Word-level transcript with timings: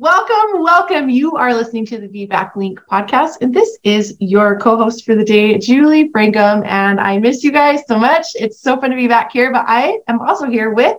Welcome, 0.00 0.62
welcome. 0.62 1.10
You 1.10 1.34
are 1.34 1.52
listening 1.52 1.84
to 1.86 1.98
the 1.98 2.06
VBAC 2.06 2.54
Link 2.54 2.80
podcast, 2.88 3.38
and 3.40 3.52
this 3.52 3.78
is 3.82 4.16
your 4.20 4.56
co 4.60 4.76
host 4.76 5.04
for 5.04 5.16
the 5.16 5.24
day, 5.24 5.58
Julie 5.58 6.08
Francom. 6.10 6.64
And 6.64 7.00
I 7.00 7.18
miss 7.18 7.42
you 7.42 7.50
guys 7.50 7.80
so 7.88 7.98
much. 7.98 8.26
It's 8.36 8.60
so 8.60 8.80
fun 8.80 8.90
to 8.90 8.96
be 8.96 9.08
back 9.08 9.32
here, 9.32 9.52
but 9.52 9.64
I 9.66 9.98
am 10.06 10.20
also 10.20 10.46
here 10.46 10.72
with 10.72 10.96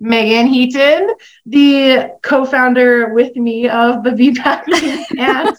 Meagan 0.00 0.46
Heaton, 0.46 1.14
the 1.44 2.12
co 2.22 2.46
founder 2.46 3.12
with 3.12 3.36
me 3.36 3.68
of 3.68 4.02
the 4.02 4.12
VBAC 4.12 4.66
Link. 4.66 5.10
and 5.18 5.56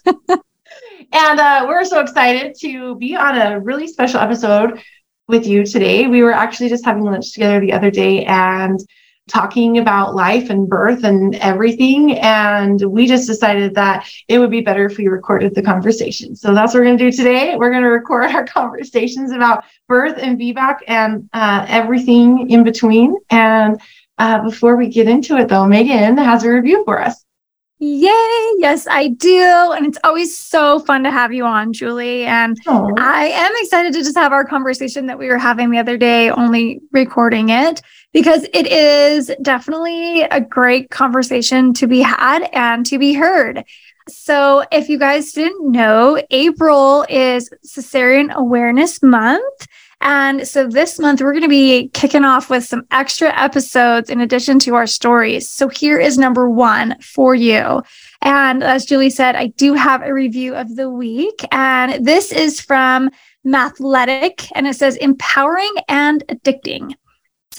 and 1.12 1.40
uh, 1.40 1.66
we're 1.68 1.86
so 1.86 2.00
excited 2.00 2.56
to 2.62 2.96
be 2.96 3.16
on 3.16 3.38
a 3.38 3.60
really 3.60 3.86
special 3.86 4.20
episode 4.20 4.82
with 5.28 5.46
you 5.46 5.64
today. 5.64 6.08
We 6.08 6.24
were 6.24 6.34
actually 6.34 6.70
just 6.70 6.86
having 6.86 7.04
lunch 7.04 7.34
together 7.34 7.60
the 7.60 7.74
other 7.74 7.92
day 7.92 8.26
and 8.26 8.80
talking 9.30 9.78
about 9.78 10.16
life 10.16 10.50
and 10.50 10.68
birth 10.68 11.04
and 11.04 11.36
everything. 11.36 12.18
And 12.20 12.82
we 12.82 13.08
just 13.08 13.28
decided 13.28 13.76
that 13.76 14.08
it 14.28 14.40
would 14.40 14.52
be 14.52 14.62
better 14.62 14.86
if 14.86 14.98
we 14.98 15.08
recorded 15.08 15.56
the 15.56 15.62
conversation. 15.62 16.36
So 16.36 16.54
that's 16.54 16.74
what 16.74 16.80
we're 16.80 16.86
going 16.86 16.98
to 16.98 17.12
do 17.12 17.16
today. 17.16 17.56
We're 17.56 17.72
going 17.72 17.84
to 17.84 17.90
record 17.90 18.26
our 18.36 18.46
conversations 18.46 19.32
about 19.32 19.64
birth 19.88 20.18
and 20.18 20.40
VBAC 20.40 20.80
and 20.88 21.30
uh, 21.34 21.66
everything 21.68 22.50
in 22.50 22.64
between. 22.64 23.16
And 23.30 23.80
uh, 24.18 24.44
before 24.44 24.76
we 24.76 24.90
get 24.90 25.08
into 25.08 25.38
it, 25.38 25.48
though, 25.48 25.66
Meagan 25.66 26.18
has 26.18 26.44
a 26.44 26.50
review 26.50 26.84
for 26.84 27.02
us. 27.02 27.26
Yay! 27.82 28.52
Yes, 28.58 28.88
I 28.92 29.08
do. 29.08 29.72
And 29.74 29.86
it's 29.86 29.98
always 30.04 30.38
so 30.38 30.80
fun 30.80 31.02
to 31.04 31.12
have 31.12 31.32
you 31.32 31.46
on, 31.46 31.72
Julie. 31.72 32.26
And 32.26 32.62
Aww. 32.66 33.00
I 33.00 33.28
am 33.28 33.54
excited 33.56 33.94
to 33.94 34.00
just 34.00 34.18
have 34.18 34.34
our 34.34 34.44
conversation 34.44 35.06
that 35.06 35.18
we 35.18 35.30
were 35.30 35.38
having 35.38 35.72
the 35.72 35.78
other 35.78 35.96
day, 35.96 36.30
only 36.30 36.82
recording 36.92 37.50
it, 37.50 37.82
because 38.14 38.44
it 38.54 38.68
is 38.68 39.32
definitely 39.42 40.24
a 40.24 40.42
great 40.42 40.90
conversation 40.90 41.74
to 41.74 41.88
be 41.88 42.02
had 42.02 42.50
and 42.54 42.86
to 42.88 42.98
be 42.98 43.14
heard. 43.14 43.64
So, 44.08 44.64
if 44.72 44.90
you 44.90 44.98
guys 44.98 45.34
didn't 45.34 45.72
know, 45.72 46.20
April 46.32 47.06
is 47.10 47.50
Cesarean 47.66 48.34
Awareness 48.34 49.04
Month. 49.04 49.68
And 50.02 50.48
so 50.48 50.66
this 50.66 50.98
month, 50.98 51.22
we're 51.22 51.34
going 51.34 51.44
to 51.44 51.50
be 51.50 51.90
kicking 51.90 52.24
off 52.24 52.50
with 52.50 52.64
some 52.64 52.84
extra 52.90 53.38
episodes 53.38 54.10
in 54.10 54.22
addition 54.22 54.58
to 54.60 54.76
our 54.76 54.88
stories. 54.88 55.50
So 55.50 55.68
here 55.68 56.00
is 56.00 56.18
number 56.18 56.50
one 56.50 57.00
for 57.02 57.36
you. 57.36 57.84
And 58.22 58.64
as 58.64 58.86
Julie 58.86 59.10
said, 59.10 59.36
I 59.36 59.48
do 59.48 59.74
have 59.74 60.02
a 60.02 60.14
review 60.14 60.56
of 60.56 60.76
the 60.76 60.90
week. 60.90 61.44
And 61.52 62.06
this 62.06 62.32
is 62.32 62.62
from 62.62 63.10
Mathletic, 63.46 64.50
and 64.56 64.68
it 64.68 64.76
says 64.76 64.96
empowering 64.98 65.74
and 65.88 66.24
addicting. 66.28 66.94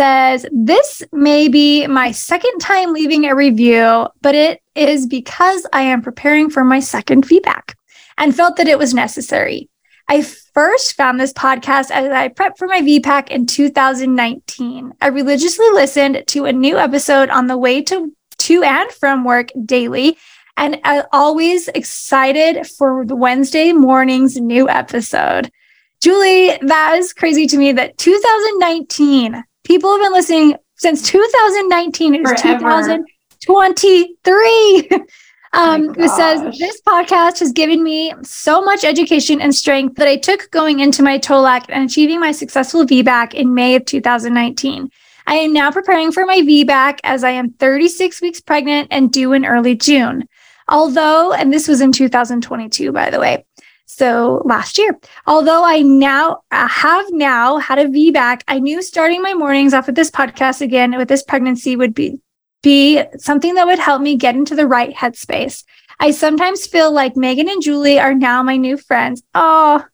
Says 0.01 0.47
this 0.51 1.03
may 1.13 1.49
be 1.49 1.87
my 1.87 2.11
second 2.11 2.59
time 2.59 2.95
leaving 2.95 3.27
a 3.27 3.35
review, 3.35 4.09
but 4.23 4.35
it 4.35 4.63
is 4.75 5.07
because 5.07 5.67
I 5.75 5.83
am 5.83 6.01
preparing 6.01 6.49
for 6.49 6.65
my 6.65 6.81
second 6.81 7.29
VBAC 7.29 7.75
and 8.17 8.35
felt 8.35 8.57
that 8.57 8.67
it 8.67 8.79
was 8.79 8.95
necessary. 8.95 9.69
I 10.09 10.23
first 10.23 10.95
found 10.97 11.21
this 11.21 11.35
podcast 11.35 11.91
as 11.91 12.11
I 12.13 12.29
prepped 12.31 12.57
for 12.57 12.67
my 12.67 12.81
VBAC 12.81 13.29
in 13.29 13.45
2019. 13.45 14.95
I 15.03 15.09
religiously 15.09 15.69
listened 15.75 16.25
to 16.29 16.47
a 16.47 16.53
new 16.55 16.79
episode 16.79 17.29
on 17.29 17.49
the 17.49 17.59
way 17.59 17.83
to, 17.83 18.11
to 18.39 18.63
and 18.63 18.91
from 18.93 19.23
work 19.23 19.51
daily, 19.67 20.17
and 20.57 20.81
I 20.83 21.05
always 21.13 21.69
excited 21.69 22.67
for 22.67 23.05
the 23.05 23.17
Wednesday 23.17 23.75
morning's 23.75 24.41
new 24.41 24.67
episode. 24.67 25.51
Julie, 26.01 26.57
that 26.63 26.95
is 26.97 27.13
crazy 27.13 27.47
to 27.49 27.59
me 27.59 27.73
that 27.73 27.99
2019, 27.99 29.45
people 29.71 29.93
have 29.93 30.01
been 30.01 30.13
listening 30.13 30.57
since 30.79 31.09
2019. 31.09 32.17
It 32.17 32.23
is 32.23 32.43
2023. 32.43 34.91
Um, 35.53 35.97
it 35.99 36.09
says 36.11 36.43
this 36.61 36.81
podcast 36.83 37.41
has 37.41 37.51
given 37.51 37.83
me 37.83 38.15
so 38.23 38.63
much 38.63 38.85
education 38.85 39.41
and 39.41 39.53
strength 39.53 39.97
that 39.97 40.07
I 40.07 40.17
took 40.17 40.49
going 40.53 40.79
into 40.79 41.03
my 41.03 41.19
TOLAC 41.19 41.65
and 41.71 41.91
achieving 41.91 42.21
my 42.21 42.31
successful 42.31 42.87
VBAC 42.87 43.35
in 43.35 43.53
May 43.53 43.75
of 43.75 43.85
2019. 43.85 44.89
I 45.27 45.35
am 45.35 45.53
now 45.53 45.73
preparing 45.73 46.13
for 46.13 46.25
my 46.25 46.43
VBAC 46.43 47.01
as 47.03 47.25
I 47.25 47.31
am 47.31 47.51
36 47.55 48.23
weeks 48.23 48.41
pregnant 48.41 48.87
and 48.93 49.13
due 49.13 49.33
in 49.33 49.45
early 49.45 49.75
June. 49.75 50.29
Although, 50.69 51.33
and 51.33 51.53
this 51.53 51.67
was 51.67 51.81
in 51.81 51.91
2022, 51.91 52.93
by 52.93 53.11
the 53.11 53.19
way, 53.19 53.45
so 53.91 54.43
last 54.45 54.79
year, 54.79 54.99
although 55.27 55.65
I 55.65 55.83
now 55.83 56.43
I 56.51 56.67
have 56.67 57.07
now 57.11 57.59
had 57.59 57.79
a 57.79 57.87
VBAC, 57.87 58.43
I 58.49 58.59
knew 58.59 58.83
starting 58.83 59.23
my 59.23 59.35
mornings 59.35 59.75
off 59.75 59.87
with 59.87 59.97
this 59.97 60.11
podcast 60.11 60.61
again 60.61 60.97
with 60.97 61.09
this 61.09 61.23
pregnancy 61.23 61.77
would 61.77 61.95
be 61.95 62.21
be 62.63 63.03
something 63.17 63.55
that 63.55 63.67
would 63.67 63.79
help 63.79 64.03
me 64.03 64.17
get 64.17 64.35
into 64.35 64.55
the 64.55 64.67
right 64.67 64.95
headspace. 64.95 65.65
I 65.99 66.11
sometimes 66.13 66.67
feel 66.67 66.93
like 66.93 67.17
Meagan 67.17 67.49
and 67.49 67.63
Julie 67.63 67.99
are 67.99 68.15
now 68.15 68.43
my 68.43 68.57
new 68.57 68.77
friends. 68.77 69.23
Oh, 69.35 69.85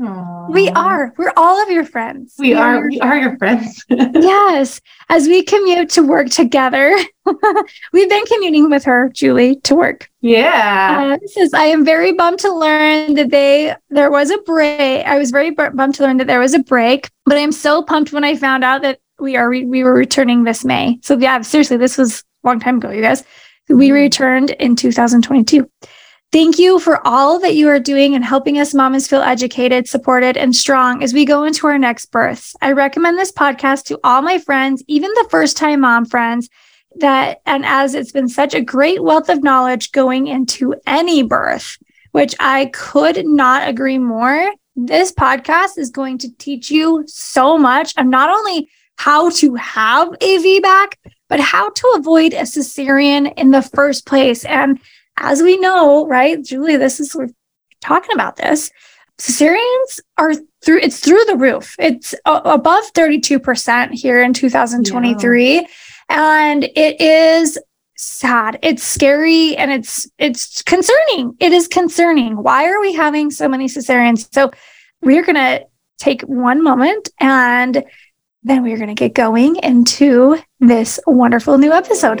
Aww. 0.00 0.50
we 0.50 0.68
are. 0.70 1.14
We're 1.16 1.32
all 1.36 1.62
of 1.62 1.70
your 1.70 1.84
friends. 1.84 2.34
We, 2.38 2.48
we 2.48 2.54
are. 2.54 2.76
are 2.76 2.88
we 2.88 3.00
are 3.00 3.16
your 3.16 3.38
friends. 3.38 3.84
yes. 3.90 4.80
As 5.08 5.28
we 5.28 5.42
commute 5.42 5.90
to 5.90 6.02
work 6.02 6.30
together, 6.30 6.96
we've 7.92 8.08
been 8.08 8.24
commuting 8.26 8.70
with 8.70 8.84
her, 8.84 9.10
Julie, 9.10 9.56
to 9.60 9.74
work. 9.74 10.10
Yeah. 10.20 11.18
Uh, 11.22 11.26
says, 11.26 11.54
I 11.54 11.64
am 11.64 11.84
very 11.84 12.12
bummed 12.12 12.40
to 12.40 12.52
learn 12.52 13.14
that 13.14 13.30
they 13.30 13.74
there 13.90 14.10
was 14.10 14.30
a 14.30 14.38
break. 14.38 15.06
I 15.06 15.18
was 15.18 15.30
very 15.30 15.50
bummed 15.50 15.94
to 15.96 16.02
learn 16.02 16.16
that 16.16 16.26
there 16.26 16.40
was 16.40 16.54
a 16.54 16.58
break, 16.58 17.10
but 17.24 17.38
I'm 17.38 17.52
so 17.52 17.82
pumped 17.82 18.12
when 18.12 18.24
I 18.24 18.34
found 18.34 18.64
out 18.64 18.82
that 18.82 19.00
we 19.20 19.36
are 19.36 19.48
re- 19.48 19.64
we 19.64 19.84
were 19.84 19.94
returning 19.94 20.44
this 20.44 20.64
May. 20.64 20.98
So 21.02 21.16
yeah, 21.16 21.40
seriously, 21.42 21.76
this 21.76 21.96
was 21.96 22.24
a 22.44 22.48
long 22.48 22.60
time 22.60 22.78
ago, 22.78 22.90
you 22.90 23.02
guys. 23.02 23.22
We 23.68 23.88
mm-hmm. 23.88 23.94
returned 23.94 24.50
in 24.50 24.76
2022. 24.76 25.70
Thank 26.34 26.58
you 26.58 26.80
for 26.80 27.00
all 27.06 27.38
that 27.38 27.54
you 27.54 27.68
are 27.68 27.78
doing 27.78 28.16
and 28.16 28.24
helping 28.24 28.58
us 28.58 28.74
mamas 28.74 29.06
feel 29.06 29.22
educated, 29.22 29.88
supported, 29.88 30.36
and 30.36 30.52
strong 30.52 31.00
as 31.00 31.14
we 31.14 31.24
go 31.24 31.44
into 31.44 31.68
our 31.68 31.78
next 31.78 32.06
births. 32.06 32.56
I 32.60 32.72
recommend 32.72 33.16
this 33.16 33.30
podcast 33.30 33.84
to 33.84 34.00
all 34.02 34.20
my 34.20 34.38
friends, 34.38 34.82
even 34.88 35.12
the 35.12 35.28
first 35.30 35.56
time 35.56 35.82
mom 35.82 36.04
friends, 36.04 36.48
that 36.96 37.40
and 37.46 37.64
as 37.64 37.94
it's 37.94 38.10
been 38.10 38.26
such 38.26 38.52
a 38.52 38.60
great 38.60 39.00
wealth 39.00 39.28
of 39.28 39.44
knowledge 39.44 39.92
going 39.92 40.26
into 40.26 40.74
any 40.88 41.22
birth, 41.22 41.78
which 42.10 42.34
I 42.40 42.66
could 42.74 43.24
not 43.24 43.68
agree 43.68 43.98
more. 43.98 44.52
This 44.74 45.12
podcast 45.12 45.78
is 45.78 45.90
going 45.90 46.18
to 46.18 46.36
teach 46.38 46.68
you 46.68 47.04
so 47.06 47.56
much 47.56 47.94
of 47.96 48.06
not 48.06 48.28
only 48.28 48.68
how 48.96 49.30
to 49.30 49.54
have 49.54 50.08
a 50.20 50.38
VBAC, 50.38 50.94
but 51.28 51.38
how 51.38 51.70
to 51.70 51.94
avoid 51.96 52.32
a 52.32 52.42
cesarean 52.42 53.32
in 53.36 53.52
the 53.52 53.62
first 53.62 54.04
place. 54.04 54.44
And 54.44 54.80
as 55.16 55.42
we 55.42 55.58
know, 55.58 56.06
right, 56.06 56.42
Julie, 56.42 56.76
this 56.76 57.00
is 57.00 57.14
we're 57.14 57.28
talking 57.80 58.14
about 58.14 58.36
this. 58.36 58.70
Cesareans 59.18 60.00
are 60.18 60.34
through 60.64 60.80
it's 60.80 60.98
through 60.98 61.24
the 61.26 61.36
roof. 61.36 61.76
It's 61.78 62.14
a- 62.24 62.42
above 62.44 62.84
32% 62.94 63.92
here 63.92 64.22
in 64.22 64.32
2023. 64.32 65.54
Yeah. 65.54 65.62
And 66.08 66.64
it 66.64 67.00
is 67.00 67.58
sad. 67.96 68.58
It's 68.62 68.82
scary 68.82 69.56
and 69.56 69.70
it's 69.70 70.08
it's 70.18 70.62
concerning. 70.62 71.36
It 71.38 71.52
is 71.52 71.68
concerning. 71.68 72.42
Why 72.42 72.68
are 72.68 72.80
we 72.80 72.92
having 72.92 73.30
so 73.30 73.48
many 73.48 73.66
cesareans? 73.66 74.28
So 74.32 74.50
we're 75.00 75.24
going 75.24 75.36
to 75.36 75.64
take 75.98 76.22
one 76.22 76.62
moment 76.62 77.08
and 77.20 77.84
then 78.42 78.62
we're 78.62 78.76
going 78.76 78.88
to 78.88 78.94
get 78.94 79.14
going 79.14 79.56
into 79.56 80.38
this 80.60 80.98
wonderful 81.06 81.56
new 81.56 81.72
episode. 81.72 82.20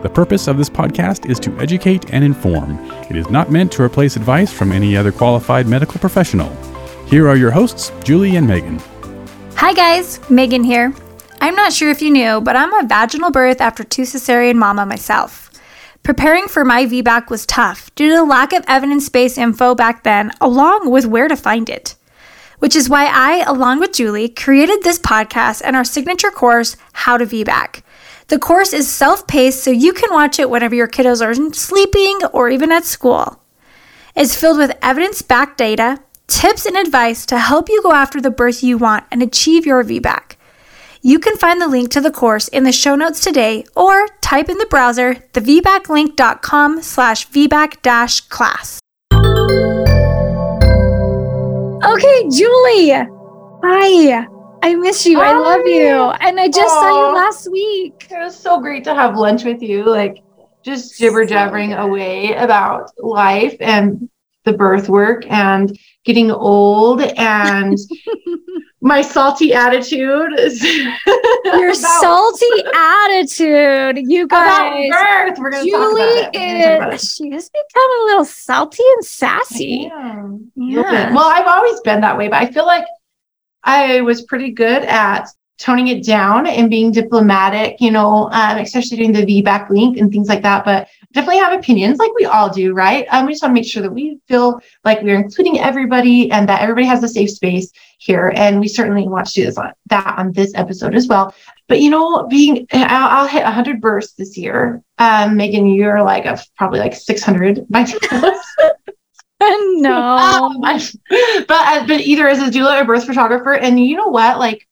The 0.00 0.08
purpose 0.08 0.46
of 0.46 0.56
this 0.56 0.70
podcast 0.70 1.28
is 1.28 1.40
to 1.40 1.58
educate 1.58 2.14
and 2.14 2.24
inform. 2.24 2.78
It 3.10 3.16
is 3.16 3.28
not 3.30 3.50
meant 3.50 3.72
to 3.72 3.82
replace 3.82 4.14
advice 4.14 4.52
from 4.52 4.70
any 4.70 4.96
other 4.96 5.10
qualified 5.10 5.66
medical 5.66 5.98
professional. 5.98 6.54
Here 7.06 7.26
are 7.26 7.36
your 7.36 7.50
hosts, 7.50 7.90
Julie 8.04 8.36
and 8.36 8.46
Meagan. 8.46 8.80
Hi, 9.56 9.72
guys, 9.72 10.20
Meagan 10.30 10.62
here. 10.62 10.94
I'm 11.40 11.56
not 11.56 11.72
sure 11.72 11.90
if 11.90 12.00
you 12.00 12.12
knew, 12.12 12.40
but 12.40 12.54
I'm 12.54 12.72
a 12.74 12.86
vaginal 12.86 13.32
birth 13.32 13.60
after 13.60 13.82
two 13.82 14.02
cesarean 14.02 14.54
mama 14.54 14.86
myself. 14.86 15.50
Preparing 16.04 16.46
for 16.46 16.64
my 16.64 16.86
VBAC 16.86 17.28
was 17.28 17.44
tough 17.44 17.92
due 17.96 18.10
to 18.10 18.14
the 18.14 18.24
lack 18.24 18.52
of 18.52 18.64
evidence 18.68 19.08
based 19.08 19.36
info 19.36 19.74
back 19.74 20.04
then, 20.04 20.30
along 20.40 20.90
with 20.92 21.06
where 21.06 21.26
to 21.26 21.36
find 21.36 21.68
it 21.68 21.96
which 22.58 22.74
is 22.74 22.88
why 22.88 23.06
I, 23.06 23.44
along 23.46 23.80
with 23.80 23.92
Julie, 23.92 24.28
created 24.28 24.82
this 24.82 24.98
podcast 24.98 25.62
and 25.64 25.76
our 25.76 25.84
signature 25.84 26.30
course, 26.30 26.76
How 26.92 27.16
to 27.16 27.24
VBAC. 27.24 27.82
The 28.28 28.38
course 28.38 28.74
is 28.74 28.86
self 28.88 29.26
paced, 29.26 29.64
so 29.64 29.70
you 29.70 29.92
can 29.92 30.12
watch 30.12 30.38
it 30.38 30.50
whenever 30.50 30.74
your 30.74 30.88
kiddos 30.88 31.24
are 31.24 31.34
sleeping 31.54 32.20
or 32.32 32.50
even 32.50 32.70
at 32.70 32.84
school. 32.84 33.42
It's 34.14 34.38
filled 34.38 34.58
with 34.58 34.76
evidence 34.82 35.22
backed 35.22 35.56
data, 35.56 36.00
tips, 36.26 36.66
and 36.66 36.76
advice 36.76 37.24
to 37.26 37.38
help 37.38 37.68
you 37.68 37.82
go 37.82 37.92
after 37.92 38.20
the 38.20 38.30
birth 38.30 38.62
you 38.62 38.76
want 38.76 39.04
and 39.10 39.22
achieve 39.22 39.64
your 39.64 39.82
VBAC. 39.82 40.36
You 41.00 41.18
can 41.18 41.36
find 41.36 41.60
the 41.60 41.68
link 41.68 41.90
to 41.92 42.00
the 42.00 42.10
course 42.10 42.48
in 42.48 42.64
the 42.64 42.72
show 42.72 42.96
notes 42.96 43.20
today 43.20 43.64
or 43.74 44.08
type 44.20 44.48
in 44.48 44.58
the 44.58 44.66
browser 44.66 45.14
thevbaclink.com 45.32 46.82
slash 46.82 47.28
vbac 47.30 47.80
dash 47.82 48.20
class. 48.22 48.80
Okay, 51.84 52.28
Julie. 52.28 52.90
Hi. 53.62 54.37
I 54.68 54.74
miss 54.74 55.06
you. 55.06 55.18
Hi. 55.18 55.30
I 55.30 55.38
love 55.38 55.66
you. 55.66 56.10
And 56.20 56.38
I 56.38 56.48
just 56.48 56.74
Aww. 56.74 56.82
saw 56.82 57.08
you 57.08 57.16
last 57.16 57.50
week. 57.50 58.06
It 58.10 58.18
was 58.18 58.36
so 58.36 58.60
great 58.60 58.84
to 58.84 58.94
have 58.94 59.16
lunch 59.16 59.44
with 59.44 59.62
you. 59.62 59.82
Like 59.84 60.22
just 60.62 60.98
jibber 60.98 61.24
jabbering 61.24 61.70
so 61.70 61.78
away 61.78 62.34
about 62.34 62.90
life 62.98 63.56
and 63.60 64.10
the 64.44 64.52
birth 64.52 64.90
work 64.90 65.24
and 65.30 65.78
getting 66.04 66.30
old 66.30 67.00
and 67.00 67.78
my 68.80 69.00
salty 69.00 69.54
attitude 69.54 70.38
is 70.38 70.62
your 71.44 71.74
salty 71.74 72.46
attitude 72.74 73.98
you 74.08 74.26
guys 74.26 74.88
about 74.88 75.36
birth. 75.36 75.38
We're 75.38 75.50
gonna 75.50 75.64
julie 75.64 76.28
is 76.34 77.14
she 77.14 77.30
has 77.30 77.50
become 77.50 77.90
a 78.00 78.04
little 78.04 78.24
salty 78.24 78.84
and 78.96 79.04
sassy 79.04 79.90
yeah 80.54 81.12
well 81.12 81.28
i've 81.28 81.46
always 81.46 81.80
been 81.80 82.00
that 82.00 82.16
way 82.16 82.28
but 82.28 82.40
i 82.40 82.46
feel 82.46 82.64
like 82.64 82.84
i 83.64 84.00
was 84.00 84.22
pretty 84.22 84.50
good 84.50 84.82
at 84.84 85.28
toning 85.58 85.88
it 85.88 86.04
down 86.04 86.46
and 86.46 86.70
being 86.70 86.92
diplomatic, 86.92 87.80
you 87.80 87.90
know, 87.90 88.30
um, 88.30 88.58
especially 88.58 88.96
doing 88.96 89.12
the 89.12 89.26
VBAC 89.26 89.68
link 89.70 89.98
and 89.98 90.10
things 90.10 90.28
like 90.28 90.42
that. 90.42 90.64
But 90.64 90.88
definitely 91.12 91.40
have 91.40 91.58
opinions 91.58 91.98
like 91.98 92.12
we 92.14 92.26
all 92.26 92.48
do, 92.48 92.72
right? 92.72 93.06
Um, 93.10 93.26
we 93.26 93.32
just 93.32 93.42
want 93.42 93.50
to 93.50 93.60
make 93.60 93.68
sure 93.68 93.82
that 93.82 93.90
we 93.90 94.20
feel 94.28 94.60
like 94.84 95.02
we're 95.02 95.16
including 95.16 95.58
everybody 95.58 96.30
and 96.30 96.48
that 96.48 96.62
everybody 96.62 96.86
has 96.86 97.02
a 97.02 97.08
safe 97.08 97.30
space 97.30 97.72
here. 97.98 98.32
And 98.36 98.60
we 98.60 98.68
certainly 98.68 99.08
want 99.08 99.26
to 99.26 99.32
do 99.32 99.44
this 99.46 99.58
on, 99.58 99.72
that 99.86 100.14
on 100.16 100.32
this 100.32 100.52
episode 100.54 100.94
as 100.94 101.08
well. 101.08 101.34
But 101.66 101.80
you 101.80 101.90
know, 101.90 102.26
being 102.28 102.66
I'll, 102.72 103.22
I'll 103.22 103.28
hit 103.28 103.42
100 103.42 103.80
bursts 103.80 104.14
this 104.14 104.38
year. 104.38 104.80
Um, 104.98 105.36
Meagan, 105.36 105.66
you're 105.66 106.02
like 106.04 106.24
a, 106.24 106.38
probably 106.56 106.78
like 106.78 106.94
600 106.94 107.66
by 107.68 107.84
no, 109.80 109.96
um, 109.96 110.60
but 110.60 111.50
uh, 111.50 111.86
but 111.86 112.00
either 112.00 112.28
as 112.28 112.40
a 112.40 112.50
doula 112.50 112.82
or 112.82 112.84
birth 112.84 113.04
photographer, 113.04 113.54
and 113.54 113.78
you 113.78 113.96
know 113.96 114.08
what, 114.08 114.38
like 114.38 114.66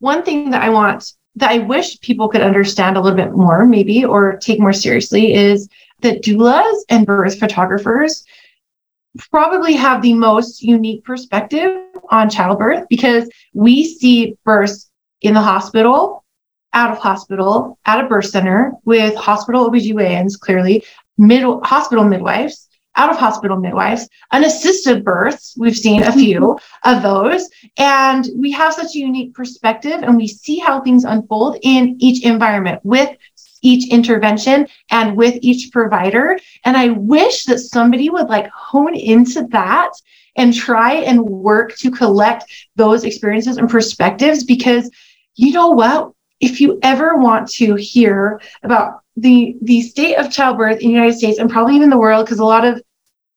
one 0.00 0.22
thing 0.22 0.50
that 0.50 0.62
I 0.62 0.70
want 0.70 1.12
that 1.36 1.50
I 1.50 1.58
wish 1.58 2.00
people 2.00 2.28
could 2.28 2.42
understand 2.42 2.96
a 2.96 3.00
little 3.00 3.16
bit 3.16 3.32
more, 3.32 3.64
maybe, 3.64 4.04
or 4.04 4.36
take 4.36 4.60
more 4.60 4.72
seriously 4.72 5.32
is 5.32 5.68
that 6.00 6.22
doulas 6.22 6.82
and 6.88 7.06
birth 7.06 7.38
photographers 7.38 8.24
probably 9.30 9.74
have 9.74 10.02
the 10.02 10.14
most 10.14 10.62
unique 10.62 11.04
perspective 11.04 11.78
on 12.10 12.28
childbirth 12.28 12.86
because 12.88 13.30
we 13.54 13.84
see 13.84 14.36
births 14.44 14.90
in 15.20 15.34
the 15.34 15.40
hospital, 15.40 16.24
out 16.72 16.90
of 16.90 16.98
hospital, 16.98 17.78
at 17.84 18.04
a 18.04 18.08
birth 18.08 18.26
center 18.26 18.72
with 18.84 19.14
hospital 19.14 19.70
OBGYNs, 19.70 20.38
clearly, 20.38 20.84
mid 21.18 21.44
hospital 21.62 22.04
midwives, 22.04 22.68
out 22.96 23.10
of 23.10 23.16
hospital 23.16 23.56
midwives, 23.56 24.08
unassisted 24.32 25.04
births. 25.04 25.54
We've 25.58 25.76
seen 25.76 26.02
a 26.02 26.12
few 26.12 26.58
of 26.84 27.02
those. 27.02 27.48
And 27.78 28.28
we 28.36 28.50
have 28.52 28.74
such 28.74 28.94
a 28.94 28.98
unique 28.98 29.34
perspective 29.34 30.02
and 30.02 30.16
we 30.16 30.28
see 30.28 30.58
how 30.58 30.80
things 30.80 31.04
unfold 31.04 31.58
in 31.62 31.96
each 31.98 32.24
environment 32.24 32.80
with 32.84 33.16
each 33.62 33.90
intervention 33.92 34.66
and 34.90 35.16
with 35.16 35.38
each 35.40 35.72
provider. 35.72 36.38
And 36.64 36.76
I 36.76 36.90
wish 36.90 37.44
that 37.44 37.60
somebody 37.60 38.10
would 38.10 38.28
like 38.28 38.48
hone 38.48 38.94
into 38.94 39.46
that 39.48 39.90
and 40.36 40.52
try 40.52 40.94
and 40.94 41.22
work 41.22 41.76
to 41.76 41.90
collect 41.90 42.50
those 42.76 43.04
experiences 43.04 43.56
and 43.56 43.70
perspectives 43.70 44.44
because 44.44 44.90
you 45.34 45.52
know 45.52 45.70
what? 45.70 46.12
If 46.40 46.60
you 46.60 46.78
ever 46.82 47.16
want 47.16 47.48
to 47.52 47.76
hear 47.76 48.40
about 48.64 49.01
the 49.16 49.56
the 49.62 49.82
state 49.82 50.16
of 50.16 50.30
childbirth 50.30 50.80
in 50.80 50.88
the 50.88 50.94
United 50.94 51.16
States 51.16 51.38
and 51.38 51.50
probably 51.50 51.76
even 51.76 51.90
the 51.90 51.98
world, 51.98 52.24
because 52.24 52.38
a 52.38 52.44
lot 52.44 52.64
of 52.64 52.82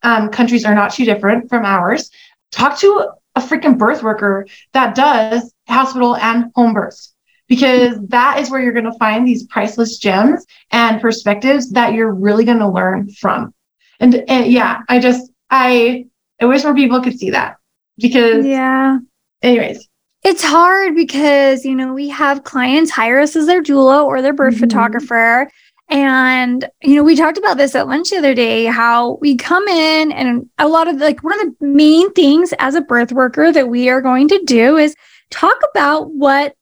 um, 0.03 0.29
countries 0.29 0.65
are 0.65 0.75
not 0.75 0.93
too 0.93 1.05
different 1.05 1.49
from 1.49 1.65
ours. 1.65 2.11
Talk 2.51 2.77
to 2.79 3.09
a 3.35 3.41
freaking 3.41 3.77
birth 3.77 4.01
worker 4.01 4.47
that 4.73 4.95
does 4.95 5.53
hospital 5.67 6.15
and 6.15 6.51
home 6.55 6.73
births 6.73 7.13
because 7.47 7.97
that 8.07 8.39
is 8.39 8.49
where 8.49 8.61
you're 8.61 8.73
going 8.73 8.85
to 8.85 8.97
find 8.97 9.27
these 9.27 9.45
priceless 9.47 9.97
gems 9.97 10.45
and 10.71 11.01
perspectives 11.01 11.71
that 11.71 11.93
you're 11.93 12.13
really 12.13 12.45
going 12.45 12.59
to 12.59 12.67
learn 12.67 13.09
from. 13.11 13.53
And, 13.99 14.23
and 14.27 14.51
yeah, 14.51 14.81
I 14.87 14.99
just 14.99 15.31
I 15.49 16.05
I 16.41 16.45
wish 16.45 16.63
more 16.63 16.75
people 16.75 17.01
could 17.01 17.19
see 17.19 17.31
that 17.31 17.57
because 17.97 18.45
yeah. 18.45 18.99
Anyways, 19.41 19.87
it's 20.23 20.43
hard 20.43 20.95
because, 20.95 21.65
you 21.65 21.75
know, 21.75 21.93
we 21.93 22.09
have 22.09 22.43
clients 22.43 22.89
hire 22.89 23.19
us 23.19 23.35
as 23.35 23.45
their 23.45 23.61
doula 23.61 24.03
or 24.03 24.23
their 24.23 24.33
birth 24.33 24.55
mm-hmm. 24.55 24.61
photographer. 24.61 25.47
And, 25.87 26.67
you 26.81 26.95
know, 26.95 27.03
we 27.03 27.15
talked 27.15 27.37
about 27.37 27.57
this 27.57 27.75
at 27.75 27.87
lunch 27.87 28.09
the 28.09 28.17
other 28.17 28.33
day 28.33 28.65
how 28.65 29.15
we 29.21 29.37
come 29.37 29.67
in 29.67 30.11
and 30.11 30.49
a 30.57 30.67
lot 30.67 30.87
of 30.87 30.95
like 30.97 31.23
one 31.23 31.39
of 31.39 31.59
the 31.59 31.67
main 31.67 32.11
things 32.13 32.53
as 32.57 32.73
a 32.73 32.81
birth 32.81 33.11
worker 33.11 33.51
that 33.51 33.69
we 33.69 33.89
are 33.89 34.01
going 34.01 34.27
to 34.29 34.43
do 34.45 34.77
is 34.77 34.95
talk 35.29 35.57
about 35.71 36.11
what 36.11 36.55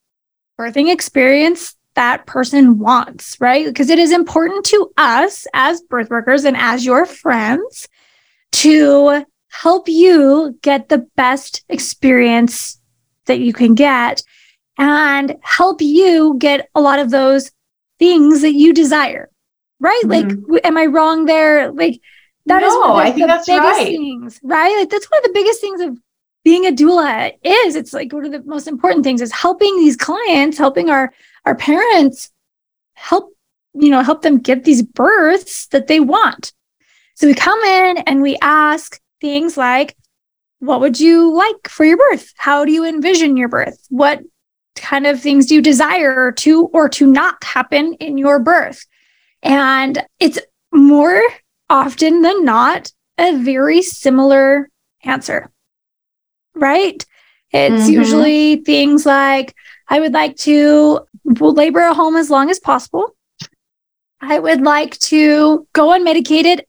birthing 0.60 0.92
experience 0.92 1.76
that 1.96 2.26
person 2.26 2.80
wants, 2.80 3.40
right? 3.40 3.66
Because 3.66 3.90
it 3.90 4.00
is 4.00 4.12
important 4.12 4.66
to 4.66 4.92
us 4.98 5.46
as 5.54 5.82
birth 5.82 6.10
workers 6.10 6.44
and 6.44 6.58
as 6.58 6.86
your 6.86 7.06
friends 7.06 7.88
to 8.52 9.26
help 9.50 9.88
you 9.88 10.58
get 10.62 10.90
the 10.90 11.08
best 11.16 11.64
experience 11.70 12.80
that 13.26 13.40
you 13.40 13.54
can 13.54 13.76
get 13.76 14.24
and 14.78 15.36
help 15.42 15.82
you 15.82 16.36
get 16.40 16.68
a 16.76 16.82
lot 16.82 17.00
of 17.00 17.12
those 17.12 17.52
things 18.04 18.42
that 18.42 18.54
you 18.54 18.74
desire. 18.74 19.30
Right? 19.80 20.04
Mm-hmm. 20.06 20.52
Like, 20.54 20.66
am 20.66 20.78
I 20.78 20.86
wrong 20.86 21.26
there? 21.26 21.72
Like, 21.72 22.00
that 22.46 22.62
no, 22.62 22.68
is 22.68 22.74
one 22.74 22.90
of 22.90 22.96
the, 22.96 23.02
I 23.02 23.12
think 23.12 23.24
the 23.24 23.28
that's 23.28 23.48
biggest 23.48 23.80
right. 23.80 23.88
things, 23.88 24.40
right? 24.44 24.78
Like, 24.80 24.90
that's 24.90 25.12
one 25.12 25.20
of 25.20 25.26
the 25.26 25.34
biggest 25.34 25.62
things 25.62 25.82
of 25.82 25.98
being 26.44 26.66
a 26.66 26.72
doula 26.72 27.32
is. 27.44 27.76
It's 27.76 27.94
like 27.94 28.14
one 28.14 28.26
of 28.26 28.32
the 28.32 28.44
most 28.44 28.68
important 28.68 29.04
things 29.04 29.22
is 29.22 29.32
helping 29.32 29.76
these 29.78 29.98
clients, 29.98 30.58
helping 30.58 30.90
our 30.90 31.14
our 31.46 31.56
parents 31.56 32.32
help, 32.94 33.34
you 33.74 33.90
know, 33.90 34.02
help 34.02 34.22
them 34.22 34.40
get 34.40 34.64
these 34.64 34.82
births 34.82 35.68
that 35.68 35.88
they 35.88 36.00
want. 36.00 36.54
So 37.16 37.28
we 37.28 37.34
come 37.34 37.60
in 37.62 37.98
and 38.08 38.22
we 38.22 38.38
ask 38.42 39.00
things 39.20 39.58
like, 39.58 39.98
what 40.60 40.80
would 40.80 40.98
you 41.00 41.34
like 41.34 41.68
for 41.68 41.84
your 41.86 41.98
birth? 41.98 42.32
How 42.38 42.64
do 42.64 42.72
you 42.72 42.86
envision 42.86 43.36
your 43.36 43.50
birth? 43.50 43.86
What 43.90 44.22
kind 44.76 45.06
of 45.08 45.22
things 45.22 45.52
you 45.52 45.62
desire 45.62 46.32
to 46.32 46.66
or 46.74 46.90
to 46.90 47.08
not 47.08 47.44
happen 47.44 47.94
in 47.96 48.18
your 48.18 48.40
birth? 48.40 48.86
And 49.42 50.04
it's 50.20 50.40
more 50.74 51.22
often 51.70 52.22
than 52.22 52.46
not 52.46 52.92
a 53.18 53.38
very 53.38 53.82
similar 53.82 54.70
answer, 55.04 55.52
right? 56.56 57.06
It's 57.52 57.84
mm-hmm. 57.84 57.92
usually 57.92 58.56
things 58.58 59.06
like, 59.06 59.56
I 59.88 60.00
would 60.00 60.14
like 60.14 60.36
to 60.38 61.02
labor 61.26 61.82
at 61.82 61.96
home 61.96 62.16
as 62.16 62.30
long 62.30 62.50
as 62.50 62.60
possible. 62.60 63.16
I 64.20 64.40
would 64.40 64.62
like 64.62 64.98
to 65.00 65.68
go 65.74 65.90
unmedicated, 65.90 66.62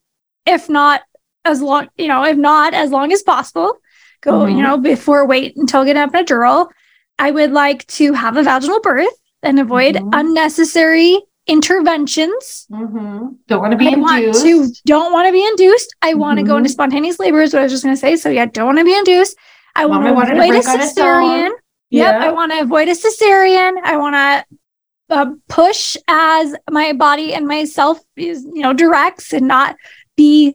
if 0.45 0.69
not 0.69 1.03
as 1.45 1.63
long, 1.63 1.89
you 1.97 2.09
know, 2.09 2.25
if 2.25 2.37
not 2.37 2.75
as 2.75 2.91
long 2.91 3.13
as 3.13 3.23
possible. 3.23 3.79
Go, 4.21 4.33
mm-hmm. 4.33 4.57
you 4.57 4.63
know, 4.63 4.79
before 4.79 5.27
wait 5.27 5.57
until 5.57 5.85
getting 5.85 6.03
up 6.03 6.15
an 6.15 6.25
epidural. 6.25 6.69
I 7.19 7.31
would 7.31 7.53
like 7.53 7.87
to 7.89 8.13
have 8.13 8.37
a 8.37 8.43
vaginal 8.43 8.81
birth 8.81 9.15
and 9.43 9.61
avoid 9.61 9.97
mm-hmm. 9.97 10.09
unnecessary 10.13 11.21
interventions. 11.47 12.67
Mm-hmm. 12.71 13.29
Don't 13.47 13.61
want 13.61 13.73
to 13.73 13.77
be 13.79 13.89
I 13.89 14.21
induced. 14.21 14.45
To, 14.45 14.73
don't 14.87 15.13
want 15.13 15.27
to 15.29 15.33
be 15.33 15.45
induced. 15.45 15.95
I 16.03 16.15
want 16.15 16.39
to 16.39 16.45
go 16.45 16.57
into 16.57 16.69
mm-hmm. 16.69 16.73
spontaneous 16.73 17.19
labor 17.19 17.43
is 17.43 17.53
what 17.53 17.61
I 17.61 17.65
was 17.65 17.73
just 17.73 17.85
going 17.85 17.95
to 17.95 18.01
say. 18.01 18.17
So 18.17 18.31
yeah, 18.31 18.47
don't 18.47 18.67
want 18.67 18.79
to 18.79 18.85
be 18.85 18.97
induced. 18.97 19.37
I 19.77 19.87
want 19.87 20.05
to 20.05 20.13
avoid 20.13 20.55
a 20.55 20.61
cesarean. 20.61 21.51
Yeah. 21.91 22.13
Yep. 22.13 22.23
I 22.23 22.33
want 22.33 22.53
to 22.53 22.61
avoid 22.61 22.89
a 22.89 22.95
cesarean. 22.95 23.75
I 23.85 23.97
want 23.97 24.15
to 24.15 24.45
uh, 25.11 25.27
push 25.49 25.97
as 26.09 26.55
my 26.71 26.93
body 26.93 27.35
and 27.35 27.47
myself 27.47 28.01
is, 28.17 28.45
you 28.45 28.63
know, 28.63 28.73
directs 28.73 29.33
and 29.33 29.47
not 29.47 29.77
be. 30.17 30.55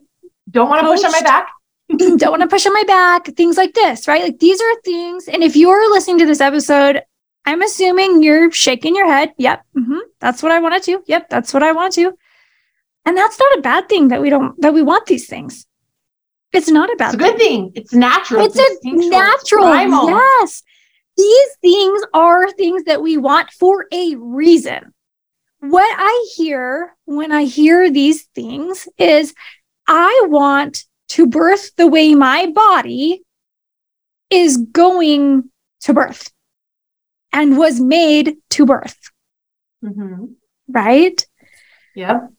Don't 0.50 0.68
want 0.68 0.82
to 0.82 0.86
push 0.86 1.04
on 1.04 1.12
my 1.12 1.20
back. 1.20 1.48
don't 2.18 2.30
want 2.30 2.42
to 2.42 2.48
push 2.48 2.66
on 2.66 2.72
my 2.72 2.84
back, 2.84 3.26
things 3.36 3.56
like 3.56 3.74
this, 3.74 4.06
right? 4.06 4.22
Like 4.22 4.38
these 4.38 4.60
are 4.60 4.80
things. 4.82 5.28
And 5.28 5.42
if 5.42 5.56
you're 5.56 5.90
listening 5.90 6.18
to 6.18 6.26
this 6.26 6.40
episode, 6.40 7.02
I'm 7.44 7.62
assuming 7.62 8.22
you're 8.22 8.52
shaking 8.52 8.94
your 8.94 9.10
head. 9.10 9.32
Yep. 9.38 9.64
Mm-hmm, 9.76 9.98
that's 10.20 10.42
what 10.42 10.52
I 10.52 10.60
want 10.60 10.82
to 10.82 10.90
do. 10.92 11.02
Yep. 11.06 11.30
That's 11.30 11.52
what 11.52 11.62
I 11.62 11.72
want 11.72 11.94
to. 11.94 12.12
And 13.04 13.16
that's 13.16 13.38
not 13.38 13.58
a 13.58 13.62
bad 13.62 13.88
thing 13.88 14.08
that 14.08 14.20
we 14.20 14.30
don't, 14.30 14.60
that 14.60 14.74
we 14.74 14.82
want 14.82 15.06
these 15.06 15.26
things. 15.26 15.66
It's 16.52 16.68
not 16.68 16.92
a 16.92 16.96
bad 16.96 17.14
it's 17.14 17.22
a 17.22 17.26
good 17.26 17.38
thing. 17.38 17.72
It's 17.74 17.94
natural. 17.94 18.44
It's, 18.44 18.56
it's 18.58 18.84
a 18.84 19.10
natural. 19.10 20.08
Yes. 20.08 20.62
These 21.16 21.56
things 21.60 22.02
are 22.12 22.50
things 22.52 22.84
that 22.84 23.02
we 23.02 23.16
want 23.16 23.50
for 23.50 23.86
a 23.92 24.16
reason. 24.16 24.92
What 25.60 25.92
I 25.96 26.28
hear 26.34 26.96
when 27.04 27.32
I 27.32 27.44
hear 27.44 27.90
these 27.90 28.24
things 28.34 28.88
is 28.98 29.34
I 29.86 30.26
want 30.28 30.84
to 31.10 31.26
birth 31.26 31.74
the 31.76 31.86
way 31.86 32.14
my 32.14 32.46
body 32.46 33.22
is 34.30 34.56
going 34.56 35.50
to 35.80 35.92
birth 35.92 36.30
and 37.32 37.58
was 37.58 37.80
made 37.80 38.36
to 38.50 38.66
birth. 38.66 38.98
Mm-hmm. 39.84 40.26
Right? 40.68 41.26
Yep. 41.96 42.30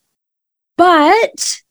But 0.78 1.62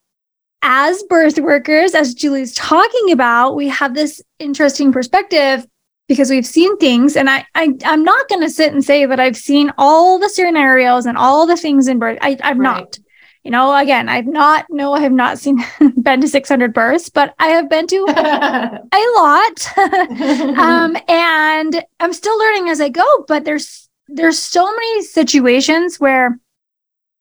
as 0.63 1.03
birth 1.05 1.39
workers, 1.39 1.95
as 1.95 2.15
Julie's 2.15 2.55
talking 2.55 3.13
about, 3.13 3.57
we 3.57 3.69
have 3.69 3.95
this 3.95 4.21
interesting 4.39 4.93
perspective 4.93 5.67
because 6.07 6.29
we've 6.29 6.47
seen 6.47 6.77
things. 6.77 7.17
And 7.17 7.31
I, 7.31 7.47
I 7.55 7.73
I'm 7.85 8.05
not 8.05 8.29
going 8.29 8.43
to 8.43 8.51
sit 8.51 8.73
and 8.73 8.85
say 8.85 9.07
that 9.07 9.21
I've 9.21 9.37
seen 9.37 9.73
all 9.79 10.19
the 10.19 10.29
scenarios 10.29 11.07
and 11.07 11.17
all 11.17 11.47
the 11.47 11.57
things 11.57 11.89
in 11.89 11.99
birth. 11.99 12.19
I, 12.21 12.37
I've 12.43 12.59
right. 12.59 12.81
not. 12.81 12.99
You 13.43 13.51
know, 13.51 13.75
again, 13.75 14.09
I've 14.09 14.27
not. 14.27 14.67
No, 14.69 14.93
I 14.93 15.01
have 15.01 15.13
not 15.13 15.39
seen 15.39 15.65
been 16.03 16.21
to 16.21 16.29
600 16.29 16.75
births, 16.75 17.09
but 17.09 17.35
I 17.39 17.49
have 17.49 17.71
been 17.71 17.87
to 17.87 17.97
a 18.09 19.05
lot. 19.17 19.79
um, 20.59 20.97
and 21.09 21.83
I'm 22.01 22.13
still 22.13 22.39
learning 22.39 22.69
as 22.69 22.81
I 22.81 22.91
go. 22.91 23.25
But 23.27 23.45
there's 23.45 23.89
there's 24.09 24.39
so 24.39 24.65
many 24.65 25.03
situations 25.03 25.99
where 25.99 26.39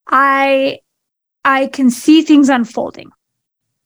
I 0.07 0.79
I 1.45 1.67
can 1.67 1.89
see 1.89 2.21
things 2.21 2.49
unfolding. 2.49 3.11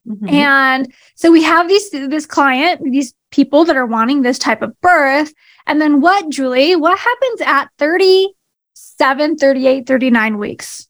Mm-hmm. 0.07 0.29
And 0.29 0.93
so 1.15 1.31
we 1.31 1.43
have 1.43 1.67
these 1.67 1.91
this 1.91 2.25
client, 2.25 2.81
these 2.83 3.13
people 3.31 3.65
that 3.65 3.77
are 3.77 3.85
wanting 3.85 4.21
this 4.21 4.39
type 4.39 4.61
of 4.61 4.79
birth. 4.81 5.33
And 5.65 5.79
then 5.79 6.01
what, 6.01 6.29
Julie? 6.29 6.75
What 6.75 6.97
happens 6.97 7.41
at 7.41 7.69
37, 7.77 9.37
38, 9.37 9.87
39 9.87 10.37
weeks? 10.37 10.89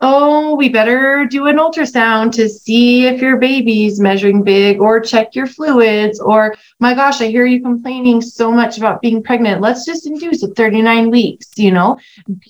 Oh, 0.00 0.54
we 0.54 0.68
better 0.68 1.26
do 1.28 1.46
an 1.46 1.56
ultrasound 1.56 2.30
to 2.32 2.48
see 2.48 3.06
if 3.06 3.20
your 3.20 3.36
baby's 3.36 3.98
measuring 3.98 4.44
big 4.44 4.80
or 4.80 5.00
check 5.00 5.34
your 5.34 5.46
fluids 5.46 6.20
or 6.20 6.54
my 6.78 6.94
gosh, 6.94 7.20
I 7.20 7.26
hear 7.26 7.46
you 7.46 7.60
complaining 7.60 8.20
so 8.20 8.52
much 8.52 8.78
about 8.78 9.02
being 9.02 9.22
pregnant. 9.22 9.60
Let's 9.60 9.84
just 9.84 10.06
induce 10.06 10.44
at 10.44 10.54
39 10.54 11.10
weeks, 11.10 11.50
you 11.56 11.72
know, 11.72 11.98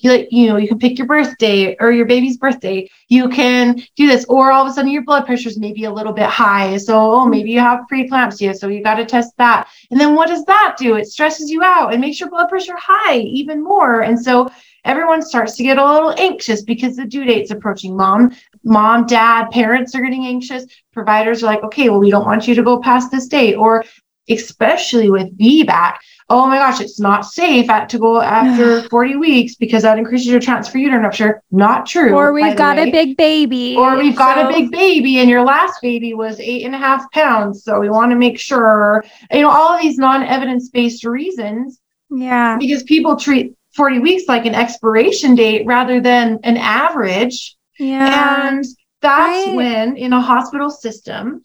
you 0.01 0.47
know, 0.47 0.57
you 0.57 0.67
can 0.67 0.77
pick 0.77 0.99
your 0.99 1.07
birthday 1.07 1.75
or 1.79 1.91
your 1.91 2.05
baby's 2.05 2.37
birthday. 2.37 2.87
You 3.07 3.29
can 3.29 3.81
do 3.95 4.05
this 4.05 4.25
or 4.25 4.51
all 4.51 4.65
of 4.65 4.71
a 4.71 4.73
sudden 4.73 4.91
your 4.91 5.03
blood 5.03 5.25
pressure 5.25 5.49
is 5.49 5.57
maybe 5.57 5.85
a 5.85 5.91
little 5.91 6.13
bit 6.13 6.29
high. 6.29 6.77
So, 6.77 7.11
oh, 7.13 7.25
maybe 7.25 7.49
you 7.49 7.59
have 7.59 7.85
preeclampsia. 7.91 8.55
So 8.55 8.67
you 8.67 8.83
got 8.83 8.95
to 8.95 9.05
test 9.05 9.35
that. 9.37 9.67
And 9.89 9.99
then 9.99 10.13
what 10.13 10.27
does 10.27 10.45
that 10.45 10.75
do? 10.77 10.95
It 10.95 11.07
stresses 11.07 11.49
you 11.49 11.63
out 11.63 11.93
and 11.93 12.01
makes 12.01 12.19
your 12.19 12.29
blood 12.29 12.49
pressure 12.49 12.77
high 12.77 13.17
even 13.17 13.63
more. 13.63 14.01
And 14.01 14.19
so 14.21 14.51
everyone 14.89 15.21
starts 15.21 15.55
to 15.55 15.63
get 15.63 15.77
a 15.77 15.85
little 15.85 16.15
anxious 16.17 16.63
because 16.63 16.95
the 16.95 17.05
due 17.05 17.23
date's 17.23 17.51
approaching. 17.51 17.95
Mom, 17.95 18.35
mom, 18.63 19.05
dad, 19.05 19.49
parents 19.51 19.93
are 19.93 20.01
getting 20.01 20.25
anxious. 20.25 20.65
Providers 20.91 21.43
are 21.43 21.45
like, 21.45 21.63
okay, 21.63 21.89
well, 21.89 21.99
we 21.99 22.09
don't 22.09 22.25
want 22.25 22.47
you 22.47 22.55
to 22.55 22.63
go 22.63 22.79
past 22.79 23.11
this 23.11 23.27
date. 23.27 23.53
Or 23.53 23.85
especially 24.29 25.11
with 25.11 25.37
VBAC, 25.37 25.97
oh 26.29 26.47
my 26.47 26.57
gosh, 26.57 26.81
it's 26.81 26.99
not 26.99 27.23
safe 27.23 27.69
at, 27.69 27.87
to 27.89 27.99
go 27.99 28.19
after 28.19 28.81
40 28.89 29.15
weeks 29.17 29.55
because 29.55 29.83
that 29.83 29.99
increases 29.99 30.25
your 30.25 30.39
chance 30.39 30.67
for 30.67 30.79
uterine 30.79 31.03
rupture. 31.03 31.43
Not 31.51 31.85
true. 31.85 32.15
Or 32.15 32.33
we've 32.33 32.57
got 32.57 32.79
a 32.79 32.89
big 32.89 33.15
baby. 33.15 33.75
Or 33.77 33.95
we've 33.95 34.15
so. 34.15 34.19
got 34.19 34.43
a 34.43 34.47
big 34.51 34.71
baby 34.71 35.19
and 35.19 35.29
your 35.29 35.43
last 35.43 35.83
baby 35.83 36.15
was 36.15 36.39
eight 36.39 36.65
and 36.65 36.73
a 36.73 36.79
half 36.79 37.11
pounds. 37.11 37.63
So 37.63 37.79
we 37.79 37.91
want 37.91 38.11
to 38.11 38.15
make 38.15 38.39
sure, 38.39 39.03
you 39.31 39.41
know, 39.41 39.51
all 39.51 39.75
of 39.75 39.81
these 39.81 39.99
non-evidence 39.99 40.69
based 40.69 41.05
reasons. 41.05 41.79
Yeah. 42.09 42.57
Because 42.57 42.81
people 42.81 43.15
treat 43.15 43.53
40 43.79 43.99
weeks 43.99 44.23
like 44.27 44.45
an 44.45 44.55
expiration 44.55 45.35
date 45.35 45.65
rather 45.65 46.01
than 46.01 46.37
an 46.43 46.57
average. 46.57 47.55
Yeah. 47.79 48.49
And 48.49 48.65
that's 49.01 49.47
right. 49.47 49.55
when 49.55 49.95
in 49.95 50.11
a 50.11 50.19
hospital 50.19 50.69
system, 50.69 51.43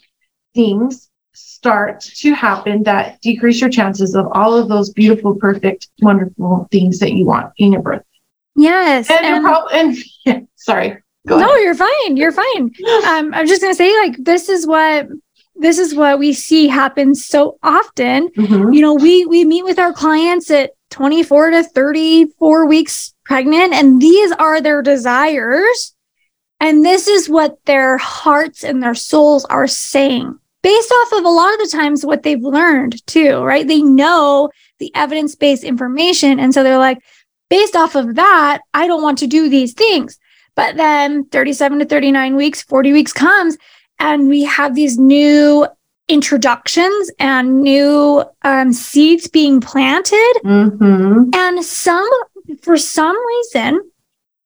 things 0.53 1.09
start 1.33 2.00
to 2.00 2.35
happen 2.35 2.83
that 2.83 3.21
decrease 3.21 3.61
your 3.61 3.71
chances 3.71 4.17
of 4.17 4.26
all 4.33 4.53
of 4.57 4.69
those 4.69 4.91
beautiful, 4.91 5.37
perfect, 5.37 5.91
wonderful 6.00 6.67
things 6.73 6.99
that 6.99 7.12
you 7.12 7.25
want 7.25 7.53
in 7.59 7.73
your 7.73 7.83
birth. 7.83 8.03
Yes. 8.57 9.09
And, 9.09 9.25
and, 9.25 9.45
prob- 9.45 9.71
and 9.73 9.97
yeah, 10.26 10.41
sorry. 10.57 11.00
no, 11.26 11.37
ahead. 11.37 11.61
you're 11.61 11.76
fine. 11.76 12.17
You're 12.17 12.33
fine. 12.33 12.73
Um, 13.07 13.33
I'm 13.33 13.47
just 13.47 13.62
gonna 13.62 13.76
say, 13.76 13.97
like, 14.00 14.17
this 14.19 14.49
is 14.49 14.67
what 14.67 15.07
this 15.55 15.79
is 15.79 15.95
what 15.95 16.19
we 16.19 16.33
see 16.33 16.67
happen 16.67 17.14
so 17.14 17.59
often. 17.62 18.29
Mm-hmm. 18.31 18.73
You 18.73 18.81
know, 18.81 18.95
we 18.95 19.25
we 19.25 19.45
meet 19.45 19.62
with 19.62 19.79
our 19.79 19.93
clients 19.93 20.50
at 20.50 20.73
24 20.95 21.51
to 21.51 21.65
34 21.65 22.67
weeks 22.67 23.15
pregnant, 23.25 23.75
and 23.75 24.01
these 24.01 24.31
are 24.33 24.61
their 24.61 24.81
desires. 24.81 25.93
And 26.61 26.85
this 26.85 27.09
is 27.09 27.29
what 27.29 27.59
their 27.65 27.99
hearts 27.99 28.63
and 28.63 28.81
their 28.81 28.95
souls 28.95 29.45
are 29.47 29.67
saying 29.67 30.39
based 30.63 30.93
off 30.93 31.19
of 31.19 31.25
a 31.25 31.29
lot 31.29 31.53
of 31.53 31.59
the 31.59 31.77
times 31.77 32.07
what 32.07 32.23
they've 32.23 32.41
learned 32.41 33.07
too, 33.07 33.43
right? 33.43 33.69
They 33.69 33.83
know 33.83 34.51
the 34.79 34.91
evidence 34.95 35.35
based 35.35 35.65
information. 35.65 36.41
And 36.41 36.55
so 36.55 36.63
they're 36.63 36.79
like, 36.79 36.99
based 37.51 37.77
off 37.77 37.97
of 37.97 38.15
that, 38.15 38.61
I 38.73 38.87
don't 38.87 39.03
want 39.03 39.19
to 39.19 39.27
do 39.27 39.51
these 39.51 39.75
things. 39.75 40.19
But 40.55 40.77
then 40.77 41.27
37 41.27 41.81
to 41.81 41.85
39 41.85 42.37
weeks, 42.37 42.63
40 42.63 42.93
weeks 42.93 43.13
comes, 43.13 43.59
and 43.99 44.29
we 44.29 44.45
have 44.45 44.75
these 44.75 44.97
new 44.97 45.67
introductions 46.09 47.11
and 47.19 47.63
new 47.63 48.25
um, 48.43 48.73
seeds 48.73 49.29
being 49.29 49.61
planted. 49.61 50.35
Mm-hmm. 50.45 51.31
And 51.35 51.65
some, 51.65 52.09
for 52.63 52.77
some 52.77 53.17
reason, 53.27 53.91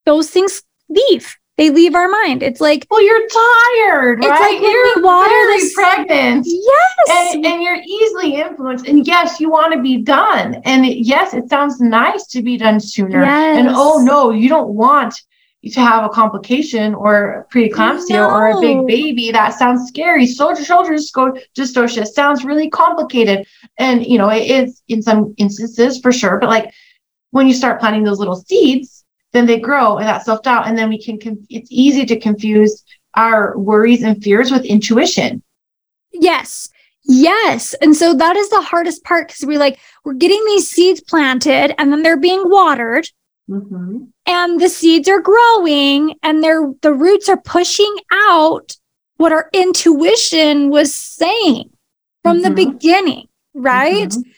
those 0.07 0.31
things 0.31 0.63
leave. 0.89 1.37
They 1.57 1.71
leave 1.71 1.97
our 1.97 2.09
mind. 2.09 2.45
It's 2.45 2.61
like, 2.61 2.87
well, 2.89 3.03
you're 3.03 3.27
tired, 3.29 4.21
it's 4.21 4.29
right? 4.29 4.53
Like 4.53 4.63
you're 4.63 5.03
water 5.03 5.29
very 5.29 5.71
pregnant. 5.75 6.47
Yes. 6.47 7.35
And, 7.35 7.45
and, 7.45 7.61
you're 7.61 7.83
easily 7.85 8.37
influenced. 8.37 8.87
And 8.87 9.05
yes, 9.05 9.41
you 9.41 9.51
want 9.51 9.75
to 9.75 9.83
be 9.83 9.97
done. 9.97 10.63
And 10.65 10.87
yes, 10.87 11.35
it 11.35 11.51
sounds 11.51 11.81
nice 11.81 12.29
to 12.29 12.43
be 12.43 12.59
done 12.59 12.79
sooner. 12.79 13.23
Yes. 13.23 13.59
And 13.59 13.69
oh 13.73 14.01
no, 14.05 14.31
you 14.31 14.49
don't 14.49 14.69
want 14.69 15.21
to 15.65 15.81
have 15.81 16.05
a 16.05 16.09
complication 16.09 16.95
or 16.95 17.47
preeclampsia 17.53 18.11
no. 18.11 18.31
or 18.31 18.49
a 18.51 18.61
big 18.61 18.87
baby. 18.87 19.33
That 19.33 19.55
sounds 19.55 19.89
scary. 19.89 20.27
Shoulder 20.27 20.65
shoulders 20.65 21.11
shoulder 21.11 21.41
dystocia 21.57 22.07
sounds 22.07 22.45
really 22.45 22.71
complicated. 22.71 23.47
And 23.79 24.07
you 24.07 24.19
know, 24.19 24.31
it 24.31 24.49
is 24.49 24.83
in 24.89 25.03
some 25.03 25.35
instances 25.37 26.01
for 26.01 26.13
sure, 26.13 26.39
but 26.39 26.49
like 26.49 26.73
when 27.31 27.49
you 27.49 27.55
start 27.55 27.81
planting 27.81 28.05
those 28.05 28.19
little 28.19 28.37
seeds, 28.37 29.05
then 29.33 29.47
they 29.47 29.59
grow 29.59 29.99
and 29.99 30.07
that 30.07 30.25
self-doubt. 30.25 30.67
And 30.67 30.79
then 30.79 30.89
we 30.89 31.03
can 31.03 31.19
it's 31.51 31.69
easy 31.73 32.07
to 32.07 32.19
confuse 32.19 32.85
our 33.15 33.59
worries 33.59 34.03
and 34.03 34.23
fears 34.23 34.53
with 34.53 34.65
intuition. 34.65 35.43
Yes. 36.13 36.71
Yes. 37.05 37.75
And 37.81 37.97
so 37.97 38.15
that 38.15 38.37
is 38.37 38.51
the 38.51 38.61
hardest 38.61 39.03
part 39.03 39.29
because 39.29 39.45
we're 39.45 39.59
like, 39.59 39.81
we're 40.05 40.15
getting 40.15 40.45
these 40.45 40.69
seeds 40.69 41.01
planted 41.01 41.75
and 41.81 41.91
then 41.91 42.03
they're 42.03 42.19
being 42.19 42.49
watered 42.49 43.09
Mm-hmm. 43.49 44.05
And 44.27 44.61
the 44.61 44.69
seeds 44.69 45.09
are 45.09 45.21
growing 45.21 46.15
and 46.23 46.45
they're 46.45 46.73
the 46.83 46.93
roots 46.93 47.29
are 47.29 47.41
pushing 47.41 47.95
out 48.13 48.77
what 49.17 49.33
our 49.33 49.49
intuition 49.53 50.71
was 50.71 50.95
saying 50.95 51.71
from 52.23 52.39
mm-hmm. 52.39 52.55
the 52.55 52.67
beginning, 52.67 53.29
right? 53.55 54.09
Mm-hmm. 54.09 54.31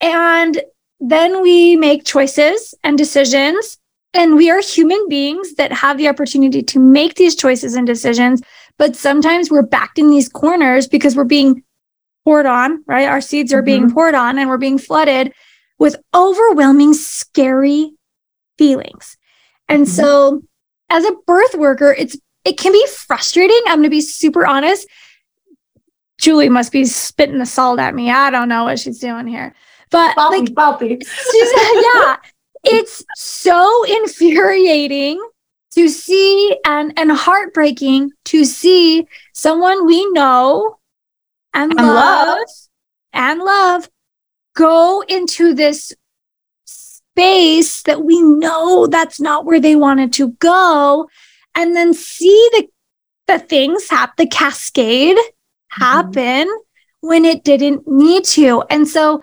And 0.00 0.62
then 1.00 1.42
we 1.42 1.76
make 1.76 2.04
choices 2.04 2.74
and 2.82 2.98
decisions. 2.98 3.78
And 4.14 4.36
we 4.36 4.50
are 4.50 4.60
human 4.60 5.06
beings 5.08 5.54
that 5.54 5.70
have 5.70 5.98
the 5.98 6.08
opportunity 6.08 6.62
to 6.62 6.80
make 6.80 7.14
these 7.14 7.36
choices 7.36 7.74
and 7.74 7.86
decisions. 7.86 8.40
But 8.78 8.96
sometimes 8.96 9.50
we're 9.50 9.62
backed 9.62 9.98
in 9.98 10.10
these 10.10 10.28
corners 10.28 10.88
because 10.88 11.14
we're 11.14 11.24
being 11.24 11.62
poured 12.24 12.46
on, 12.46 12.82
right? 12.86 13.06
Our 13.06 13.20
seeds 13.20 13.52
are 13.52 13.62
being 13.62 13.84
mm-hmm. 13.84 13.94
poured 13.94 14.14
on 14.14 14.38
and 14.38 14.48
we're 14.48 14.56
being 14.56 14.78
flooded 14.78 15.32
with 15.78 15.96
overwhelming, 16.14 16.94
scary 16.94 17.92
feelings. 18.58 19.16
And 19.68 19.86
mm-hmm. 19.86 19.92
so 19.92 20.42
as 20.90 21.04
a 21.04 21.14
birth 21.26 21.54
worker, 21.54 21.94
it's 21.96 22.16
it 22.44 22.58
can 22.58 22.72
be 22.72 22.86
frustrating. 22.86 23.60
I'm 23.66 23.78
gonna 23.78 23.90
be 23.90 24.00
super 24.00 24.46
honest. 24.46 24.86
Julie 26.18 26.48
must 26.48 26.72
be 26.72 26.84
spitting 26.84 27.38
the 27.38 27.46
salt 27.46 27.78
at 27.78 27.94
me. 27.94 28.10
I 28.10 28.30
don't 28.30 28.48
know 28.48 28.64
what 28.64 28.78
she's 28.78 28.98
doing 28.98 29.26
here. 29.26 29.54
But 29.90 30.16
bumpy, 30.16 30.38
like 30.40 30.54
bumpy. 30.54 30.98
yeah, 31.34 32.16
it's 32.64 33.04
so 33.16 33.84
infuriating 33.84 35.22
to 35.74 35.88
see 35.88 36.56
and 36.64 36.92
and 36.98 37.12
heartbreaking 37.12 38.10
to 38.26 38.44
see 38.44 39.06
someone 39.32 39.86
we 39.86 40.10
know 40.12 40.78
and, 41.54 41.72
and 41.72 41.86
love, 41.86 42.28
love 42.28 42.46
and 43.12 43.40
love 43.40 43.88
go 44.54 45.02
into 45.08 45.54
this 45.54 45.92
space 47.18 47.82
that 47.82 48.04
we 48.04 48.22
know 48.22 48.86
that's 48.86 49.20
not 49.20 49.44
where 49.44 49.60
they 49.60 49.74
wanted 49.74 50.12
to 50.12 50.30
go 50.34 51.08
and 51.54 51.74
then 51.74 51.92
see 51.92 52.48
the 52.52 52.68
the 53.26 53.38
things 53.38 53.90
happen 53.90 54.14
the 54.16 54.26
cascade 54.26 55.16
mm-hmm. 55.16 55.82
happen 55.82 56.46
mm-hmm. 56.46 57.08
when 57.08 57.24
it 57.24 57.42
didn't 57.42 57.86
need 57.86 58.24
to 58.24 58.62
and 58.70 58.86
so 58.86 59.20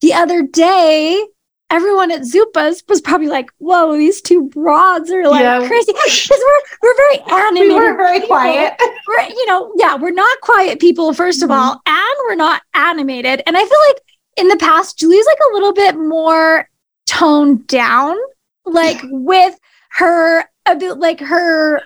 the 0.00 0.12
other 0.12 0.42
day 0.42 1.26
everyone 1.70 2.12
at 2.12 2.20
Zupa's 2.20 2.84
was 2.88 3.00
probably 3.00 3.26
like, 3.26 3.50
whoa, 3.58 3.96
these 3.96 4.20
two 4.20 4.48
broads 4.50 5.10
are 5.10 5.26
like 5.26 5.40
yeah. 5.40 5.66
crazy. 5.66 5.92
Because 5.92 6.30
we're 6.30 6.60
we're 6.82 6.96
very 6.96 7.18
animated. 7.32 7.68
We 7.74 7.74
were 7.74 7.96
very 7.96 8.20
people. 8.20 8.36
quiet. 8.36 8.74
We're, 9.08 9.22
you 9.22 9.46
know, 9.46 9.72
yeah, 9.76 9.96
we're 9.96 10.12
not 10.12 10.40
quiet 10.40 10.78
people, 10.78 11.10
1st 11.12 11.42
of 11.42 11.50
mm-hmm. 11.50 11.52
all, 11.52 11.82
and 11.84 12.16
we're 12.28 12.36
not 12.36 12.62
animated. 12.74 13.42
And 13.46 13.56
I 13.56 13.60
feel 13.60 13.78
like 13.88 14.02
in 14.36 14.48
the 14.48 14.56
past, 14.56 14.98
Julie's 14.98 15.26
like 15.26 15.38
a 15.50 15.54
little 15.54 15.72
bit 15.72 15.96
more 15.96 16.68
toned 17.06 17.66
down, 17.66 18.16
like 18.64 19.00
with 19.04 19.58
her 19.92 20.44
a 20.66 20.76
bit 20.76 20.98
like 20.98 21.20
her 21.20 21.82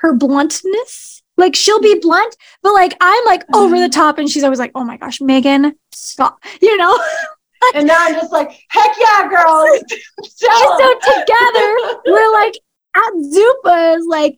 her 0.00 0.14
bluntness. 0.14 1.22
Like 1.36 1.56
she'll 1.56 1.80
be 1.80 1.98
blunt, 1.98 2.36
but 2.62 2.74
like 2.74 2.96
I'm 3.00 3.24
like 3.24 3.44
over 3.54 3.76
the 3.76 3.84
mm-hmm. 3.84 3.90
top, 3.90 4.18
and 4.18 4.30
she's 4.30 4.44
always 4.44 4.60
like, 4.60 4.72
"Oh 4.74 4.84
my 4.84 4.96
gosh, 4.96 5.20
Meagan, 5.20 5.74
stop!" 5.92 6.38
You 6.62 6.76
know. 6.76 6.96
and 7.74 7.86
now 7.86 7.96
I'm 7.98 8.14
just 8.14 8.32
like, 8.32 8.50
"Heck 8.68 8.90
yeah, 9.00 9.28
girl!" 9.28 9.66
so 10.22 10.94
together, 11.00 11.76
we're 12.06 12.32
like 12.32 12.54
at 12.96 13.12
Zupa's, 13.14 14.06
like 14.06 14.36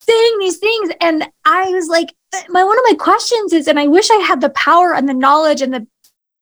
saying 0.00 0.38
these 0.40 0.58
things, 0.58 0.90
and 1.00 1.28
I 1.44 1.70
was 1.70 1.88
like, 1.88 2.12
my 2.48 2.64
one 2.64 2.78
of 2.78 2.84
my 2.88 2.96
questions 2.98 3.52
is, 3.52 3.68
and 3.68 3.78
I 3.78 3.86
wish 3.86 4.10
I 4.10 4.16
had 4.16 4.40
the 4.40 4.50
power 4.50 4.94
and 4.94 5.08
the 5.08 5.14
knowledge 5.14 5.62
and 5.62 5.72
the 5.72 5.86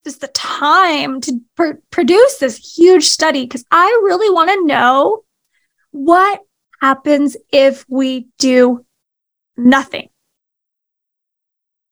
just 0.05 0.21
the 0.21 0.29
time 0.29 1.21
to 1.23 1.41
pr- 1.57 1.81
produce 1.91 2.39
this 2.39 2.77
huge 2.77 3.05
study 3.05 3.45
because 3.45 3.65
I 3.71 3.87
really 4.03 4.33
want 4.33 4.51
to 4.51 4.67
know 4.67 5.25
what 5.91 6.41
happens 6.81 7.37
if 7.53 7.85
we 7.89 8.29
do 8.39 8.85
nothing. 9.57 10.09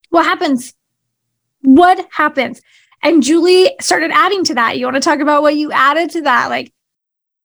What 0.08 0.24
happens? 0.24 0.74
What 1.62 2.08
happens? 2.10 2.60
And 3.02 3.22
Julie 3.22 3.74
started 3.80 4.10
adding 4.12 4.44
to 4.44 4.54
that. 4.54 4.78
You 4.78 4.86
want 4.86 4.96
to 4.96 5.00
talk 5.00 5.20
about 5.20 5.42
what 5.42 5.56
you 5.56 5.70
added 5.72 6.10
to 6.10 6.22
that? 6.22 6.48
Like, 6.50 6.72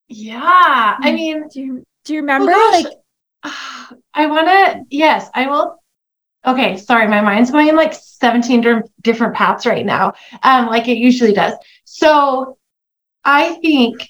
yeah, 0.07 0.97
I 0.99 1.11
mm, 1.11 1.15
mean, 1.15 1.47
do 1.47 1.61
you, 1.61 1.83
do 2.03 2.13
you 2.13 2.21
remember? 2.21 2.51
Oh 2.53 2.83
like, 2.83 2.93
I 4.13 4.25
want 4.25 4.47
to, 4.47 4.83
yes, 4.89 5.29
I 5.33 5.47
will. 5.47 5.77
Okay, 6.45 6.77
sorry, 6.77 7.07
my 7.07 7.21
mind's 7.21 7.49
going 7.49 7.69
in 7.69 7.75
like 7.75 7.93
17 7.93 8.83
different 9.01 9.33
paths 9.33 9.65
right 9.65 9.85
now, 9.85 10.13
um, 10.43 10.67
like 10.67 10.87
it 10.87 10.97
usually 10.97 11.33
does. 11.33 11.53
So 11.85 12.57
I 13.23 13.55
think 13.55 14.09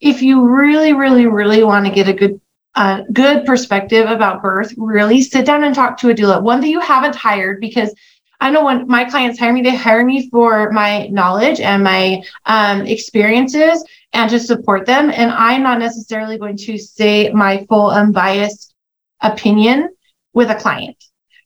if 0.00 0.22
you 0.22 0.46
really, 0.46 0.92
really, 0.92 1.26
really 1.26 1.64
want 1.64 1.86
to 1.86 1.92
get 1.92 2.08
a 2.08 2.12
good 2.12 2.40
uh, 2.76 3.02
good 3.12 3.46
perspective 3.46 4.10
about 4.10 4.42
birth, 4.42 4.74
really 4.76 5.22
sit 5.22 5.46
down 5.46 5.62
and 5.62 5.74
talk 5.74 5.96
to 5.96 6.10
a 6.10 6.14
doula. 6.14 6.42
One 6.42 6.60
that 6.60 6.68
you 6.68 6.80
haven't 6.80 7.14
hired 7.14 7.60
because 7.60 7.94
I 8.40 8.50
know 8.50 8.64
when 8.64 8.88
my 8.88 9.04
clients 9.04 9.38
hire 9.38 9.52
me, 9.52 9.62
they 9.62 9.76
hire 9.76 10.04
me 10.04 10.28
for 10.28 10.72
my 10.72 11.06
knowledge 11.06 11.60
and 11.60 11.84
my 11.84 12.22
um, 12.46 12.84
experiences 12.84 13.84
and 14.12 14.28
to 14.30 14.40
support 14.40 14.86
them. 14.86 15.10
And 15.10 15.30
I'm 15.30 15.62
not 15.62 15.78
necessarily 15.78 16.36
going 16.36 16.56
to 16.58 16.76
say 16.76 17.30
my 17.30 17.64
full 17.68 17.90
unbiased 17.90 18.74
opinion 19.20 19.94
with 20.32 20.50
a 20.50 20.56
client 20.56 20.96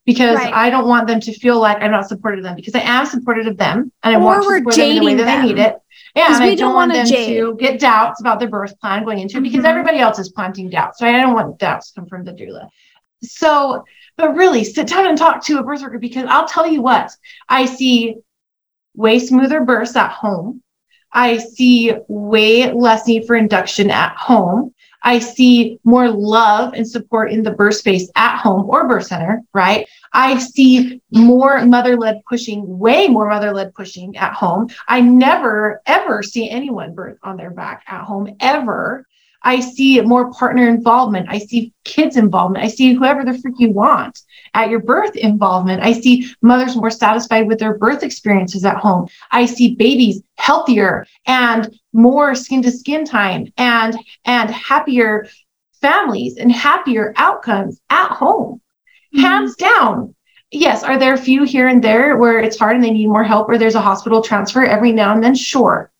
because 0.09 0.37
right. 0.37 0.55
I 0.55 0.71
don't 0.71 0.88
want 0.88 1.07
them 1.07 1.21
to 1.21 1.35
feel 1.35 1.61
like 1.61 1.83
I'm 1.83 1.91
not 1.91 2.09
supportive 2.09 2.38
of 2.38 2.45
them 2.45 2.57
because 2.57 2.75
I 2.75 2.81
am 2.81 3.05
supportive 3.05 3.47
of 3.47 3.59
them 3.59 3.93
and 4.03 4.17
I 4.17 4.19
or 4.19 4.25
want 4.25 4.43
to 4.43 4.57
support 4.57 4.75
them 4.75 4.91
in 4.91 4.99
the 5.00 5.05
way 5.05 5.15
that 5.17 5.25
them. 5.27 5.43
they 5.43 5.49
need 5.49 5.59
it. 5.59 5.77
Yeah, 6.17 6.35
and 6.35 6.43
I 6.43 6.47
don't, 6.47 6.57
don't 6.57 6.75
want 6.75 6.95
them 6.95 7.07
jade. 7.07 7.37
to 7.37 7.55
get 7.57 7.79
doubts 7.79 8.19
about 8.19 8.41
their 8.41 8.49
birth 8.49 8.81
plan 8.81 9.05
going 9.05 9.19
into 9.19 9.37
it 9.37 9.43
because 9.43 9.59
mm-hmm. 9.59 9.67
everybody 9.67 9.99
else 9.99 10.19
is 10.19 10.31
planting 10.31 10.71
doubts. 10.71 10.99
So 10.99 11.07
I 11.07 11.12
don't 11.12 11.35
want 11.35 11.59
doubts 11.59 11.93
to 11.93 12.00
come 12.00 12.09
from 12.09 12.25
the 12.25 12.33
doula. 12.33 12.71
So, 13.23 13.85
but 14.17 14.35
really 14.35 14.65
sit 14.65 14.87
down 14.87 15.07
and 15.07 15.19
talk 15.19 15.45
to 15.45 15.59
a 15.59 15.62
birth 15.62 15.83
worker 15.83 15.99
because 15.99 16.25
I'll 16.27 16.49
tell 16.49 16.67
you 16.67 16.81
what, 16.81 17.11
I 17.47 17.67
see 17.67 18.17
way 18.97 19.19
smoother 19.19 19.61
births 19.61 19.95
at 19.95 20.11
home. 20.11 20.62
I 21.12 21.37
see 21.37 21.95
way 22.09 22.73
less 22.73 23.07
need 23.07 23.27
for 23.27 23.37
induction 23.37 23.91
at 23.91 24.17
home. 24.17 24.73
I 25.03 25.21
see 25.21 25.79
more 25.85 26.11
love 26.11 26.75
and 26.75 26.88
support 26.88 27.33
in 27.33 27.43
the 27.43 27.53
birth 27.53 27.77
space 27.77 28.11
at 28.17 28.38
home 28.38 28.69
or 28.69 28.88
birth 28.88 29.07
center, 29.07 29.43
right? 29.55 29.88
I 30.12 30.38
see 30.38 31.00
more 31.12 31.65
mother 31.65 31.97
led 31.97 32.23
pushing, 32.29 32.79
way 32.79 33.09
more 33.09 33.29
mother 33.29 33.53
led 33.53 33.75
pushing 33.75 34.17
at 34.17 34.35
home. 34.35 34.69
I 34.87 35.00
never, 35.00 35.83
ever 35.87 36.23
see 36.23 36.49
anyone 36.50 36.95
birth 36.95 37.19
on 37.23 37.37
their 37.37 37.51
back 37.51 37.85
at 37.87 38.05
home, 38.05 38.37
ever. 38.40 39.07
I 39.42 39.61
see 39.61 40.01
more 40.01 40.33
partner 40.33 40.68
involvement. 40.68 41.29
I 41.31 41.38
see 41.38 41.73
kids 41.85 42.16
involvement. 42.16 42.64
I 42.64 42.68
see 42.68 42.94
whoever 42.94 43.25
the 43.25 43.38
freak 43.38 43.55
you 43.59 43.71
want 43.71 44.21
at 44.55 44.68
your 44.68 44.81
birth 44.81 45.14
involvement. 45.16 45.83
I 45.83 45.92
see 45.92 46.33
mothers 46.42 46.75
more 46.75 46.90
satisfied 46.90 47.47
with 47.47 47.59
their 47.59 47.79
birth 47.79 48.03
experiences 48.03 48.64
at 48.64 48.79
home. 48.79 49.09
I 49.31 49.47
see 49.47 49.77
babies 49.77 50.23
healthier 50.37 51.07
and 51.27 51.79
more 51.92 52.35
skin 52.35 52.62
to 52.62 52.71
skin 52.71 53.05
time 53.05 53.53
and 53.57 53.97
and 54.25 54.51
happier 54.51 55.29
families 55.81 56.37
and 56.37 56.51
happier 56.51 57.12
outcomes 57.16 57.81
at 57.90 58.09
home. 58.09 58.61
Mm-hmm. 59.14 59.21
Hands 59.21 59.57
down. 59.57 60.14
Yes, 60.51 60.83
are 60.83 60.99
there 60.99 61.14
a 61.14 61.18
few 61.18 61.44
here 61.44 61.68
and 61.68 61.85
there 61.85 62.16
where 62.16 62.40
it's 62.40 62.59
hard 62.59 62.75
and 62.75 62.85
they 62.85 62.90
need 62.90 63.09
more 63.09 63.25
help 63.25 63.49
or 63.49 63.59
there's 63.59 63.75
a 63.75 63.81
hospital 63.81 64.23
transfer 64.23 64.64
every 64.64 64.92
now 64.92 65.12
and 65.12 65.23
then? 65.23 65.35
Sure. 65.35 65.90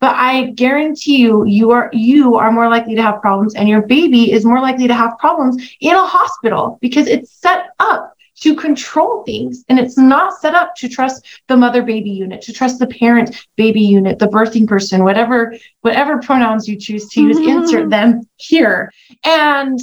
But 0.00 0.16
I 0.16 0.50
guarantee 0.50 1.18
you, 1.18 1.46
you 1.46 1.70
are 1.70 1.90
you 1.92 2.34
are 2.36 2.52
more 2.52 2.68
likely 2.68 2.94
to 2.94 3.02
have 3.02 3.20
problems, 3.20 3.54
and 3.54 3.68
your 3.68 3.82
baby 3.82 4.32
is 4.32 4.44
more 4.44 4.60
likely 4.60 4.88
to 4.88 4.94
have 4.94 5.18
problems 5.18 5.70
in 5.80 5.94
a 5.94 6.04
hospital 6.04 6.78
because 6.80 7.06
it's 7.06 7.32
set 7.32 7.68
up 7.78 8.14
to 8.40 8.54
control 8.54 9.22
things 9.24 9.64
and 9.68 9.78
it's 9.78 9.96
not 9.96 10.38
set 10.40 10.54
up 10.54 10.74
to 10.76 10.88
trust 10.88 11.24
the 11.48 11.56
mother 11.56 11.82
baby 11.82 12.10
unit 12.10 12.42
to 12.42 12.52
trust 12.52 12.78
the 12.78 12.86
parent 12.86 13.46
baby 13.56 13.80
unit 13.80 14.18
the 14.18 14.26
birthing 14.26 14.66
person 14.66 15.04
whatever 15.04 15.54
whatever 15.82 16.18
pronouns 16.18 16.68
you 16.68 16.76
choose 16.76 17.08
to 17.08 17.22
use 17.22 17.38
mm-hmm. 17.38 17.60
insert 17.60 17.90
them 17.90 18.28
here 18.36 18.92
and 19.24 19.78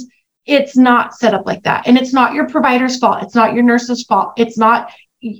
it's 0.46 0.76
not 0.76 1.14
set 1.14 1.34
up 1.34 1.46
like 1.46 1.62
that 1.62 1.86
and 1.86 1.96
it's 1.96 2.12
not 2.12 2.34
your 2.34 2.48
provider's 2.48 2.98
fault 2.98 3.22
it's 3.22 3.34
not 3.34 3.54
your 3.54 3.62
nurse's 3.62 4.02
fault 4.04 4.32
it's 4.36 4.58
not 4.58 4.90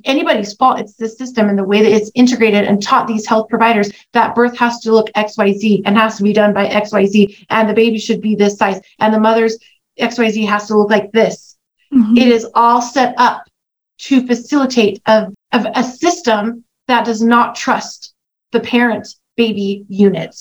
anybody's 0.05 0.55
fault. 0.55 0.81
It's 0.81 0.95
the 0.95 1.09
system 1.09 1.49
and 1.49 1.59
the 1.59 1.65
way 1.65 1.83
that 1.83 1.93
it's 1.93 2.11
integrated 2.15 2.65
and 2.65 2.83
taught 2.83 3.07
these 3.07 3.27
health 3.27 3.49
providers 3.49 3.91
that 4.12 4.35
birth 4.35 4.57
has 4.59 4.81
to 4.81 4.93
look 4.93 5.11
XYZ 5.15 5.83
and 5.85 5.97
has 5.97 6.17
to 6.17 6.23
be 6.23 6.33
done 6.33 6.53
by 6.53 6.69
XYZ, 6.69 7.47
and 7.51 7.69
the 7.69 7.75
baby 7.75 7.99
should 7.99 8.21
be 8.21 8.35
this 8.35 8.57
size, 8.57 8.81
and 8.99 9.12
the 9.12 9.21
mother's 9.21 9.59
XYZ 9.99 10.47
has 10.49 10.69
to 10.69 10.79
look 10.79 10.91
like 10.91 11.11
this. 11.12 11.57
Mm-hmm. 11.93 12.17
It 12.17 12.29
is 12.29 12.47
all 12.55 12.81
set 12.81 13.15
up 13.19 13.45
to 13.99 14.27
facilitate 14.27 15.03
a, 15.07 15.29
a, 15.53 15.73
a 15.75 15.85
system 15.85 16.65
that 16.88 17.05
does 17.05 17.23
not 17.23 17.55
trust 17.55 18.15
the 18.53 18.61
parent 18.61 19.09
baby 19.37 19.85
unit, 19.88 20.35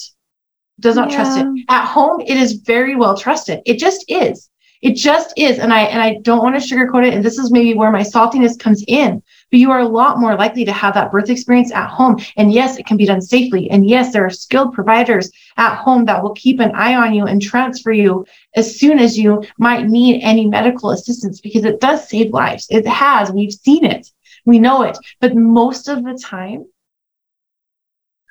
does 0.80 0.96
not 0.96 1.10
yeah. 1.10 1.16
trust 1.16 1.40
it. 1.40 1.66
At 1.70 1.86
home, 1.86 2.22
it 2.22 2.38
is 2.38 2.54
very 2.54 2.96
well 2.96 3.18
trusted. 3.18 3.62
It 3.66 3.78
just 3.78 4.06
is. 4.08 4.50
It 4.82 4.96
just 4.96 5.34
is. 5.38 5.60
And 5.60 5.72
I 5.72 5.82
and 5.82 6.02
I 6.02 6.20
don't 6.22 6.44
want 6.44 6.60
to 6.60 6.76
sugarcoat 6.76 7.08
it. 7.08 7.14
And 7.14 7.24
this 7.24 7.38
is 7.38 7.52
maybe 7.52 7.76
where 7.76 7.92
my 7.92 8.02
saltiness 8.02 8.58
comes 8.58 8.84
in. 8.88 9.22
But 9.52 9.60
you 9.60 9.70
are 9.70 9.80
a 9.80 9.88
lot 9.88 10.20
more 10.20 10.36
likely 10.36 10.66
to 10.66 10.72
have 10.72 10.96
that 10.96 11.12
birth 11.12 11.30
experience 11.30 11.72
at 11.72 11.90
home. 11.90 12.18
And 12.36 12.52
yes, 12.52 12.78
it 12.78 12.88
can 12.88 12.98
be 12.98 13.06
done 13.06 13.22
safely. 13.22 13.70
And 13.70 13.88
yes, 13.88 14.12
there 14.12 14.26
are 14.26 14.32
skilled 14.32 14.74
providers 14.74 15.32
at 15.58 15.76
home 15.76 16.06
that 16.06 16.24
will 16.24 16.34
keep 16.34 16.60
an 16.60 16.72
eye 16.72 16.96
on 16.96 17.14
you 17.14 17.26
and 17.26 17.42
transfer 17.42 17.92
you 17.92 18.26
as 18.56 18.80
soon 18.80 18.98
as 18.98 19.18
you 19.18 19.44
might 19.60 19.88
need 19.88 20.22
any 20.22 20.48
medical 20.48 20.92
assistance 20.92 21.42
because 21.42 21.64
it 21.64 21.80
does 21.80 22.10
save 22.10 22.32
lives. 22.32 22.66
It 22.70 22.88
has. 22.88 23.32
We've 23.32 23.54
seen 23.54 23.86
it. 23.86 24.10
We 24.46 24.58
know 24.58 24.82
it. 24.82 24.98
But 25.20 25.36
most 25.36 25.90
of 25.90 26.04
the 26.04 26.18
time, 26.18 26.66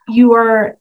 you 0.08 0.32
are 0.34 0.79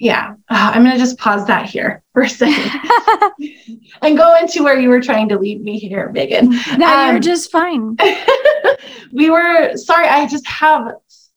yeah, 0.00 0.32
uh, 0.48 0.70
I'm 0.74 0.82
going 0.82 0.94
to 0.94 0.98
just 0.98 1.18
pause 1.18 1.46
that 1.46 1.68
here 1.68 2.02
for 2.14 2.22
a 2.22 2.28
second 2.28 2.72
and 4.02 4.16
go 4.16 4.34
into 4.36 4.64
where 4.64 4.80
you 4.80 4.88
were 4.88 5.02
trying 5.02 5.28
to 5.28 5.38
lead 5.38 5.62
me 5.62 5.78
here, 5.78 6.10
Meagan. 6.10 6.50
No, 6.78 6.86
um, 6.86 7.10
you're 7.10 7.20
just 7.20 7.52
fine. 7.52 7.96
we 9.12 9.28
were 9.28 9.76
sorry. 9.76 10.08
I 10.08 10.26
just 10.26 10.46
have 10.46 10.94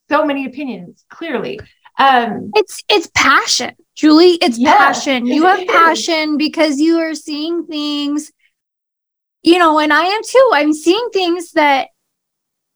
so 0.09 0.25
many 0.25 0.45
opinions. 0.45 1.03
Clearly, 1.09 1.59
um, 1.99 2.51
it's 2.55 2.81
it's 2.87 3.09
passion, 3.13 3.75
Julie. 3.95 4.37
It's 4.41 4.57
yes, 4.57 4.77
passion. 4.77 5.25
You 5.25 5.45
have 5.45 5.67
passion 5.67 6.37
because 6.37 6.79
you 6.79 6.99
are 6.99 7.15
seeing 7.15 7.67
things. 7.67 8.31
You 9.41 9.59
know, 9.59 9.77
and 9.77 9.91
I 9.91 10.05
am 10.05 10.21
too. 10.25 10.51
I'm 10.53 10.71
seeing 10.71 11.09
things 11.11 11.51
that 11.51 11.89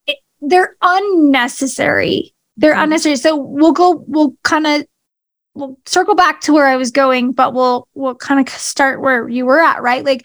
it, 0.05 0.17
they're 0.41 0.75
unnecessary. 0.81 2.35
They're 2.57 2.73
mm-hmm. 2.73 2.83
unnecessary. 2.83 3.15
So 3.15 3.37
we'll 3.37 3.71
go. 3.71 4.03
We'll 4.05 4.35
kind 4.43 4.67
of 4.67 4.85
we'll 5.57 5.77
circle 5.85 6.15
back 6.15 6.41
to 6.41 6.53
where 6.53 6.67
I 6.67 6.77
was 6.77 6.91
going, 6.91 7.31
but 7.31 7.53
we'll 7.53 7.87
we'll 7.93 8.15
kind 8.15 8.39
of 8.39 8.53
start 8.53 9.01
where 9.01 9.27
you 9.27 9.45
were 9.45 9.59
at, 9.59 9.81
right? 9.81 10.05
Like 10.05 10.23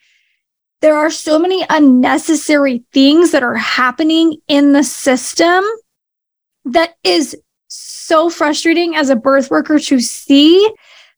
there 0.83 0.97
are 0.97 1.11
so 1.11 1.39
many 1.39 1.65
unnecessary 1.71 2.85
things 2.93 3.31
that 3.31 3.43
are 3.43 3.55
happening 3.55 4.37
in 4.49 4.73
the 4.73 4.85
system 4.85 5.65
that 6.65 6.97
is 7.03 7.37
so 7.69 8.29
frustrating 8.29 8.95
as 8.95 9.09
a 9.09 9.17
birth 9.17 9.51
worker 9.51 9.79
to 9.79 10.01
see 10.01 10.71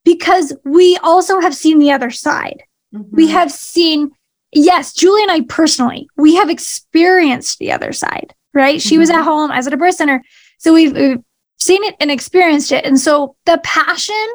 because 0.04 0.52
we 0.64 0.96
also 1.02 1.40
have 1.40 1.54
seen 1.54 1.78
the 1.78 1.90
other 1.90 2.10
side. 2.10 2.62
Mm-hmm. 2.94 3.16
We 3.16 3.28
have 3.28 3.50
seen, 3.50 4.10
yes, 4.52 4.92
Julie 4.92 5.22
and 5.22 5.32
I 5.32 5.40
personally, 5.48 6.08
we 6.16 6.36
have 6.36 6.50
experienced 6.50 7.58
the 7.58 7.72
other 7.72 7.92
side, 7.92 8.34
right? 8.52 8.76
Mm-hmm. 8.78 8.88
She 8.88 8.98
was 8.98 9.08
mm-hmm. 9.08 9.18
at 9.18 9.24
home 9.24 9.50
as 9.50 9.66
at 9.66 9.72
a 9.72 9.78
birth 9.78 9.96
center. 9.96 10.22
So 10.58 10.74
we've, 10.74 10.92
we've 10.92 11.22
seen 11.58 11.82
it 11.84 11.96
and 12.00 12.10
experienced 12.10 12.72
it. 12.72 12.84
And 12.84 12.98
so 12.98 13.36
the 13.46 13.60
passion 13.64 14.26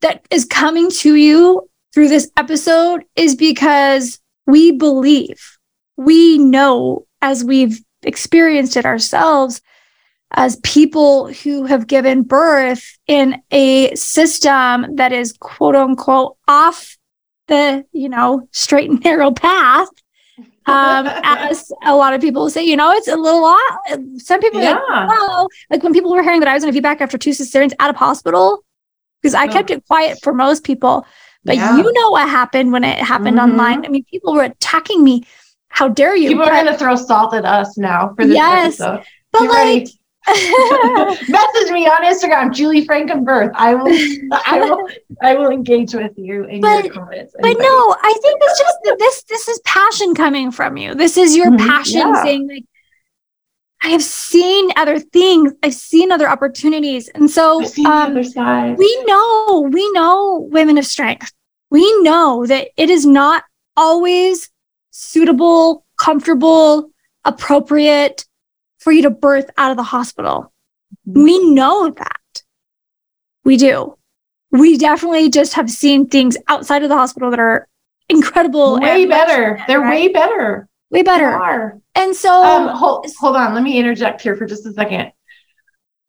that 0.00 0.26
is 0.30 0.44
coming 0.44 0.90
to 0.90 1.14
you 1.14 1.68
through 1.94 2.08
this 2.08 2.30
episode 2.36 3.04
is 3.16 3.36
because 3.36 4.20
we 4.46 4.72
believe, 4.72 5.58
we 5.96 6.38
know 6.38 7.06
as 7.20 7.44
we've 7.44 7.80
experienced 8.02 8.76
it 8.76 8.84
ourselves 8.84 9.62
as 10.32 10.56
people 10.62 11.32
who 11.32 11.64
have 11.64 11.86
given 11.86 12.22
birth 12.22 12.98
in 13.06 13.40
a 13.50 13.94
system 13.94 14.96
that 14.96 15.12
is 15.12 15.34
quote 15.38 15.76
unquote 15.76 16.36
off 16.48 16.96
the, 17.48 17.84
you 17.92 18.08
know, 18.08 18.48
straight 18.50 18.90
and 18.90 19.00
narrow 19.04 19.30
path. 19.30 19.88
Um, 20.66 21.06
as 21.06 21.72
a 21.84 21.94
lot 21.96 22.14
of 22.14 22.20
people 22.20 22.48
say, 22.48 22.62
you 22.62 22.76
know, 22.76 22.92
it's 22.92 23.08
a 23.08 23.16
little 23.16 23.44
off. 23.44 23.78
Some 24.18 24.40
people 24.40 24.60
yeah. 24.60 24.74
like, 24.74 25.08
oh, 25.10 25.48
like 25.70 25.82
when 25.82 25.92
people 25.92 26.12
were 26.12 26.22
hearing 26.22 26.40
that 26.40 26.48
I 26.48 26.54
was 26.54 26.62
going 26.62 26.72
to 26.74 26.80
VBAC 26.80 27.00
after 27.00 27.18
two 27.18 27.30
cesareans 27.30 27.72
out 27.80 27.90
of 27.90 27.96
hospital, 27.96 28.64
because 29.20 29.34
I 29.34 29.46
oh. 29.46 29.52
kept 29.52 29.70
it 29.70 29.84
quiet 29.86 30.18
for 30.22 30.32
most 30.32 30.64
people. 30.64 31.06
But 31.44 31.56
yeah. 31.56 31.76
you 31.76 31.92
know 31.92 32.10
what 32.10 32.28
happened 32.28 32.72
when 32.72 32.84
it 32.84 32.98
happened 32.98 33.38
mm-hmm. 33.38 33.50
online. 33.50 33.84
I 33.84 33.88
mean, 33.88 34.04
people 34.04 34.34
were 34.34 34.44
attacking 34.44 35.02
me. 35.02 35.24
How 35.68 35.88
dare 35.88 36.14
you? 36.14 36.28
People 36.28 36.44
but, 36.44 36.52
are 36.52 36.62
going 36.62 36.72
to 36.72 36.78
throw 36.78 36.94
salt 36.96 37.34
at 37.34 37.44
us 37.44 37.76
now 37.78 38.14
for 38.14 38.26
this 38.26 38.36
yes, 38.36 38.80
episode. 38.80 39.04
But 39.32 39.42
like. 39.48 39.88
Message 40.28 41.72
me 41.72 41.86
on 41.88 42.04
Instagram, 42.04 42.54
Julie 42.54 42.86
Francom 42.86 43.24
Birth. 43.24 43.50
I 43.54 43.74
will, 43.74 43.92
I 44.46 44.60
will, 44.60 44.88
I 45.20 45.34
will 45.34 45.50
engage 45.50 45.94
with 45.94 46.12
you 46.16 46.44
in 46.44 46.60
but, 46.60 46.84
your 46.84 46.94
comments. 46.94 47.34
But 47.40 47.58
no, 47.58 47.96
I 48.00 48.18
think 48.22 48.38
it's 48.40 48.58
just 48.58 48.78
this, 48.98 49.22
this 49.24 49.48
is 49.48 49.60
passion 49.64 50.14
coming 50.14 50.52
from 50.52 50.76
you. 50.76 50.94
This 50.94 51.16
is 51.16 51.34
your 51.34 51.50
mm-hmm. 51.50 51.68
passion 51.68 52.00
yeah. 52.00 52.22
saying 52.22 52.48
like, 52.48 52.64
I 53.82 53.88
have 53.88 54.02
seen 54.02 54.70
other 54.76 55.00
things. 55.00 55.54
I've 55.60 55.74
seen 55.74 56.12
other 56.12 56.28
opportunities, 56.28 57.08
and 57.08 57.28
so 57.28 57.64
um, 57.84 58.14
we 58.14 59.04
know, 59.04 59.68
we 59.72 59.90
know 59.90 60.48
women 60.52 60.78
of 60.78 60.86
strength. 60.86 61.32
We 61.68 62.02
know 62.02 62.46
that 62.46 62.68
it 62.76 62.90
is 62.90 63.04
not 63.04 63.42
always 63.76 64.50
suitable, 64.92 65.84
comfortable, 65.98 66.90
appropriate 67.24 68.24
for 68.82 68.92
you 68.92 69.02
to 69.02 69.10
birth 69.10 69.50
out 69.56 69.70
of 69.70 69.76
the 69.76 69.82
hospital. 69.82 70.52
Mm-hmm. 71.08 71.24
We 71.24 71.54
know 71.54 71.90
that. 71.90 72.42
We 73.44 73.56
do. 73.56 73.96
We 74.50 74.76
definitely 74.76 75.30
just 75.30 75.54
have 75.54 75.70
seen 75.70 76.08
things 76.08 76.36
outside 76.48 76.82
of 76.82 76.88
the 76.88 76.96
hospital 76.96 77.30
that 77.30 77.40
are 77.40 77.68
incredible. 78.08 78.78
Way 78.80 79.06
better. 79.06 79.62
They're 79.66 79.80
right? 79.80 79.90
way 79.90 80.08
better. 80.08 80.68
Way 80.90 81.02
better. 81.02 81.80
And 81.94 82.14
so 82.14 82.44
um, 82.44 82.68
hold, 82.68 83.06
hold 83.18 83.36
on, 83.36 83.54
let 83.54 83.62
me 83.62 83.78
interject 83.78 84.20
here 84.20 84.36
for 84.36 84.46
just 84.46 84.66
a 84.66 84.72
second. 84.72 85.12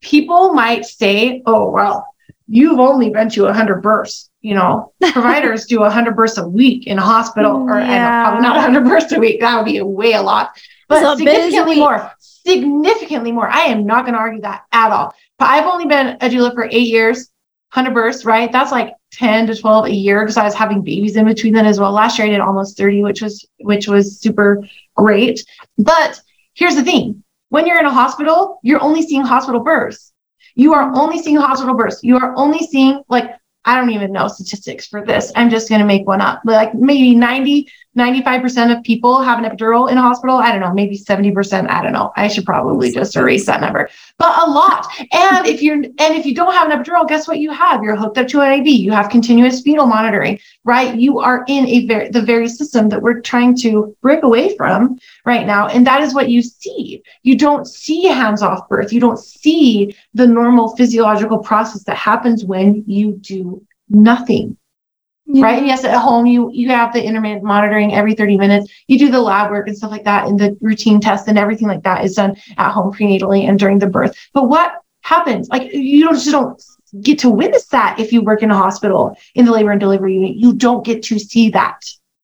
People 0.02 0.52
might 0.52 0.84
say, 0.84 1.42
oh, 1.46 1.70
well, 1.70 2.06
you've 2.46 2.78
only 2.78 3.08
been 3.08 3.30
to 3.30 3.44
100 3.44 3.82
births. 3.82 4.28
You 4.42 4.54
know, 4.54 4.92
providers 5.12 5.64
do 5.64 5.80
100 5.80 6.14
births 6.14 6.36
a 6.36 6.46
week 6.46 6.86
in 6.86 6.98
a 6.98 7.02
hospital, 7.02 7.62
or 7.62 7.80
yeah. 7.80 8.24
probably 8.24 8.42
not 8.42 8.56
100 8.56 8.84
births 8.84 9.12
a 9.12 9.18
week. 9.18 9.40
That 9.40 9.56
would 9.56 9.64
be 9.64 9.80
way 9.80 10.12
a 10.12 10.22
lot, 10.22 10.50
but 10.86 11.16
significantly 11.16 11.78
more 11.78 12.12
significantly 12.46 13.32
more. 13.32 13.48
I 13.48 13.62
am 13.62 13.86
not 13.86 14.04
going 14.04 14.14
to 14.14 14.20
argue 14.20 14.42
that 14.42 14.64
at 14.72 14.90
all. 14.90 15.14
But 15.38 15.46
I've 15.46 15.66
only 15.66 15.86
been 15.86 16.16
a 16.20 16.28
doula 16.28 16.54
for 16.54 16.64
eight 16.64 16.88
years, 16.88 17.30
100 17.72 17.94
births, 17.94 18.24
right? 18.24 18.50
That's 18.52 18.72
like 18.72 18.94
10 19.12 19.46
to 19.48 19.54
12 19.54 19.86
a 19.86 19.94
year 19.94 20.22
because 20.22 20.36
I 20.36 20.44
was 20.44 20.54
having 20.54 20.82
babies 20.82 21.16
in 21.16 21.24
between 21.24 21.54
then 21.54 21.66
as 21.66 21.80
well. 21.80 21.92
Last 21.92 22.18
year 22.18 22.26
I 22.26 22.30
did 22.30 22.40
almost 22.40 22.76
30, 22.76 23.02
which 23.02 23.22
was 23.22 23.46
which 23.60 23.88
was 23.88 24.20
super 24.20 24.62
great. 24.96 25.44
But 25.78 26.20
here's 26.54 26.76
the 26.76 26.84
thing. 26.84 27.22
When 27.48 27.66
you're 27.66 27.78
in 27.78 27.86
a 27.86 27.92
hospital, 27.92 28.60
you're 28.62 28.82
only 28.82 29.02
seeing 29.02 29.22
hospital 29.22 29.60
births. 29.60 30.12
You 30.54 30.74
are 30.74 30.92
only 30.94 31.20
seeing 31.20 31.36
hospital 31.36 31.74
births. 31.74 32.02
You 32.02 32.16
are 32.18 32.34
only 32.36 32.60
seeing 32.66 33.02
like 33.08 33.36
I 33.64 33.76
don't 33.76 33.90
even 33.90 34.12
know 34.12 34.28
statistics 34.28 34.86
for 34.86 35.04
this. 35.04 35.32
I'm 35.36 35.50
just 35.50 35.68
going 35.68 35.80
to 35.80 35.86
make 35.86 36.06
one 36.06 36.20
up. 36.20 36.40
Like 36.44 36.74
maybe 36.74 37.14
90 37.14 37.68
95% 37.96 38.76
of 38.76 38.82
people 38.82 39.22
have 39.22 39.38
an 39.38 39.44
epidural 39.44 39.90
in 39.90 39.98
a 39.98 40.02
hospital. 40.02 40.36
I 40.36 40.50
don't 40.50 40.60
know, 40.60 40.72
maybe 40.72 40.98
70%. 40.98 41.70
I 41.70 41.82
don't 41.82 41.92
know. 41.92 42.12
I 42.16 42.28
should 42.28 42.44
probably 42.44 42.90
just 42.90 43.14
erase 43.14 43.46
that 43.46 43.60
number, 43.60 43.88
but 44.18 44.36
a 44.42 44.50
lot. 44.50 44.86
And 45.12 45.46
if 45.46 45.62
you're, 45.62 45.76
and 45.76 45.94
if 45.98 46.26
you 46.26 46.34
don't 46.34 46.52
have 46.52 46.70
an 46.70 46.82
epidural, 46.82 47.06
guess 47.06 47.28
what 47.28 47.38
you 47.38 47.52
have? 47.52 47.82
You're 47.82 47.96
hooked 47.96 48.18
up 48.18 48.26
to 48.28 48.40
an 48.40 48.60
IV. 48.60 48.66
You 48.66 48.92
have 48.92 49.10
continuous 49.10 49.62
fetal 49.62 49.86
monitoring, 49.86 50.40
right? 50.64 50.98
You 50.98 51.20
are 51.20 51.44
in 51.46 51.66
a 51.68 51.86
very, 51.86 52.08
the 52.08 52.22
very 52.22 52.48
system 52.48 52.88
that 52.88 53.02
we're 53.02 53.20
trying 53.20 53.56
to 53.58 53.96
break 54.00 54.22
away 54.22 54.56
from 54.56 54.98
right 55.24 55.46
now. 55.46 55.68
And 55.68 55.86
that 55.86 56.00
is 56.00 56.14
what 56.14 56.30
you 56.30 56.42
see. 56.42 57.02
You 57.22 57.36
don't 57.36 57.66
see 57.66 58.04
hands 58.04 58.42
off 58.42 58.68
birth. 58.68 58.92
You 58.92 59.00
don't 59.00 59.18
see 59.18 59.94
the 60.14 60.26
normal 60.26 60.74
physiological 60.76 61.38
process 61.38 61.84
that 61.84 61.96
happens 61.96 62.44
when 62.44 62.84
you 62.86 63.12
do 63.12 63.64
nothing 63.88 64.56
yeah. 65.26 65.44
right? 65.44 65.58
And 65.58 65.66
yes, 65.66 65.84
at 65.84 65.98
home 65.98 66.26
you 66.26 66.50
you 66.52 66.68
have 66.68 66.92
the 66.92 67.02
intermittent 67.02 67.44
monitoring 67.44 67.94
every 67.94 68.14
30 68.14 68.36
minutes. 68.36 68.72
You 68.88 68.98
do 68.98 69.10
the 69.10 69.20
lab 69.20 69.50
work 69.50 69.66
and 69.68 69.76
stuff 69.76 69.90
like 69.90 70.04
that, 70.04 70.28
and 70.28 70.38
the 70.38 70.56
routine 70.60 71.00
tests 71.00 71.28
and 71.28 71.38
everything 71.38 71.68
like 71.68 71.82
that 71.82 72.04
is 72.04 72.14
done 72.14 72.36
at 72.58 72.72
home 72.72 72.92
prenatally 72.92 73.48
and 73.48 73.58
during 73.58 73.78
the 73.78 73.86
birth. 73.86 74.16
But 74.32 74.48
what 74.48 74.74
happens? 75.02 75.48
Like 75.48 75.72
you 75.72 76.04
don't 76.04 76.14
just 76.14 76.30
don't 76.30 76.62
get 77.00 77.18
to 77.20 77.30
witness 77.30 77.66
that 77.66 77.98
if 77.98 78.12
you 78.12 78.22
work 78.22 78.42
in 78.42 78.50
a 78.50 78.56
hospital 78.56 79.16
in 79.34 79.44
the 79.44 79.52
labor 79.52 79.70
and 79.70 79.80
delivery 79.80 80.14
unit. 80.14 80.36
You 80.36 80.54
don't 80.54 80.84
get 80.84 81.02
to 81.04 81.18
see 81.18 81.50
that. 81.50 81.80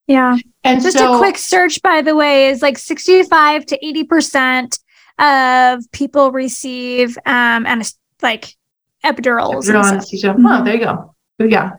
Yeah. 0.07 0.37
And 0.63 0.81
just 0.81 0.97
so, 0.97 1.15
a 1.15 1.17
quick 1.17 1.37
search, 1.37 1.81
by 1.81 2.01
the 2.01 2.15
way, 2.15 2.47
is 2.47 2.61
like 2.61 2.77
65 2.77 3.65
to 3.67 3.85
80 3.85 4.03
percent 4.05 4.79
of 5.19 5.89
people 5.91 6.31
receive 6.31 7.17
um 7.25 7.65
and 7.65 7.93
like 8.21 8.55
epidurals. 9.05 9.65
Epidural 9.65 9.91
anesthesia. 9.91 10.27
Mm-hmm. 10.27 10.45
Oh, 10.45 10.63
there 10.63 10.75
you 10.75 10.85
go. 10.85 11.15
Yeah 11.39 11.71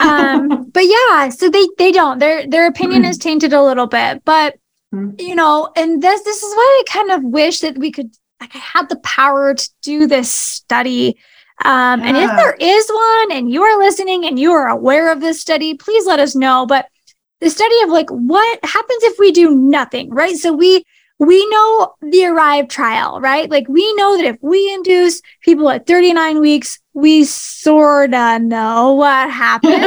um, 0.00 0.70
but 0.72 0.84
yeah, 0.84 1.28
so 1.28 1.50
they 1.50 1.66
they 1.78 1.92
don't. 1.92 2.18
Their 2.18 2.46
their 2.46 2.66
opinion 2.66 3.04
is 3.04 3.18
tainted 3.18 3.52
a 3.52 3.62
little 3.62 3.86
bit, 3.86 4.24
but 4.24 4.58
mm-hmm. 4.94 5.14
you 5.18 5.34
know, 5.34 5.70
and 5.76 6.02
this 6.02 6.22
this 6.22 6.42
is 6.42 6.54
why 6.54 6.82
I 6.82 6.90
kind 6.90 7.10
of 7.10 7.24
wish 7.24 7.60
that 7.60 7.78
we 7.78 7.90
could 7.90 8.10
like 8.40 8.54
I 8.54 8.58
had 8.58 8.88
the 8.88 8.98
power 9.00 9.54
to 9.54 9.70
do 9.82 10.06
this 10.06 10.30
study. 10.30 11.18
Um, 11.64 12.00
yeah. 12.00 12.06
and 12.06 12.16
if 12.16 12.30
there 12.36 12.56
is 12.58 12.90
one 12.90 13.32
and 13.32 13.52
you 13.52 13.62
are 13.62 13.78
listening 13.78 14.26
and 14.26 14.38
you 14.38 14.52
are 14.52 14.68
aware 14.68 15.12
of 15.12 15.20
this 15.20 15.40
study, 15.40 15.74
please 15.74 16.06
let 16.06 16.20
us 16.20 16.34
know. 16.34 16.66
But 16.66 16.86
the 17.40 17.50
study 17.50 17.74
of 17.82 17.90
like 17.90 18.08
what 18.10 18.58
happens 18.64 19.02
if 19.04 19.18
we 19.18 19.32
do 19.32 19.54
nothing, 19.54 20.10
right? 20.10 20.36
So 20.36 20.52
we 20.52 20.84
we 21.18 21.48
know 21.50 21.94
the 22.00 22.24
ARRIVE 22.24 22.68
trial, 22.68 23.20
right? 23.20 23.48
Like 23.48 23.68
we 23.68 23.94
know 23.94 24.16
that 24.16 24.26
if 24.26 24.36
we 24.40 24.72
induce 24.74 25.22
people 25.40 25.70
at 25.70 25.86
39 25.86 26.40
weeks, 26.40 26.80
we 26.94 27.24
sort 27.24 28.12
of 28.12 28.42
know 28.42 28.94
what 28.94 29.30
happens. 29.30 29.74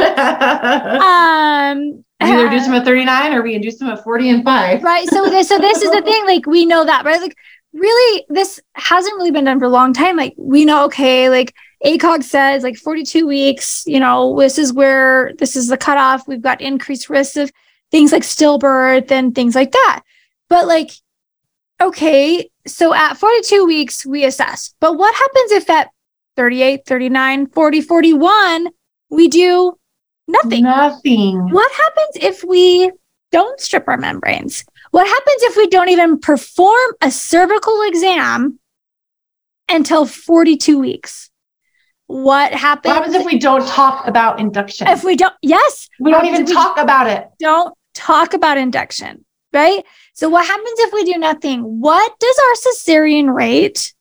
um, 1.02 2.04
we 2.20 2.26
either 2.26 2.46
induce 2.46 2.64
them 2.64 2.74
at 2.74 2.86
39 2.86 3.34
or 3.34 3.42
we 3.42 3.54
induce 3.54 3.78
them 3.78 3.88
at 3.88 4.02
40 4.02 4.30
and 4.30 4.44
5. 4.44 4.82
Right. 4.82 5.06
So 5.08 5.28
this 5.28 5.48
so 5.48 5.58
this 5.58 5.82
is 5.82 5.90
the 5.90 6.00
thing, 6.00 6.24
like 6.24 6.46
we 6.46 6.64
know 6.64 6.84
that, 6.84 7.04
right? 7.04 7.20
Like 7.20 7.36
really 7.76 8.24
this 8.28 8.60
hasn't 8.74 9.16
really 9.16 9.30
been 9.30 9.44
done 9.44 9.58
for 9.58 9.66
a 9.66 9.70
long 9.70 9.92
time. 9.92 10.16
Like 10.16 10.34
we 10.36 10.64
know, 10.64 10.84
okay, 10.86 11.28
like 11.28 11.54
ACOG 11.84 12.22
says 12.22 12.62
like 12.62 12.76
42 12.76 13.26
weeks, 13.26 13.84
you 13.86 14.00
know, 14.00 14.38
this 14.38 14.58
is 14.58 14.72
where 14.72 15.32
this 15.38 15.56
is 15.56 15.68
the 15.68 15.76
cutoff. 15.76 16.26
We've 16.26 16.42
got 16.42 16.60
increased 16.60 17.10
risks 17.10 17.36
of 17.36 17.52
things 17.90 18.12
like 18.12 18.22
stillbirth 18.22 19.10
and 19.10 19.34
things 19.34 19.54
like 19.54 19.72
that. 19.72 20.02
But 20.48 20.66
like 20.66 20.90
okay, 21.80 22.50
so 22.66 22.94
at 22.94 23.14
42 23.14 23.66
weeks, 23.66 24.06
we 24.06 24.24
assess. 24.24 24.74
But 24.80 24.96
what 24.96 25.14
happens 25.14 25.52
if 25.52 25.70
at 25.70 25.90
38, 26.36 26.86
39, 26.86 27.46
40, 27.48 27.80
41, 27.80 28.68
we 29.10 29.28
do 29.28 29.78
nothing? 30.26 30.64
Nothing. 30.64 31.50
What 31.50 31.70
happens 31.72 32.24
if 32.24 32.44
we 32.44 32.90
don't 33.32 33.60
strip 33.60 33.84
our 33.88 33.96
membranes? 33.96 34.64
What 34.96 35.06
happens 35.06 35.42
if 35.42 35.58
we 35.58 35.66
don't 35.66 35.90
even 35.90 36.18
perform 36.18 36.92
a 37.02 37.10
cervical 37.10 37.82
exam 37.82 38.58
until 39.68 40.06
42 40.06 40.78
weeks? 40.78 41.28
What 42.06 42.54
happens? 42.54 42.94
What 42.94 43.04
happens 43.04 43.14
if 43.14 43.26
we 43.26 43.38
don't 43.38 43.68
talk 43.68 44.08
about 44.08 44.40
induction? 44.40 44.88
If 44.88 45.04
we 45.04 45.14
don't, 45.14 45.34
yes. 45.42 45.90
We 46.00 46.12
don't 46.12 46.24
even 46.24 46.46
talk 46.46 46.78
about 46.78 47.08
it. 47.08 47.28
Don't 47.38 47.76
talk 47.92 48.32
about 48.32 48.56
induction, 48.56 49.26
right? 49.52 49.84
So 50.14 50.30
what 50.30 50.46
happens 50.46 50.80
if 50.80 50.94
we 50.94 51.04
do 51.04 51.18
nothing? 51.18 51.60
What 51.60 52.18
does 52.18 52.36
our 52.38 52.72
cesarean 52.72 53.34
rate 53.34 53.92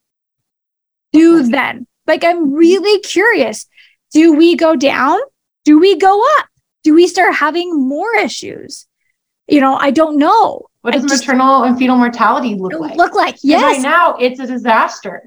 do 1.12 1.43
then? 1.43 1.88
Like, 2.08 2.23
I'm 2.23 2.53
really 2.53 3.01
curious. 3.01 3.67
Do 4.13 4.31
we 4.31 4.55
go 4.55 4.77
down? 4.77 5.19
Do 5.65 5.77
we 5.77 5.97
go 5.97 6.23
up? 6.38 6.45
Do 6.86 6.93
we 6.93 7.05
start 7.08 7.36
having 7.36 7.86
more 7.86 8.15
issues? 8.15 8.88
You 9.49 9.60
know, 9.60 9.75
I 9.75 9.91
don't 9.91 10.17
know. 10.17 10.67
What 10.85 10.93
does 10.93 11.03
just, 11.03 11.25
maternal 11.25 11.63
and 11.63 11.75
fetal 11.79 11.97
mortality 11.97 12.53
look 12.53 12.79
like? 12.79 12.95
Look 12.95 13.15
like 13.15 13.37
yes. 13.41 13.63
Right 13.63 13.81
now, 13.81 14.15
it's 14.17 14.39
a 14.39 14.45
disaster. 14.45 15.23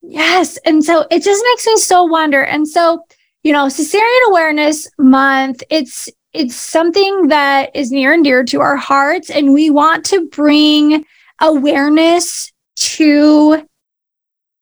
Yes, 0.00 0.56
and 0.64 0.82
so 0.82 1.06
it 1.10 1.22
just 1.22 1.44
makes 1.50 1.66
me 1.66 1.76
so 1.76 2.04
wonder. 2.04 2.42
And 2.42 2.66
so, 2.66 3.04
you 3.42 3.52
know, 3.52 3.66
cesarean 3.66 4.28
awareness 4.28 4.88
month. 4.96 5.62
It's 5.68 6.08
it's 6.32 6.56
something 6.56 7.28
that 7.28 7.76
is 7.76 7.92
near 7.92 8.14
and 8.14 8.24
dear 8.24 8.42
to 8.44 8.60
our 8.62 8.76
hearts 8.76 9.28
and 9.28 9.52
we 9.52 9.68
want 9.68 10.06
to 10.06 10.30
bring 10.30 11.04
awareness 11.42 12.50
to 12.76 13.68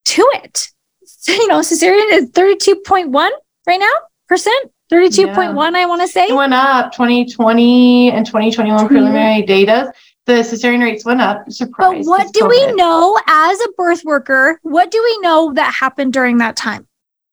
to 0.07 0.31
it 0.35 0.69
you 1.29 1.47
know, 1.47 1.61
cesarean 1.61 2.13
is 2.13 2.29
32.1 2.31 3.13
right 3.69 3.79
now 3.79 3.87
percent. 4.27 4.73
32.1, 4.91 5.73
yeah. 5.73 5.79
I 5.79 5.87
want 5.87 6.03
to 6.03 6.09
say. 6.09 6.27
It 6.27 6.35
went 6.35 6.53
up 6.53 6.91
2020 6.93 8.11
and 8.11 8.27
2021 8.27 8.89
preliminary 8.89 9.43
data. 9.43 9.93
The 10.27 10.33
cesarean 10.33 10.83
rates 10.83 11.05
went 11.05 11.21
up. 11.21 11.51
Surprise. 11.51 12.05
But 12.05 12.11
what 12.11 12.33
do 12.33 12.47
we 12.47 12.73
know 12.75 13.19
as 13.27 13.61
a 13.61 13.69
birth 13.77 14.05
worker? 14.05 14.61
What 14.63 14.91
do 14.91 15.03
we 15.03 15.19
know 15.21 15.53
that 15.55 15.75
happened 15.75 16.13
during 16.13 16.39
that 16.39 16.57
time? 16.57 16.87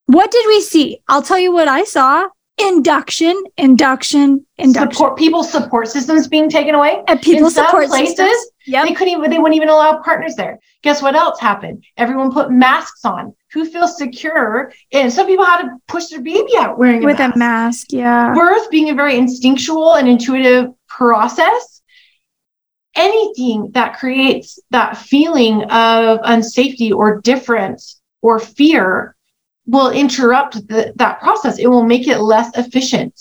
What 0.05 0.31
did 0.31 0.45
we 0.47 0.61
see? 0.61 0.99
I'll 1.07 1.21
tell 1.21 1.37
you 1.37 1.51
what 1.51 1.67
I 1.67 1.83
saw 1.83 2.27
induction, 2.57 3.43
induction, 3.57 4.45
induction. 4.57 4.91
Support 4.91 5.17
people's 5.17 5.51
support 5.51 5.87
systems 5.87 6.27
being 6.27 6.49
taken 6.49 6.75
away. 6.75 7.03
At 7.07 7.21
people's 7.21 7.53
support 7.55 7.87
places, 7.87 8.15
systems. 8.17 8.51
Yep. 8.65 8.87
They 8.87 8.93
couldn't 8.93 9.13
even 9.13 9.29
they 9.29 9.37
wouldn't 9.37 9.55
even 9.55 9.69
allow 9.69 10.01
partners 10.01 10.35
there. 10.35 10.59
Guess 10.81 11.01
what 11.01 11.15
else 11.15 11.39
happened? 11.39 11.83
Everyone 11.97 12.31
put 12.31 12.51
masks 12.51 13.05
on. 13.05 13.35
Who 13.53 13.65
feels 13.65 13.97
secure? 13.97 14.73
And 14.91 15.11
some 15.11 15.27
people 15.27 15.45
had 15.45 15.61
to 15.63 15.69
push 15.87 16.07
their 16.07 16.21
baby 16.21 16.51
out 16.57 16.77
wearing 16.77 17.03
a 17.03 17.05
with 17.05 17.19
mask. 17.19 17.35
a 17.35 17.37
mask. 17.37 17.87
Yeah. 17.91 18.33
Birth 18.33 18.69
being 18.71 18.89
a 18.89 18.95
very 18.95 19.17
instinctual 19.17 19.95
and 19.95 20.07
intuitive 20.07 20.71
process. 20.87 21.76
Anything 22.97 23.71
that 23.71 23.97
creates 23.97 24.59
that 24.71 24.97
feeling 24.97 25.63
of 25.63 26.19
unsafety 26.21 26.91
or 26.91 27.21
difference 27.21 28.01
or 28.21 28.39
fear 28.39 29.15
will 29.67 29.91
interrupt 29.91 30.67
the, 30.67 30.93
that 30.95 31.19
process. 31.19 31.59
It 31.59 31.67
will 31.67 31.83
make 31.83 32.07
it 32.07 32.19
less 32.19 32.57
efficient. 32.57 33.13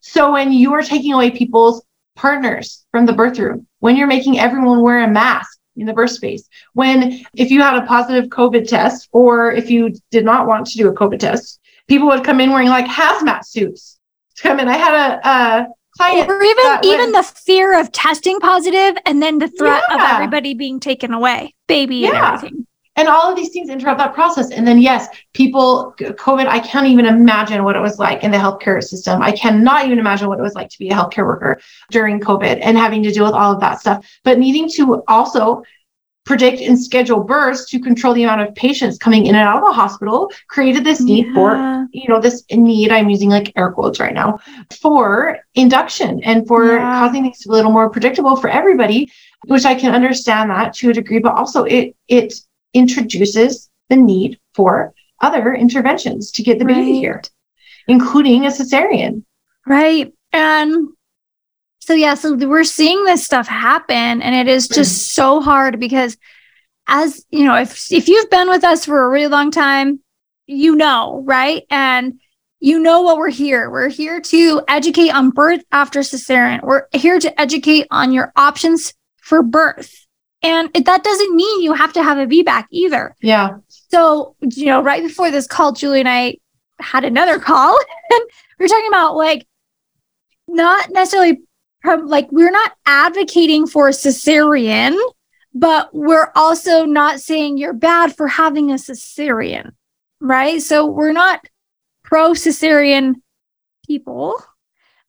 So 0.00 0.32
when 0.32 0.52
you 0.52 0.72
are 0.72 0.82
taking 0.82 1.12
away 1.12 1.30
people's 1.30 1.82
partners 2.16 2.84
from 2.90 3.06
the 3.06 3.12
birth 3.12 3.38
room, 3.38 3.66
when 3.78 3.96
you're 3.96 4.06
making 4.08 4.38
everyone 4.38 4.82
wear 4.82 5.04
a 5.04 5.08
mask 5.08 5.58
in 5.76 5.86
the 5.86 5.92
birth 5.92 6.10
space, 6.10 6.48
when 6.72 7.24
if 7.34 7.50
you 7.50 7.62
had 7.62 7.80
a 7.80 7.86
positive 7.86 8.28
COVID 8.30 8.66
test 8.66 9.08
or 9.12 9.52
if 9.52 9.70
you 9.70 9.94
did 10.10 10.24
not 10.24 10.46
want 10.46 10.66
to 10.66 10.78
do 10.78 10.88
a 10.88 10.94
COVID 10.94 11.20
test, 11.20 11.60
people 11.86 12.08
would 12.08 12.24
come 12.24 12.40
in 12.40 12.50
wearing 12.50 12.68
like 12.68 12.86
hazmat 12.86 13.44
suits 13.44 14.00
to 14.36 14.42
come 14.42 14.58
in. 14.58 14.68
I 14.68 14.76
had 14.76 14.94
a, 14.94 15.28
a 15.28 15.66
client 15.96 16.28
or 16.28 16.42
even 16.42 16.64
even 16.84 17.12
the 17.12 17.22
fear 17.22 17.78
of 17.78 17.92
testing 17.92 18.38
positive 18.40 18.96
and 19.06 19.22
then 19.22 19.38
the 19.38 19.48
threat 19.48 19.82
yeah. 19.88 19.94
of 19.94 20.00
everybody 20.14 20.54
being 20.54 20.80
taken 20.80 21.12
away, 21.12 21.54
baby 21.68 21.96
yeah. 21.96 22.08
and 22.08 22.16
everything. 22.16 22.66
And 22.94 23.08
all 23.08 23.30
of 23.30 23.36
these 23.36 23.48
things 23.48 23.70
interrupt 23.70 23.98
that 23.98 24.12
process. 24.12 24.50
And 24.50 24.66
then 24.66 24.78
yes 24.80 25.08
people 25.32 25.94
covid 25.98 26.46
i 26.46 26.60
can't 26.60 26.86
even 26.86 27.06
imagine 27.06 27.64
what 27.64 27.76
it 27.76 27.80
was 27.80 27.98
like 27.98 28.22
in 28.22 28.30
the 28.30 28.38
healthcare 28.38 28.82
system. 28.82 29.22
I 29.22 29.32
cannot 29.32 29.86
even 29.86 29.98
imagine 29.98 30.28
what 30.28 30.38
it 30.38 30.42
was 30.42 30.54
like 30.54 30.68
to 30.70 30.78
be 30.78 30.90
a 30.90 30.94
healthcare 30.94 31.26
worker 31.26 31.60
during 31.90 32.20
covid 32.20 32.58
and 32.62 32.76
having 32.76 33.02
to 33.04 33.12
deal 33.12 33.24
with 33.24 33.34
all 33.34 33.52
of 33.52 33.60
that 33.60 33.80
stuff. 33.80 34.06
But 34.24 34.38
needing 34.38 34.68
to 34.70 35.02
also 35.08 35.62
predict 36.24 36.60
and 36.60 36.78
schedule 36.80 37.24
births 37.24 37.68
to 37.68 37.80
control 37.80 38.14
the 38.14 38.22
amount 38.22 38.40
of 38.40 38.54
patients 38.54 38.96
coming 38.96 39.26
in 39.26 39.34
and 39.34 39.46
out 39.46 39.56
of 39.56 39.64
the 39.64 39.72
hospital 39.72 40.30
created 40.48 40.84
this 40.84 41.00
need 41.00 41.26
yeah. 41.26 41.34
for 41.34 41.88
you 41.92 42.08
know 42.08 42.20
this 42.20 42.44
need 42.52 42.92
i'm 42.92 43.10
using 43.10 43.28
like 43.28 43.52
air 43.56 43.72
quotes 43.72 43.98
right 43.98 44.14
now 44.14 44.38
for 44.80 45.38
induction 45.54 46.22
and 46.22 46.46
for 46.46 46.76
yeah. 46.76 47.00
causing 47.00 47.24
things 47.24 47.40
to 47.40 47.48
be 47.48 47.52
a 47.52 47.56
little 47.56 47.72
more 47.72 47.90
predictable 47.90 48.36
for 48.36 48.48
everybody 48.48 49.10
which 49.46 49.64
i 49.64 49.74
can 49.74 49.94
understand 49.94 50.48
that 50.48 50.72
to 50.72 50.90
a 50.90 50.92
degree 50.92 51.18
but 51.18 51.34
also 51.34 51.64
it 51.64 51.96
it 52.06 52.32
introduces 52.74 53.68
the 53.88 53.96
need 53.96 54.38
for 54.54 54.94
other 55.20 55.54
interventions 55.54 56.30
to 56.32 56.42
get 56.42 56.58
the 56.58 56.64
right. 56.64 56.74
baby 56.74 56.98
here, 56.98 57.22
including 57.88 58.46
a 58.46 58.48
cesarean. 58.48 59.24
Right. 59.66 60.12
And 60.32 60.88
so, 61.84 61.94
yeah, 61.94 62.14
so 62.14 62.36
we're 62.36 62.62
seeing 62.62 63.04
this 63.06 63.24
stuff 63.24 63.48
happen, 63.48 64.22
and 64.22 64.36
it 64.36 64.46
is 64.46 64.68
just 64.68 65.14
so 65.16 65.40
hard 65.40 65.80
because, 65.80 66.16
as 66.86 67.26
you 67.30 67.44
know, 67.44 67.56
if 67.56 67.90
if 67.90 68.06
you've 68.06 68.30
been 68.30 68.48
with 68.48 68.62
us 68.62 68.84
for 68.84 69.04
a 69.04 69.08
really 69.08 69.26
long 69.26 69.50
time, 69.50 69.98
you 70.46 70.76
know, 70.76 71.24
right? 71.26 71.64
And 71.70 72.20
you 72.60 72.78
know 72.78 73.00
what 73.00 73.16
we're 73.16 73.30
here. 73.30 73.68
We're 73.68 73.88
here 73.88 74.20
to 74.20 74.62
educate 74.68 75.10
on 75.10 75.30
birth 75.30 75.64
after 75.72 76.00
cesarean. 76.00 76.62
We're 76.62 76.84
here 76.92 77.18
to 77.18 77.40
educate 77.40 77.88
on 77.90 78.12
your 78.12 78.32
options 78.36 78.94
for 79.16 79.42
birth. 79.42 80.06
And 80.40 80.70
it, 80.74 80.84
that 80.84 81.02
doesn't 81.02 81.34
mean 81.34 81.62
you 81.62 81.72
have 81.72 81.92
to 81.94 82.02
have 82.04 82.18
a 82.18 82.26
VBAC 82.26 82.66
either. 82.70 83.16
Yeah. 83.20 83.56
So, 83.90 84.36
you 84.40 84.66
know, 84.66 84.80
right 84.80 85.02
before 85.02 85.32
this 85.32 85.48
call, 85.48 85.72
Julie 85.72 85.98
and 85.98 86.08
I 86.08 86.36
had 86.78 87.02
another 87.02 87.38
call 87.40 87.76
and 88.10 88.22
we 88.60 88.64
were 88.64 88.68
talking 88.68 88.86
about 88.88 89.16
like 89.16 89.48
not 90.46 90.90
necessarily 90.90 91.40
like 91.84 92.30
we're 92.30 92.50
not 92.50 92.72
advocating 92.86 93.66
for 93.66 93.88
a 93.88 93.92
cesarean, 93.92 94.96
but 95.54 95.94
we're 95.94 96.30
also 96.34 96.84
not 96.84 97.20
saying 97.20 97.58
you're 97.58 97.72
bad 97.72 98.16
for 98.16 98.26
having 98.26 98.70
a 98.70 98.74
cesarean, 98.74 99.72
right? 100.20 100.62
So 100.62 100.86
we're 100.86 101.12
not 101.12 101.44
pro 102.02 102.32
cesarean 102.32 103.16
people. 103.86 104.42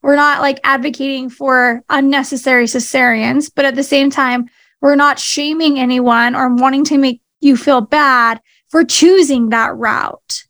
We're 0.02 0.16
not 0.16 0.42
like 0.42 0.60
advocating 0.64 1.30
for 1.30 1.82
unnecessary 1.88 2.64
cesareans, 2.64 3.50
but 3.54 3.64
at 3.64 3.74
the 3.74 3.82
same 3.82 4.10
time, 4.10 4.50
we're 4.82 4.96
not 4.96 5.18
shaming 5.18 5.78
anyone 5.78 6.34
or 6.34 6.54
wanting 6.54 6.84
to 6.86 6.98
make 6.98 7.22
you 7.40 7.56
feel 7.56 7.80
bad 7.80 8.40
for 8.68 8.84
choosing 8.84 9.48
that 9.50 9.74
route. 9.76 10.44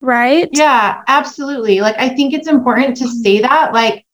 Right? 0.00 0.48
Yeah, 0.52 1.02
absolutely. 1.06 1.80
Like, 1.80 1.96
I 1.96 2.08
think 2.08 2.34
it's 2.34 2.48
important 2.48 2.96
to 2.96 3.08
say 3.08 3.40
that. 3.40 3.72
Like, 3.72 4.04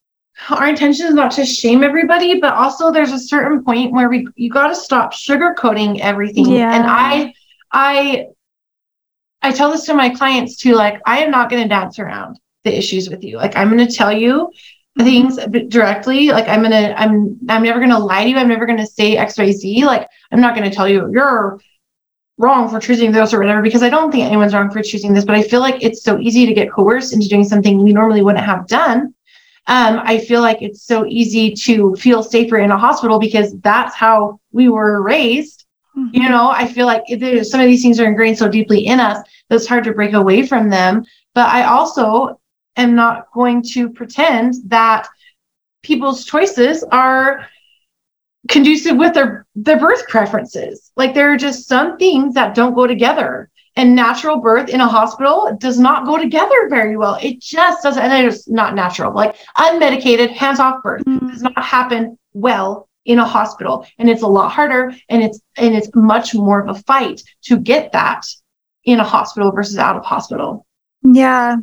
our 0.50 0.68
intention 0.68 1.06
is 1.06 1.14
not 1.14 1.32
to 1.32 1.44
shame 1.44 1.82
everybody, 1.82 2.40
but 2.40 2.54
also 2.54 2.92
there's 2.92 3.12
a 3.12 3.18
certain 3.18 3.64
point 3.64 3.92
where 3.92 4.08
we 4.08 4.26
you 4.36 4.50
got 4.50 4.68
to 4.68 4.74
stop 4.74 5.12
sugarcoating 5.12 6.00
everything. 6.00 6.46
Yeah. 6.50 6.74
And 6.74 6.84
I, 6.86 7.34
I, 7.72 8.26
I 9.42 9.52
tell 9.52 9.70
this 9.70 9.86
to 9.86 9.94
my 9.94 10.10
clients 10.10 10.56
too. 10.56 10.74
Like, 10.74 11.00
I 11.06 11.18
am 11.18 11.30
not 11.30 11.50
going 11.50 11.62
to 11.62 11.68
dance 11.68 11.98
around 11.98 12.38
the 12.64 12.76
issues 12.76 13.08
with 13.08 13.24
you. 13.24 13.36
Like, 13.36 13.56
I'm 13.56 13.68
going 13.74 13.86
to 13.86 13.92
tell 13.92 14.12
you 14.12 14.50
things 14.98 15.36
directly 15.68 16.28
like 16.30 16.48
i'm 16.48 16.60
gonna 16.60 16.92
i'm 16.96 17.38
i'm 17.48 17.62
never 17.62 17.78
gonna 17.78 17.98
lie 17.98 18.24
to 18.24 18.30
you 18.30 18.36
i'm 18.36 18.48
never 18.48 18.66
gonna 18.66 18.86
say 18.86 19.16
xyz 19.16 19.84
like 19.84 20.08
i'm 20.32 20.40
not 20.40 20.54
gonna 20.56 20.70
tell 20.70 20.88
you 20.88 21.08
you're 21.12 21.60
wrong 22.36 22.68
for 22.68 22.80
choosing 22.80 23.12
this 23.12 23.32
or 23.32 23.38
whatever 23.38 23.62
because 23.62 23.82
i 23.82 23.88
don't 23.88 24.10
think 24.10 24.24
anyone's 24.24 24.54
wrong 24.54 24.70
for 24.70 24.82
choosing 24.82 25.12
this 25.12 25.24
but 25.24 25.36
i 25.36 25.42
feel 25.42 25.60
like 25.60 25.82
it's 25.82 26.02
so 26.02 26.18
easy 26.18 26.46
to 26.46 26.54
get 26.54 26.70
coerced 26.70 27.12
into 27.12 27.28
doing 27.28 27.44
something 27.44 27.82
we 27.82 27.92
normally 27.92 28.22
wouldn't 28.22 28.44
have 28.44 28.66
done 28.66 29.14
um, 29.68 30.00
i 30.04 30.18
feel 30.18 30.40
like 30.40 30.60
it's 30.60 30.82
so 30.82 31.06
easy 31.06 31.54
to 31.54 31.94
feel 31.96 32.22
safer 32.22 32.58
in 32.58 32.70
a 32.70 32.78
hospital 32.78 33.18
because 33.18 33.56
that's 33.60 33.94
how 33.94 34.38
we 34.52 34.68
were 34.68 35.02
raised 35.02 35.66
mm-hmm. 35.96 36.08
you 36.12 36.28
know 36.28 36.50
i 36.50 36.66
feel 36.66 36.86
like 36.86 37.04
some 37.42 37.60
of 37.60 37.66
these 37.66 37.82
things 37.82 38.00
are 38.00 38.06
ingrained 38.06 38.38
so 38.38 38.48
deeply 38.48 38.86
in 38.86 39.00
us 39.00 39.18
that 39.48 39.56
it's 39.56 39.66
hard 39.66 39.84
to 39.84 39.92
break 39.92 40.12
away 40.14 40.46
from 40.46 40.68
them 40.68 41.04
but 41.34 41.48
i 41.48 41.64
also 41.64 42.40
am 42.76 42.94
not 42.94 43.30
going 43.32 43.62
to 43.62 43.88
pretend 43.88 44.54
that 44.66 45.08
people's 45.82 46.24
choices 46.24 46.84
are 46.90 47.46
conducive 48.48 48.96
with 48.96 49.14
their 49.14 49.46
their 49.54 49.78
birth 49.78 50.06
preferences. 50.08 50.90
Like 50.96 51.14
there 51.14 51.32
are 51.32 51.36
just 51.36 51.68
some 51.68 51.98
things 51.98 52.34
that 52.34 52.54
don't 52.54 52.74
go 52.74 52.86
together. 52.86 53.50
And 53.76 53.94
natural 53.94 54.38
birth 54.38 54.68
in 54.68 54.80
a 54.80 54.88
hospital 54.88 55.56
does 55.60 55.78
not 55.78 56.04
go 56.04 56.18
together 56.18 56.68
very 56.68 56.96
well. 56.96 57.18
It 57.22 57.40
just 57.40 57.82
doesn't, 57.82 58.02
and 58.02 58.26
it's 58.26 58.48
not 58.48 58.74
natural. 58.74 59.14
Like 59.14 59.36
unmedicated, 59.56 60.30
hands-off 60.30 60.82
birth 60.82 61.04
mm. 61.04 61.30
does 61.30 61.42
not 61.42 61.62
happen 61.62 62.18
well 62.32 62.88
in 63.04 63.18
a 63.18 63.24
hospital. 63.24 63.86
And 63.98 64.10
it's 64.10 64.22
a 64.22 64.26
lot 64.26 64.50
harder 64.50 64.92
and 65.08 65.22
it's 65.22 65.40
and 65.56 65.74
it's 65.74 65.88
much 65.94 66.34
more 66.34 66.60
of 66.60 66.68
a 66.68 66.80
fight 66.82 67.22
to 67.44 67.56
get 67.56 67.92
that 67.92 68.24
in 68.84 69.00
a 69.00 69.04
hospital 69.04 69.52
versus 69.52 69.78
out 69.78 69.96
of 69.96 70.04
hospital. 70.04 70.66
Yeah. 71.02 71.56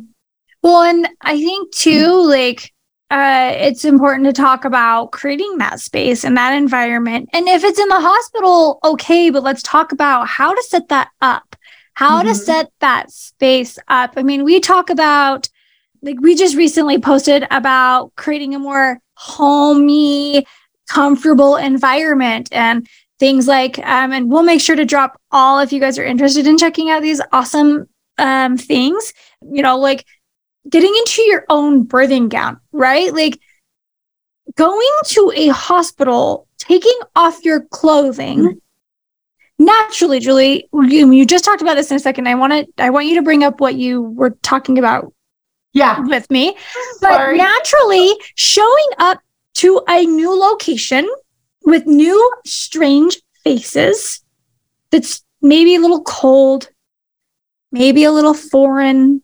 Well, 0.62 0.82
and 0.82 1.08
I 1.20 1.36
think 1.38 1.72
too, 1.74 2.26
like, 2.28 2.72
uh, 3.10 3.52
it's 3.54 3.84
important 3.84 4.26
to 4.26 4.32
talk 4.32 4.64
about 4.64 5.12
creating 5.12 5.58
that 5.58 5.80
space 5.80 6.24
and 6.24 6.36
that 6.36 6.54
environment. 6.54 7.28
And 7.32 7.48
if 7.48 7.62
it's 7.62 7.78
in 7.78 7.88
the 7.88 8.00
hospital, 8.00 8.78
okay, 8.82 9.30
but 9.30 9.44
let's 9.44 9.62
talk 9.62 9.92
about 9.92 10.26
how 10.26 10.54
to 10.54 10.62
set 10.64 10.88
that 10.88 11.08
up, 11.20 11.55
how 11.96 12.18
mm-hmm. 12.18 12.28
to 12.28 12.34
set 12.34 12.70
that 12.80 13.10
space 13.10 13.78
up. 13.88 14.12
I 14.18 14.22
mean, 14.22 14.44
we 14.44 14.60
talk 14.60 14.90
about, 14.90 15.48
like, 16.02 16.20
we 16.20 16.34
just 16.34 16.54
recently 16.54 16.98
posted 16.98 17.46
about 17.50 18.14
creating 18.16 18.54
a 18.54 18.58
more 18.58 19.00
homey, 19.14 20.46
comfortable 20.90 21.56
environment 21.56 22.50
and 22.52 22.86
things 23.18 23.48
like, 23.48 23.78
um, 23.78 24.12
and 24.12 24.30
we'll 24.30 24.42
make 24.42 24.60
sure 24.60 24.76
to 24.76 24.84
drop 24.84 25.18
all 25.32 25.58
if 25.60 25.72
you 25.72 25.80
guys 25.80 25.98
are 25.98 26.04
interested 26.04 26.46
in 26.46 26.58
checking 26.58 26.90
out 26.90 27.00
these 27.00 27.22
awesome 27.32 27.88
um, 28.18 28.58
things, 28.58 29.14
you 29.50 29.62
know, 29.62 29.78
like 29.78 30.04
getting 30.68 30.94
into 30.98 31.22
your 31.22 31.46
own 31.48 31.86
birthing 31.86 32.28
gown, 32.28 32.60
right? 32.72 33.14
Like 33.14 33.40
going 34.54 34.86
to 35.06 35.32
a 35.34 35.48
hospital, 35.48 36.46
taking 36.58 36.98
off 37.14 37.42
your 37.42 37.62
clothing. 37.62 38.60
Naturally, 39.58 40.20
Julie, 40.20 40.68
you, 40.72 41.10
you 41.10 41.24
just 41.24 41.44
talked 41.44 41.62
about 41.62 41.76
this 41.76 41.90
in 41.90 41.96
a 41.96 42.00
second. 42.00 42.28
I 42.28 42.34
want 42.34 42.52
to 42.52 42.66
I 42.82 42.90
want 42.90 43.06
you 43.06 43.14
to 43.14 43.22
bring 43.22 43.42
up 43.42 43.60
what 43.60 43.76
you 43.76 44.02
were 44.02 44.30
talking 44.42 44.78
about 44.78 45.12
yeah 45.72 46.00
with 46.00 46.30
me. 46.30 46.56
But 47.00 47.32
naturally, 47.32 48.12
showing 48.34 48.88
up 48.98 49.20
to 49.54 49.82
a 49.88 50.04
new 50.04 50.38
location 50.38 51.08
with 51.64 51.86
new 51.86 52.32
strange 52.44 53.20
faces 53.44 54.22
that's 54.90 55.24
maybe 55.40 55.74
a 55.74 55.80
little 55.80 56.02
cold, 56.02 56.68
maybe 57.72 58.04
a 58.04 58.12
little 58.12 58.34
foreign, 58.34 59.22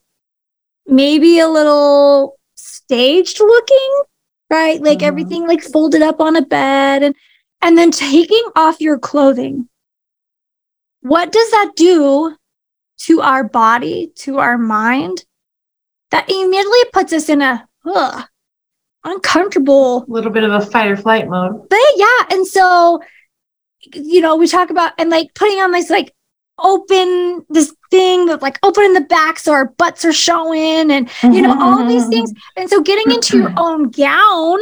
maybe 0.87 1.41
a 1.41 1.49
little 1.49 2.39
staged 2.55 3.39
looking, 3.39 4.03
right? 4.51 4.81
Like 4.81 4.99
mm-hmm. 4.99 5.09
everything 5.09 5.47
like 5.47 5.63
folded 5.63 6.01
up 6.01 6.21
on 6.21 6.37
a 6.37 6.43
bed 6.43 7.03
and 7.03 7.15
and 7.61 7.77
then 7.77 7.91
taking 7.91 8.45
off 8.57 8.81
your 8.81 8.99
clothing. 8.99 9.69
What 11.03 11.33
does 11.33 11.51
that 11.51 11.73
do 11.77 12.37
to 12.99 13.21
our 13.21 13.45
body, 13.45 14.13
to 14.17 14.39
our 14.39 14.57
mind? 14.57 15.25
That 16.11 16.31
immediately 16.31 16.79
puts 16.93 17.13
us 17.13 17.29
in 17.29 17.43
a 17.43 17.69
ugh, 17.85 18.25
uncomfortable. 19.05 20.05
A 20.05 20.11
little 20.11 20.31
bit 20.31 20.45
of 20.45 20.53
a 20.53 20.61
fight 20.61 20.91
or 20.91 20.97
flight 20.97 21.29
mode. 21.29 21.69
But 21.69 21.79
yeah. 21.97 22.27
And 22.31 22.47
so, 22.47 23.03
you 23.95 24.21
know, 24.21 24.37
we 24.37 24.47
talk 24.47 24.71
about 24.71 24.93
and 24.99 25.11
like 25.11 25.35
putting 25.35 25.59
on 25.61 25.73
this 25.73 25.91
like 25.91 26.15
open 26.59 27.45
this 27.49 27.75
thing 27.91 28.27
that 28.27 28.43
like 28.43 28.59
open 28.63 28.85
in 28.85 28.93
the 28.93 29.01
back 29.01 29.39
so 29.39 29.53
our 29.53 29.67
butts 29.67 30.05
are 30.05 30.13
showing 30.13 30.91
and 30.91 31.11
you 31.23 31.43
know 31.43 31.59
all 31.61 31.85
these 31.87 32.07
things 32.09 32.33
and 32.57 32.69
so 32.69 32.81
getting 32.83 33.11
into 33.13 33.39
your 33.39 33.53
own 33.57 33.91
gown 33.91 34.59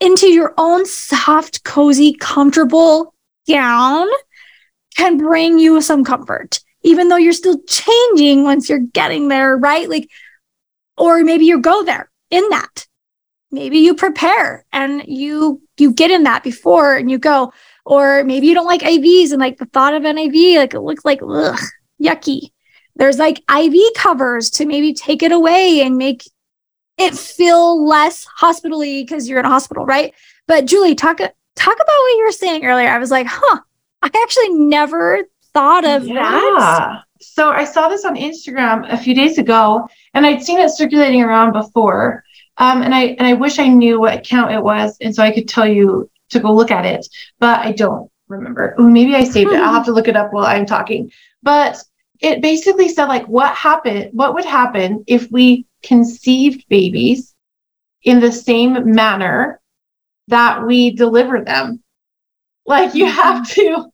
into 0.00 0.26
your 0.26 0.54
own 0.58 0.84
soft 0.84 1.64
cozy 1.64 2.12
comfortable 2.12 3.14
gown 3.48 4.06
can 4.96 5.16
bring 5.16 5.58
you 5.58 5.80
some 5.80 6.04
comfort 6.04 6.60
even 6.82 7.08
though 7.08 7.16
you're 7.16 7.32
still 7.32 7.60
changing 7.68 8.42
once 8.42 8.68
you're 8.68 8.78
getting 8.78 9.28
there 9.28 9.56
right? 9.56 9.88
Like 9.88 10.08
or 10.96 11.22
maybe 11.24 11.46
you 11.46 11.60
go 11.60 11.84
there 11.84 12.10
in 12.30 12.48
that. 12.50 12.86
Maybe 13.50 13.78
you 13.78 13.94
prepare 13.94 14.64
and 14.72 15.02
you 15.06 15.60
you 15.78 15.92
get 15.92 16.10
in 16.10 16.22
that 16.24 16.42
before 16.42 16.94
and 16.94 17.10
you 17.10 17.18
go. 17.18 17.52
Or 17.84 18.24
maybe 18.24 18.46
you 18.46 18.54
don't 18.54 18.66
like 18.66 18.82
ivs 18.82 19.32
and 19.32 19.40
like 19.40 19.58
the 19.58 19.66
thought 19.66 19.94
of 19.94 20.04
an 20.04 20.18
iv 20.18 20.34
like 20.56 20.74
it 20.74 20.80
looks 20.80 21.04
like 21.04 21.20
ugh, 21.22 21.58
yucky. 22.02 22.52
There's 22.96 23.18
like 23.18 23.42
iv 23.50 23.74
covers 23.96 24.50
to 24.50 24.66
maybe 24.66 24.94
take 24.94 25.22
it 25.22 25.32
away 25.32 25.80
and 25.82 25.96
make 25.96 26.24
it 26.98 27.14
feel 27.14 27.84
less 27.84 28.26
hospitally 28.36 29.02
because 29.02 29.28
you're 29.28 29.40
in 29.40 29.46
a 29.46 29.50
hospital 29.50 29.84
right? 29.84 30.14
But 30.46 30.66
julie 30.66 30.94
talk 30.94 31.18
talk 31.18 31.74
about 31.74 31.86
what 31.86 32.16
you 32.16 32.24
were 32.24 32.32
saying 32.32 32.64
earlier. 32.64 32.88
I 32.88 32.98
was 32.98 33.10
like 33.10 33.26
huh 33.28 33.60
i 34.02 34.10
actually 34.22 34.50
never 34.50 35.24
thought 35.52 35.84
of 35.84 36.06
yeah. 36.06 36.14
that 36.14 37.02
so 37.20 37.50
i 37.50 37.64
saw 37.64 37.88
this 37.88 38.04
on 38.04 38.16
instagram 38.16 38.90
a 38.92 38.96
few 38.96 39.14
days 39.14 39.38
ago 39.38 39.86
and 40.14 40.26
i'd 40.26 40.42
seen 40.42 40.58
it 40.58 40.70
circulating 40.70 41.22
around 41.22 41.52
before 41.52 42.24
um, 42.58 42.82
and 42.82 42.94
I 42.94 43.16
and 43.18 43.26
I 43.26 43.32
wish 43.32 43.58
I 43.58 43.68
knew 43.68 43.98
what 43.98 44.14
account 44.14 44.52
it 44.52 44.62
was, 44.62 44.96
and 45.00 45.14
so 45.14 45.22
I 45.22 45.30
could 45.30 45.48
tell 45.48 45.66
you 45.66 46.10
to 46.30 46.40
go 46.40 46.52
look 46.52 46.70
at 46.70 46.84
it, 46.84 47.06
but 47.38 47.60
I 47.60 47.72
don't 47.72 48.10
remember. 48.28 48.74
Ooh, 48.78 48.90
maybe 48.90 49.14
I 49.14 49.24
saved 49.24 49.52
it. 49.52 49.60
I'll 49.60 49.72
have 49.72 49.86
to 49.86 49.92
look 49.92 50.08
it 50.08 50.16
up 50.16 50.32
while 50.32 50.44
I'm 50.44 50.66
talking. 50.66 51.10
But 51.42 51.82
it 52.20 52.42
basically 52.42 52.88
said 52.88 53.06
like 53.06 53.26
what 53.26 53.54
happened, 53.54 54.10
what 54.12 54.34
would 54.34 54.44
happen 54.44 55.04
if 55.06 55.30
we 55.30 55.66
conceived 55.82 56.68
babies 56.68 57.34
in 58.04 58.20
the 58.20 58.32
same 58.32 58.94
manner 58.94 59.60
that 60.28 60.64
we 60.66 60.92
deliver 60.92 61.42
them. 61.42 61.82
Like 62.66 62.94
you 62.94 63.06
have 63.06 63.46
mm-hmm. 63.46 63.82
to 63.82 63.91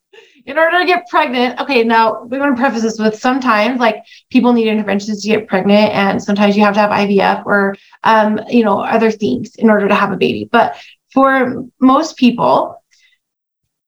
in 0.48 0.58
order 0.58 0.78
to 0.78 0.86
get 0.86 1.06
pregnant, 1.08 1.60
okay, 1.60 1.84
now 1.84 2.22
we 2.22 2.38
want 2.38 2.56
to 2.56 2.60
preface 2.60 2.80
this 2.80 2.98
with 2.98 3.20
sometimes 3.20 3.78
like 3.78 4.02
people 4.30 4.54
need 4.54 4.66
interventions 4.66 5.20
to 5.20 5.28
get 5.28 5.46
pregnant, 5.46 5.92
and 5.92 6.22
sometimes 6.22 6.56
you 6.56 6.64
have 6.64 6.72
to 6.72 6.80
have 6.80 6.90
IVF 6.90 7.44
or 7.44 7.76
um, 8.02 8.40
you 8.48 8.64
know, 8.64 8.80
other 8.80 9.10
things 9.10 9.54
in 9.56 9.68
order 9.68 9.86
to 9.86 9.94
have 9.94 10.10
a 10.10 10.16
baby. 10.16 10.48
But 10.50 10.76
for 11.12 11.66
most 11.80 12.16
people, 12.16 12.82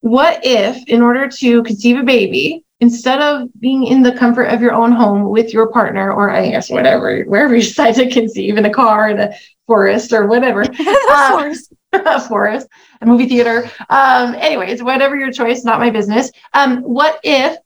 what 0.01 0.41
if 0.45 0.87
in 0.87 1.01
order 1.01 1.29
to 1.29 1.63
conceive 1.63 1.99
a 1.99 2.03
baby, 2.03 2.63
instead 2.81 3.21
of 3.21 3.49
being 3.61 3.87
in 3.87 4.03
the 4.03 4.13
comfort 4.13 4.45
of 4.45 4.61
your 4.61 4.73
own 4.73 4.93
home 4.93 5.29
with 5.29 5.53
your 5.53 5.71
partner, 5.71 6.13
or 6.13 6.31
I 6.31 6.51
guess 6.51 6.71
whatever, 6.71 7.23
wherever 7.23 7.55
you 7.55 7.63
decide 7.63 7.95
to 7.97 8.11
conceive 8.11 8.57
in 8.57 8.65
a 8.65 8.71
car, 8.73 9.11
in 9.11 9.21
a 9.21 9.35
forest, 9.67 10.13
or 10.13 10.27
whatever, 10.27 10.63
uh, 10.79 11.55
a 11.93 12.21
forest, 12.21 12.69
a 13.01 13.07
movie 13.07 13.29
theater. 13.29 13.71
Um, 13.89 14.35
anyways, 14.35 14.83
whatever 14.83 15.17
your 15.17 15.33
choice, 15.33 15.65
not 15.65 15.81
my 15.81 15.91
business. 15.91 16.31
Um, 16.53 16.83
what 16.83 17.21
if 17.23 17.59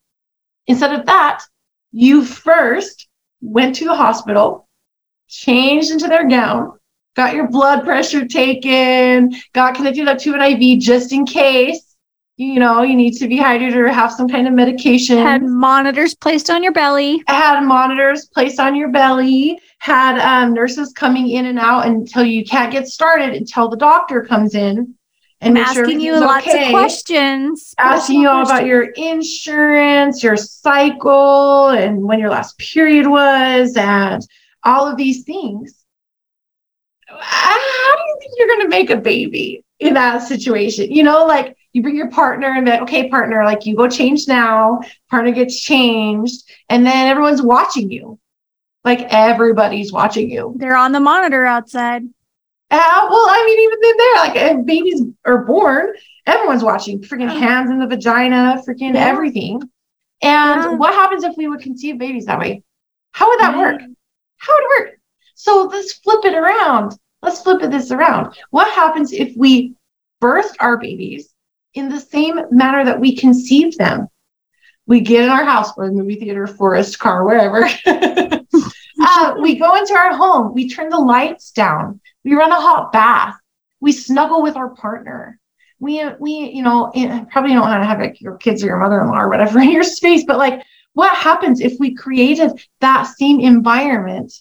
instead 0.66 0.98
of 0.98 1.06
that, 1.06 1.44
you 1.92 2.24
first 2.24 3.08
went 3.40 3.76
to 3.76 3.84
the 3.84 3.94
hospital, 3.94 4.68
changed 5.28 5.90
into 5.90 6.08
their 6.08 6.28
gown, 6.28 6.78
got 7.14 7.34
your 7.34 7.48
blood 7.48 7.84
pressure 7.84 8.26
taken, 8.26 9.34
got 9.52 9.74
connected 9.76 10.08
up 10.08 10.18
to 10.18 10.34
an 10.34 10.40
IV 10.40 10.80
just 10.80 11.12
in 11.12 11.24
case. 11.24 11.93
You 12.36 12.58
know, 12.58 12.82
you 12.82 12.96
need 12.96 13.12
to 13.18 13.28
be 13.28 13.38
hydrated 13.38 13.76
or 13.76 13.88
have 13.88 14.12
some 14.12 14.28
kind 14.28 14.48
of 14.48 14.54
medication. 14.54 15.18
Had 15.18 15.44
monitors 15.44 16.14
placed 16.16 16.50
on 16.50 16.64
your 16.64 16.72
belly. 16.72 17.22
Had 17.28 17.60
monitors 17.60 18.26
placed 18.26 18.58
on 18.58 18.74
your 18.74 18.90
belly 18.90 19.60
had 19.84 20.18
um, 20.18 20.54
nurses 20.54 20.94
coming 20.94 21.28
in 21.28 21.44
and 21.44 21.58
out 21.58 21.86
until 21.86 22.24
you 22.24 22.42
can't 22.42 22.72
get 22.72 22.88
started 22.88 23.34
until 23.34 23.68
the 23.68 23.76
doctor 23.76 24.22
comes 24.22 24.54
in 24.54 24.94
and 25.42 25.58
asking 25.58 26.00
you 26.00 26.18
lots 26.18 26.48
okay. 26.48 26.64
of 26.64 26.70
questions. 26.70 27.74
Asking 27.76 28.22
you 28.22 28.28
all 28.30 28.44
about 28.44 28.64
your 28.64 28.84
insurance, 28.96 30.22
your 30.22 30.38
cycle, 30.38 31.68
and 31.68 32.02
when 32.02 32.18
your 32.18 32.30
last 32.30 32.56
period 32.56 33.06
was, 33.06 33.76
and 33.76 34.26
all 34.62 34.88
of 34.88 34.96
these 34.96 35.24
things. 35.24 35.84
How 37.06 37.56
do 37.96 38.02
you 38.06 38.16
think 38.20 38.32
you're 38.38 38.48
going 38.48 38.62
to 38.62 38.68
make 38.68 38.88
a 38.88 38.96
baby 38.96 39.66
in 39.80 39.92
that 39.92 40.22
situation? 40.22 40.90
You 40.90 41.02
know, 41.02 41.26
like 41.26 41.58
you 41.74 41.82
bring 41.82 41.96
your 41.96 42.10
partner 42.10 42.48
and 42.48 42.64
be 42.64 42.70
like, 42.70 42.82
okay, 42.82 43.08
partner, 43.10 43.44
like 43.44 43.66
you 43.66 43.76
go 43.76 43.88
change 43.88 44.26
now, 44.26 44.80
partner 45.10 45.32
gets 45.32 45.60
changed, 45.60 46.50
and 46.70 46.86
then 46.86 47.08
everyone's 47.08 47.42
watching 47.42 47.90
you 47.90 48.18
like 48.84 49.00
everybody's 49.10 49.92
watching 49.92 50.30
you. 50.30 50.54
They're 50.56 50.76
on 50.76 50.92
the 50.92 51.00
monitor 51.00 51.46
outside. 51.46 52.02
Uh, 52.70 53.06
well, 53.10 53.26
I 53.28 53.44
mean, 53.46 53.60
even 53.60 53.78
then, 53.80 53.96
they're 53.96 54.14
like, 54.14 54.58
if 54.58 54.66
babies 54.66 55.02
are 55.24 55.44
born, 55.44 55.94
everyone's 56.26 56.62
watching. 56.62 57.00
Freaking 57.00 57.28
hands 57.28 57.70
in 57.70 57.78
the 57.78 57.86
vagina, 57.86 58.62
freaking 58.66 58.94
yeah. 58.94 59.06
everything. 59.06 59.62
And 60.22 60.62
yeah. 60.62 60.74
what 60.74 60.94
happens 60.94 61.24
if 61.24 61.36
we 61.36 61.48
would 61.48 61.60
conceive 61.60 61.98
babies 61.98 62.26
that 62.26 62.38
way? 62.38 62.62
How 63.12 63.28
would 63.28 63.40
that 63.40 63.56
work? 63.56 63.80
How 64.38 64.54
would 64.54 64.62
it 64.62 64.84
work? 64.84 65.00
So 65.34 65.64
let's 65.70 65.94
flip 65.94 66.24
it 66.24 66.34
around. 66.34 66.98
Let's 67.22 67.42
flip 67.42 67.62
it 67.62 67.70
this 67.70 67.90
around. 67.90 68.34
What 68.50 68.70
happens 68.72 69.12
if 69.12 69.34
we 69.36 69.74
birthed 70.22 70.56
our 70.60 70.76
babies 70.76 71.33
in 71.74 71.88
the 71.88 72.00
same 72.00 72.40
manner 72.50 72.84
that 72.84 73.00
we 73.00 73.16
conceived 73.16 73.78
them? 73.78 74.08
We 74.86 75.00
get 75.00 75.24
in 75.24 75.30
our 75.30 75.44
house, 75.44 75.72
or 75.76 75.90
movie 75.90 76.16
theater, 76.16 76.46
forest, 76.46 76.98
car, 76.98 77.24
wherever. 77.24 77.64
uh, 77.86 79.34
we 79.40 79.56
go 79.56 79.74
into 79.76 79.94
our 79.94 80.14
home, 80.14 80.54
we 80.54 80.68
turn 80.68 80.90
the 80.90 80.98
lights 80.98 81.52
down, 81.52 82.00
we 82.24 82.34
run 82.34 82.52
a 82.52 82.60
hot 82.60 82.92
bath, 82.92 83.36
we 83.80 83.92
snuggle 83.92 84.42
with 84.42 84.56
our 84.56 84.70
partner. 84.70 85.38
We, 85.80 86.02
we, 86.18 86.32
you 86.54 86.62
know, 86.62 86.90
probably 87.30 87.52
don't 87.52 87.60
want 87.60 87.82
to 87.82 87.86
have 87.86 88.00
like 88.00 88.20
your 88.20 88.36
kids 88.36 88.62
or 88.62 88.66
your 88.66 88.78
mother-in-law 88.78 89.20
or 89.20 89.28
whatever 89.28 89.58
in 89.60 89.70
your 89.70 89.82
space, 89.82 90.24
but 90.26 90.38
like, 90.38 90.62
what 90.94 91.14
happens 91.16 91.60
if 91.60 91.74
we 91.80 91.94
created 91.94 92.52
that 92.80 93.02
same 93.18 93.40
environment 93.40 94.32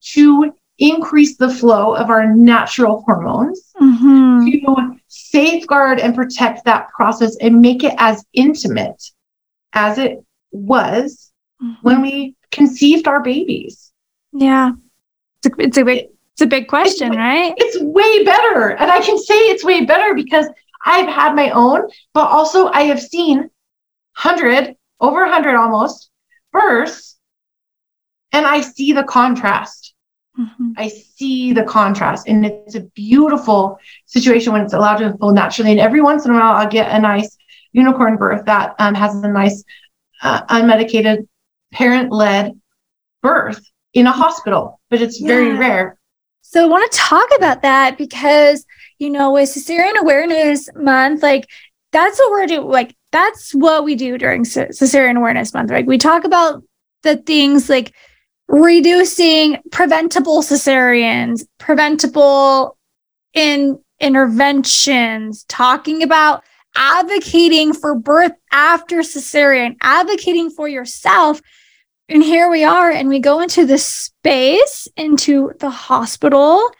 to 0.00 0.52
increase 0.82 1.36
the 1.36 1.48
flow 1.48 1.94
of 1.94 2.10
our 2.10 2.26
natural 2.34 3.02
hormones 3.02 3.72
mm-hmm. 3.80 4.44
to 4.50 5.00
safeguard 5.06 6.00
and 6.00 6.14
protect 6.14 6.64
that 6.64 6.88
process 6.90 7.36
and 7.40 7.60
make 7.60 7.84
it 7.84 7.94
as 7.98 8.24
intimate 8.32 9.00
as 9.72 9.98
it 9.98 10.24
was 10.50 11.32
mm-hmm. 11.62 11.74
when 11.82 12.02
we 12.02 12.34
conceived 12.50 13.06
our 13.06 13.22
babies? 13.22 13.92
Yeah. 14.32 14.72
It's 15.38 15.46
a, 15.46 15.62
it's 15.62 15.78
a 15.78 15.84
big 15.84 16.08
it's 16.32 16.40
a 16.40 16.46
big 16.46 16.66
question, 16.66 17.08
it's, 17.08 17.16
right? 17.16 17.54
It's 17.58 17.80
way 17.80 18.24
better. 18.24 18.70
And 18.70 18.90
I 18.90 19.00
can 19.00 19.18
say 19.18 19.34
it's 19.34 19.64
way 19.64 19.84
better 19.84 20.14
because 20.14 20.46
I've 20.84 21.08
had 21.08 21.36
my 21.36 21.50
own, 21.50 21.88
but 22.14 22.28
also 22.28 22.68
I 22.68 22.82
have 22.84 23.00
seen 23.00 23.38
100, 23.38 24.74
over 24.98 25.20
100 25.20 25.54
almost, 25.54 26.10
births, 26.50 27.18
and 28.32 28.46
I 28.46 28.62
see 28.62 28.92
the 28.92 29.04
contrast. 29.04 29.81
Mm-hmm. 30.38 30.72
I 30.76 30.88
see 30.88 31.52
the 31.52 31.64
contrast, 31.64 32.26
and 32.26 32.46
it's 32.46 32.74
a 32.74 32.80
beautiful 32.80 33.78
situation 34.06 34.52
when 34.52 34.62
it's 34.62 34.72
allowed 34.72 34.96
to 34.96 35.06
unfold 35.06 35.34
naturally. 35.34 35.72
And 35.72 35.80
every 35.80 36.00
once 36.00 36.24
in 36.24 36.30
a 36.30 36.34
while, 36.34 36.54
I'll 36.54 36.68
get 36.68 36.90
a 36.90 36.98
nice 36.98 37.36
unicorn 37.72 38.16
birth 38.16 38.46
that 38.46 38.74
um, 38.78 38.94
has 38.94 39.14
a 39.14 39.28
nice 39.28 39.62
uh, 40.22 40.42
unmedicated 40.46 41.26
parent 41.72 42.12
led 42.12 42.58
birth 43.22 43.60
in 43.92 44.06
a 44.06 44.12
hospital, 44.12 44.80
but 44.90 45.02
it's 45.02 45.20
yeah. 45.20 45.26
very 45.26 45.52
rare. 45.52 45.98
So 46.40 46.64
I 46.64 46.68
want 46.68 46.90
to 46.90 46.98
talk 46.98 47.28
about 47.36 47.62
that 47.62 47.96
because, 47.98 48.66
you 48.98 49.10
know, 49.10 49.32
with 49.32 49.48
cesarean 49.48 49.98
awareness 49.98 50.68
month, 50.74 51.22
like 51.22 51.46
that's 51.92 52.18
what 52.18 52.30
we're 52.30 52.46
doing. 52.46 52.68
Like 52.68 52.94
that's 53.10 53.52
what 53.52 53.84
we 53.84 53.94
do 53.94 54.18
during 54.18 54.44
cesarean 54.44 55.16
awareness 55.16 55.54
month. 55.54 55.70
Like 55.70 55.86
we 55.86 55.98
talk 55.98 56.24
about 56.24 56.62
the 57.02 57.16
things 57.16 57.68
like 57.68 57.94
reducing 58.52 59.58
preventable 59.72 60.42
cesareans, 60.42 61.44
preventable 61.58 62.78
in 63.34 63.80
interventions, 63.98 65.44
talking 65.48 66.04
about 66.04 66.44
advocating 66.76 67.72
for 67.72 67.96
birth 67.96 68.32
after 68.52 68.98
cesarean, 68.98 69.76
advocating 69.82 70.50
for 70.50 70.68
yourself 70.68 71.40
and 72.12 72.22
here 72.22 72.50
we 72.50 72.62
are, 72.62 72.90
and 72.90 73.08
we 73.08 73.20
go 73.20 73.40
into 73.40 73.64
this 73.64 73.86
space, 73.86 74.86
into 74.96 75.52
the 75.60 75.70
hospital. 75.70 76.70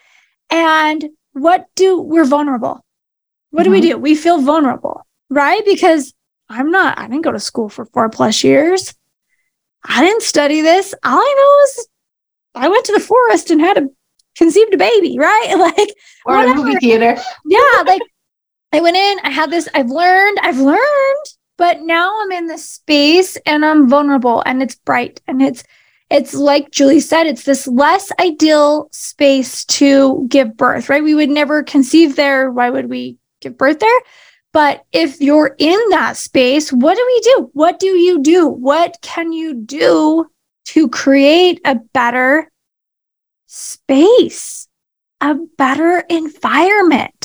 And 0.50 1.08
what 1.32 1.66
do 1.74 2.00
we're 2.00 2.26
vulnerable? 2.26 2.84
What 3.50 3.62
mm-hmm. 3.62 3.64
do 3.64 3.70
we 3.70 3.80
mm-hmm. 3.80 3.88
do? 3.88 3.98
We 3.98 4.14
feel 4.14 4.42
vulnerable, 4.42 5.06
right? 5.30 5.64
Because 5.64 6.12
I'm 6.50 6.70
not, 6.70 6.98
I 6.98 7.06
didn't 7.06 7.22
go 7.22 7.32
to 7.32 7.40
school 7.40 7.70
for 7.70 7.86
four 7.86 8.10
plus 8.10 8.44
years. 8.44 8.94
I 9.84 10.04
didn't 10.04 10.22
study 10.22 10.60
this. 10.60 10.94
All 11.04 11.18
I 11.18 11.34
know 11.36 11.64
is 11.64 11.88
I 12.54 12.68
went 12.68 12.84
to 12.86 12.92
the 12.92 13.00
forest 13.00 13.50
and 13.50 13.60
had 13.60 13.78
a 13.78 13.88
conceived 14.36 14.74
a 14.74 14.78
baby, 14.78 15.18
right? 15.18 15.54
Like 15.58 15.94
or 16.24 16.36
whatever. 16.36 16.60
a 16.60 16.64
movie 16.64 16.76
theater. 16.76 17.20
yeah, 17.44 17.82
like 17.86 18.02
I 18.72 18.80
went 18.80 18.96
in, 18.96 19.18
I 19.24 19.30
had 19.30 19.50
this, 19.50 19.68
I've 19.74 19.90
learned, 19.90 20.38
I've 20.42 20.58
learned, 20.58 21.26
but 21.58 21.80
now 21.82 22.22
I'm 22.22 22.32
in 22.32 22.46
this 22.46 22.68
space 22.68 23.36
and 23.44 23.64
I'm 23.64 23.88
vulnerable 23.88 24.42
and 24.46 24.62
it's 24.62 24.74
bright 24.74 25.20
and 25.26 25.42
it's 25.42 25.62
it's 26.10 26.34
like 26.34 26.70
Julie 26.70 27.00
said, 27.00 27.26
it's 27.26 27.44
this 27.44 27.66
less 27.66 28.12
ideal 28.20 28.88
space 28.92 29.64
to 29.64 30.26
give 30.28 30.58
birth, 30.58 30.90
right? 30.90 31.02
We 31.02 31.14
would 31.14 31.30
never 31.30 31.62
conceive 31.62 32.16
there. 32.16 32.50
Why 32.50 32.68
would 32.68 32.90
we 32.90 33.16
give 33.40 33.56
birth 33.56 33.78
there? 33.78 34.00
But 34.52 34.84
if 34.92 35.20
you're 35.20 35.54
in 35.58 35.80
that 35.90 36.16
space, 36.16 36.72
what 36.72 36.96
do 36.96 37.04
we 37.06 37.20
do? 37.20 37.50
What 37.52 37.78
do 37.78 37.86
you 37.86 38.22
do? 38.22 38.48
What 38.48 38.98
can 39.00 39.32
you 39.32 39.54
do 39.54 40.26
to 40.66 40.88
create 40.88 41.60
a 41.64 41.76
better 41.76 42.50
space, 43.46 44.68
a 45.20 45.34
better 45.56 46.00
environment? 46.00 47.22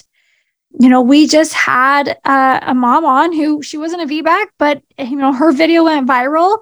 you 0.79 0.89
know, 0.89 1.01
we 1.01 1.27
just 1.27 1.53
had 1.53 2.17
uh, 2.23 2.59
a 2.61 2.73
mom 2.73 3.05
on 3.05 3.33
who 3.33 3.61
she 3.63 3.77
wasn't 3.77 4.01
a 4.03 4.05
VBAC, 4.05 4.47
but 4.59 4.81
you 4.99 5.15
know, 5.15 5.33
her 5.33 5.51
video 5.51 5.85
went 5.85 6.07
viral. 6.07 6.59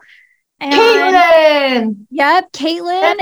And, 0.59 0.73
Caitlin. 0.73 2.07
Yep, 2.11 2.51
Caitlin. 2.53 3.15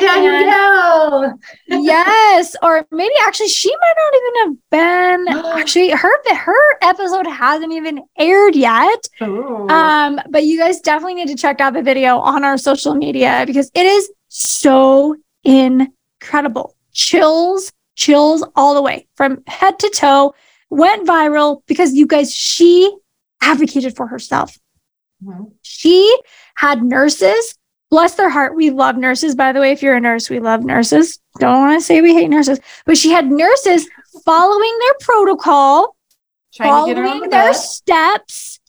And, 1.68 1.84
yes, 1.84 2.56
or 2.62 2.86
maybe 2.92 3.14
actually 3.24 3.48
she 3.48 3.72
might 3.76 3.94
not 3.98 4.14
even 4.16 4.34
have 4.44 4.70
been. 4.70 5.46
actually, 5.60 5.90
her 5.90 6.36
her 6.36 6.78
episode 6.82 7.28
hasn't 7.28 7.74
even 7.74 8.04
aired 8.18 8.56
yet. 8.56 9.08
Ooh. 9.22 9.68
Um, 9.70 10.20
but 10.30 10.44
you 10.44 10.60
guys 10.60 10.80
definitely 10.80 11.16
need 11.16 11.30
to 11.30 11.36
check 11.36 11.60
out 11.60 11.74
the 11.74 11.82
video 11.82 12.20
on 12.20 12.44
our 12.44 12.58
social 12.58 12.94
media 12.94 13.44
because 13.48 13.72
it 13.74 13.86
is 13.86 14.12
so 14.28 15.16
incredible. 15.44 16.76
Chills, 16.94 17.72
chills 17.96 18.44
all 18.56 18.76
the 18.76 18.82
way 18.82 19.08
from 19.16 19.44
head 19.48 19.80
to 19.80 19.90
toe 19.90 20.34
went 20.70 21.08
viral 21.08 21.62
because 21.68 21.94
you 21.94 22.08
guys, 22.08 22.34
she 22.34 22.96
advocated 23.42 23.96
for 23.96 24.08
herself. 24.08 24.58
Mm-hmm. 25.24 25.44
She 25.84 26.18
had 26.56 26.82
nurses. 26.82 27.56
Bless 27.90 28.16
their 28.16 28.30
heart. 28.30 28.56
We 28.56 28.70
love 28.70 28.96
nurses. 28.96 29.36
By 29.36 29.52
the 29.52 29.60
way, 29.60 29.72
if 29.72 29.84
you're 29.84 29.96
a 29.96 30.00
nurse, 30.00 30.30
we 30.30 30.40
love 30.40 30.64
nurses. 30.64 31.20
Don't 31.40 31.60
want 31.60 31.80
to 31.80 31.86
say 31.86 32.02
we 32.02 32.14
hate 32.14 32.30
nurses, 32.30 32.60
but 32.86 32.98
she 32.98 33.12
had 33.12 33.30
nurses 33.30 33.86
following 34.24 34.78
their 34.80 34.94
protocol, 35.02 35.96
Trying 36.54 36.70
following 36.70 37.20
the 37.22 37.28
their 37.28 37.52
bed. 37.52 37.54
steps, 37.54 38.60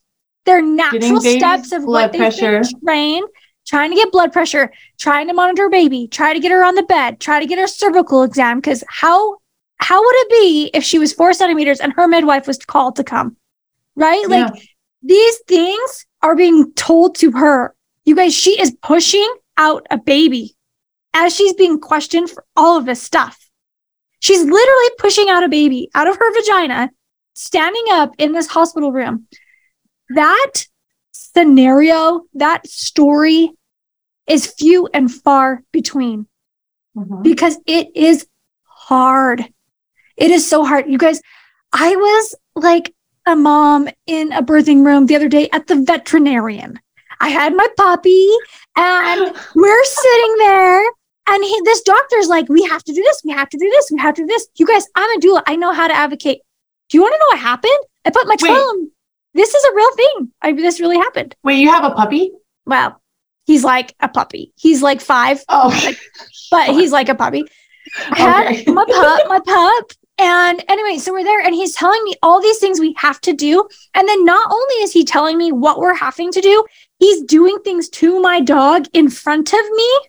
their 0.45 0.61
natural 0.61 1.21
steps 1.21 1.71
of 1.71 1.85
what 1.85 2.13
they've 2.13 2.21
pressure. 2.21 2.61
been 2.61 2.81
trained 2.85 3.29
trying 3.67 3.91
to 3.91 3.97
get 3.97 4.13
blood 4.13 4.33
pressure, 4.33 4.71
trying 4.99 5.27
to 5.29 5.33
monitor 5.35 5.69
baby, 5.69 6.07
try 6.09 6.35
to 6.35 6.41
get 6.41 6.53
her 6.53 6.65
on 6.65 6.75
the 6.75 6.83
bed, 6.83 7.21
try 7.21 7.41
to 7.41 7.47
get 7.47 7.59
her 7.59 7.67
cervical 7.67 8.23
exam. 8.23 8.59
Because 8.59 8.85
how 8.89 9.39
how 9.77 10.03
would 10.03 10.15
it 10.17 10.31
be 10.31 10.71
if 10.75 10.85
she 10.85 10.99
was 10.99 11.13
four 11.13 11.33
centimeters 11.33 11.81
and 11.81 11.93
her 11.95 12.07
midwife 12.09 12.47
was 12.47 12.59
called 12.59 12.97
to 12.97 13.05
come? 13.05 13.37
Right? 13.97 14.25
Yeah. 14.29 14.47
Like 14.47 14.69
these 15.03 15.39
things 15.47 16.07
are 16.25 16.35
being 16.35 16.73
told 16.73 17.15
to 17.17 17.31
her. 17.33 17.75
You 18.05 18.17
guys, 18.17 18.35
she 18.35 18.61
is 18.61 18.75
pushing 18.83 19.29
out 19.59 19.87
a 19.91 19.99
baby 19.99 20.57
as 21.13 21.37
she's 21.37 21.53
being 21.53 21.79
questioned 21.79 22.31
for 22.31 22.45
all 22.57 22.79
of 22.79 22.87
this 22.87 23.03
stuff. 23.03 23.39
She's 24.21 24.43
literally 24.43 24.91
pushing 24.99 25.29
out 25.29 25.45
a 25.45 25.49
baby 25.49 25.91
out 25.95 26.09
of 26.09 26.17
her 26.17 26.35
vagina, 26.35 26.91
standing 27.35 27.85
up 27.91 28.13
in 28.17 28.33
this 28.33 28.47
hospital 28.47 28.91
room. 28.91 29.29
That 30.09 30.67
scenario, 31.13 32.23
that 32.33 32.67
story 32.67 33.51
is 34.27 34.47
few 34.47 34.89
and 34.95 35.13
far 35.13 35.63
between 35.73 36.27
mm-hmm. 36.97 37.21
because 37.21 37.59
it 37.67 37.89
is 37.95 38.27
hard. 38.65 39.45
It 40.17 40.31
is 40.31 40.49
so 40.49 40.65
hard. 40.65 40.89
You 40.89 40.97
guys, 40.97 41.21
I 41.71 41.95
was 41.95 42.35
like 42.55 42.95
a 43.27 43.37
mom 43.37 43.89
in 44.07 44.33
a 44.33 44.43
birthing 44.43 44.85
room 44.85 45.07
the 45.07 45.17
other 45.17 45.29
day 45.29 45.49
at 45.53 45.67
the 45.67 45.77
veterinarian. 45.77 46.79
I 47.21 47.29
had 47.29 47.55
my 47.57 47.67
puppy 47.77 48.29
and 48.77 49.35
we're 49.55 49.85
sitting 49.85 50.37
there 50.39 50.85
and 51.29 51.43
he, 51.43 51.61
this 51.65 51.83
doctor's 51.83 52.29
like, 52.29 52.49
we 52.49 52.63
have 52.65 52.85
to 52.85 52.93
do 52.93 53.03
this. 53.03 53.23
We 53.25 53.33
have 53.33 53.49
to 53.49 53.59
do 53.59 53.69
this. 53.71 53.91
We 53.91 53.99
have 53.99 54.15
to 54.17 54.23
do 54.23 54.27
this. 54.27 54.47
You 54.57 54.67
guys, 54.67 54.87
I'm 54.95 55.11
a 55.19 55.21
doula. 55.21 55.43
I 55.47 55.57
know 55.57 55.73
how 55.73 55.89
to 55.89 55.95
advocate. 55.95 56.41
Do 56.91 56.99
you 56.99 57.03
want 57.03 57.15
to 57.15 57.19
know 57.19 57.27
what 57.29 57.39
happened? 57.39 57.79
I 58.05 58.11
put 58.11 58.27
my 58.27 58.37
phone. 58.37 58.91
This 59.33 59.55
is 59.55 59.65
a 59.65 59.75
real 59.75 59.97
thing. 59.97 60.33
I, 60.43 60.53
this 60.53 60.81
really 60.81 60.99
happened. 60.99 61.35
Wait, 61.43 61.59
you 61.59 61.71
have 61.71 61.85
a 61.85 61.95
puppy? 61.95 62.33
Well, 62.67 63.01
he's 63.47 63.65
like 63.65 63.95
a 64.01 64.09
puppy. 64.09 64.53
He's 64.57 64.83
like 64.83 65.01
five. 65.01 65.43
Oh, 65.49 65.69
like, 65.85 65.99
but 66.51 66.69
he's 66.71 66.93
like 66.93 67.09
a 67.09 67.15
puppy. 67.15 67.45
I 68.11 68.19
had 68.19 68.47
okay. 68.47 68.71
my 68.71 68.85
pup, 68.85 69.29
my 69.29 69.41
pup 69.41 69.93
and 70.19 70.65
anyway, 70.69 70.99
so 70.99 71.13
we're 71.13 71.25
there 71.25 71.41
and 71.41 71.55
he's 71.55 71.75
telling 71.75 72.03
me 72.05 72.15
all 72.23 72.41
these 72.41 72.59
things 72.59 72.79
we 72.79 72.95
have 72.99 73.21
to 73.23 73.33
do. 73.33 73.69
And 73.95 74.07
then 74.07 74.25
not 74.25 74.51
only 74.51 74.75
is 74.77 74.93
he 74.93 75.05
telling 75.05 75.37
me 75.37 75.51
what 75.51 75.79
we're 75.79 75.95
having 75.95 76.31
to 76.33 76.41
do, 76.41 76.65
he's 76.99 77.23
doing 77.23 77.59
things 77.65 77.89
to 77.91 78.21
my 78.21 78.41
dog 78.41 78.87
in 78.93 79.11
front 79.11 79.53
of 79.53 79.61
me. 79.73 80.01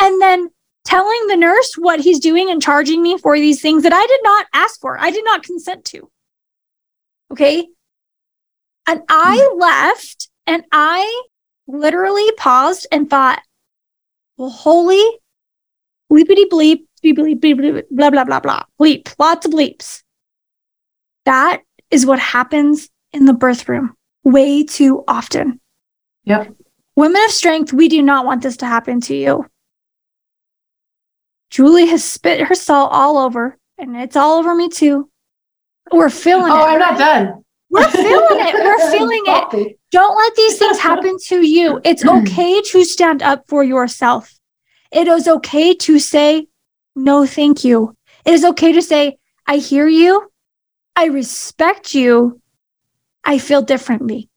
And 0.00 0.20
then 0.20 0.50
telling 0.84 1.26
the 1.28 1.36
nurse 1.36 1.74
what 1.78 2.00
he's 2.00 2.20
doing 2.20 2.50
and 2.50 2.60
charging 2.60 3.02
me 3.02 3.16
for 3.16 3.38
these 3.38 3.62
things 3.62 3.84
that 3.84 3.92
I 3.92 4.06
did 4.06 4.20
not 4.22 4.46
ask 4.52 4.80
for, 4.80 4.98
I 4.98 5.10
did 5.10 5.24
not 5.24 5.42
consent 5.42 5.84
to. 5.86 6.10
Okay. 7.30 7.66
And 8.86 9.02
I 9.08 9.38
mm. 9.38 9.60
left 9.60 10.28
and 10.46 10.64
I 10.70 11.22
literally 11.66 12.30
paused 12.36 12.86
and 12.92 13.08
thought, 13.08 13.40
well, 14.36 14.50
holy 14.50 15.02
bleepity 16.12 16.46
bleep, 16.50 16.84
bleep, 17.04 17.40
bleep, 17.40 17.40
bleep, 17.40 17.82
blah, 17.90 18.10
blah, 18.10 18.24
blah, 18.24 18.40
blah, 18.40 18.62
bleep, 18.80 19.14
lots 19.18 19.46
of 19.46 19.52
bleeps. 19.52 20.02
That 21.24 21.62
is 21.90 22.06
what 22.06 22.18
happens 22.18 22.88
in 23.12 23.26
the 23.26 23.34
birth 23.34 23.68
room 23.68 23.94
way 24.24 24.64
too 24.64 25.04
often. 25.08 25.60
Yep. 26.24 26.54
Women 26.94 27.22
of 27.24 27.30
strength, 27.30 27.72
we 27.72 27.88
do 27.88 28.02
not 28.02 28.24
want 28.24 28.42
this 28.42 28.56
to 28.58 28.66
happen 28.66 29.00
to 29.02 29.14
you. 29.14 29.46
Julie 31.50 31.86
has 31.86 32.04
spit 32.04 32.40
her 32.40 32.54
salt 32.54 32.90
all 32.92 33.18
over, 33.18 33.58
and 33.78 33.96
it's 33.96 34.16
all 34.16 34.38
over 34.38 34.54
me 34.54 34.68
too. 34.68 35.10
We're 35.90 36.10
feeling 36.10 36.50
oh, 36.50 36.56
it. 36.56 36.60
Oh, 36.60 36.64
I'm 36.64 36.78
not 36.78 36.98
done. 36.98 37.44
We're 37.70 37.90
feeling 37.90 38.38
it. 38.38 38.54
We're 38.54 38.90
feeling 38.92 39.22
it. 39.26 39.78
Don't 39.90 40.16
let 40.16 40.34
these 40.34 40.58
things 40.58 40.78
happen 40.78 41.16
to 41.26 41.46
you. 41.46 41.80
It's 41.84 42.04
okay 42.06 42.62
to 42.62 42.84
stand 42.84 43.22
up 43.22 43.44
for 43.48 43.64
yourself. 43.64 44.32
It 44.90 45.08
is 45.08 45.26
okay 45.26 45.74
to 45.74 45.98
say, 45.98 46.46
no, 46.94 47.26
thank 47.26 47.64
you. 47.64 47.96
It 48.24 48.34
is 48.34 48.44
okay 48.44 48.72
to 48.72 48.82
say, 48.82 49.18
I 49.46 49.56
hear 49.56 49.88
you. 49.88 50.30
I 50.94 51.06
respect 51.06 51.94
you. 51.94 52.40
I 53.24 53.38
feel 53.38 53.62
differently. 53.62 54.28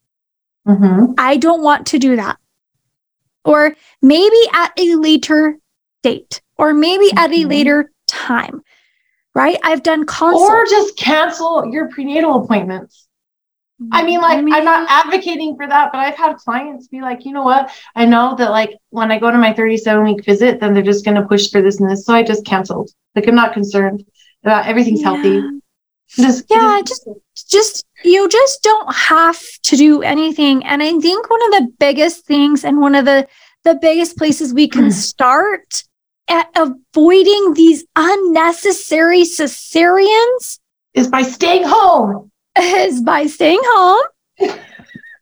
Mm-hmm. 0.67 1.13
I 1.17 1.37
don't 1.37 1.61
want 1.61 1.87
to 1.87 1.99
do 1.99 2.15
that. 2.15 2.37
Or 3.43 3.75
maybe 4.01 4.37
at 4.53 4.71
a 4.77 4.95
later 4.95 5.57
date, 6.01 6.41
or 6.57 6.73
maybe 6.73 7.07
mm-hmm. 7.07 7.17
at 7.17 7.31
a 7.31 7.35
mm-hmm. 7.35 7.49
later 7.49 7.91
time, 8.07 8.61
right? 9.35 9.59
I've 9.63 9.83
done 9.83 10.05
consults. 10.05 10.49
Or 10.49 10.65
just 10.65 10.97
cancel 10.97 11.67
your 11.71 11.89
prenatal 11.89 12.43
appointments. 12.43 13.04
I 13.91 14.03
mean, 14.03 14.21
like, 14.21 14.37
I 14.37 14.41
mean, 14.41 14.53
I'm 14.53 14.65
not 14.65 14.87
advocating 14.89 15.55
for 15.55 15.67
that, 15.67 15.91
but 15.91 15.99
I've 15.99 16.15
had 16.15 16.37
clients 16.37 16.87
be 16.87 17.01
like, 17.01 17.25
you 17.25 17.31
know 17.33 17.43
what? 17.43 17.71
I 17.95 18.05
know 18.05 18.35
that, 18.35 18.51
like, 18.51 18.77
when 18.89 19.11
I 19.11 19.19
go 19.19 19.31
to 19.31 19.37
my 19.37 19.53
37 19.53 20.03
week 20.03 20.25
visit, 20.25 20.59
then 20.59 20.73
they're 20.73 20.83
just 20.83 21.05
going 21.05 21.15
to 21.15 21.27
push 21.27 21.51
for 21.51 21.61
this 21.61 21.79
and 21.79 21.89
this. 21.89 22.05
So 22.05 22.13
I 22.13 22.23
just 22.23 22.45
canceled. 22.45 22.91
Like, 23.15 23.27
I'm 23.27 23.35
not 23.35 23.53
concerned 23.53 24.05
about 24.43 24.67
everything's 24.67 25.01
yeah. 25.01 25.13
healthy. 25.13 25.41
Just, 26.09 26.45
yeah, 26.49 26.81
just, 26.85 27.07
just, 27.49 27.85
you 28.03 28.29
just 28.29 28.61
don't 28.61 28.93
have 28.93 29.41
to 29.63 29.75
do 29.75 30.01
anything. 30.03 30.63
And 30.65 30.83
I 30.83 30.97
think 30.99 31.29
one 31.29 31.43
of 31.45 31.51
the 31.51 31.73
biggest 31.79 32.25
things 32.25 32.63
and 32.63 32.79
one 32.79 32.95
of 32.95 33.05
the, 33.05 33.27
the 33.63 33.75
biggest 33.75 34.17
places 34.17 34.53
we 34.53 34.67
can 34.67 34.91
start 34.91 35.83
at 36.27 36.49
avoiding 36.55 37.53
these 37.53 37.85
unnecessary 37.95 39.23
cesareans 39.23 40.59
is 40.93 41.07
by 41.07 41.21
staying 41.21 41.63
home 41.65 42.31
is 42.59 43.01
by 43.01 43.25
staying 43.25 43.61
home 43.63 44.03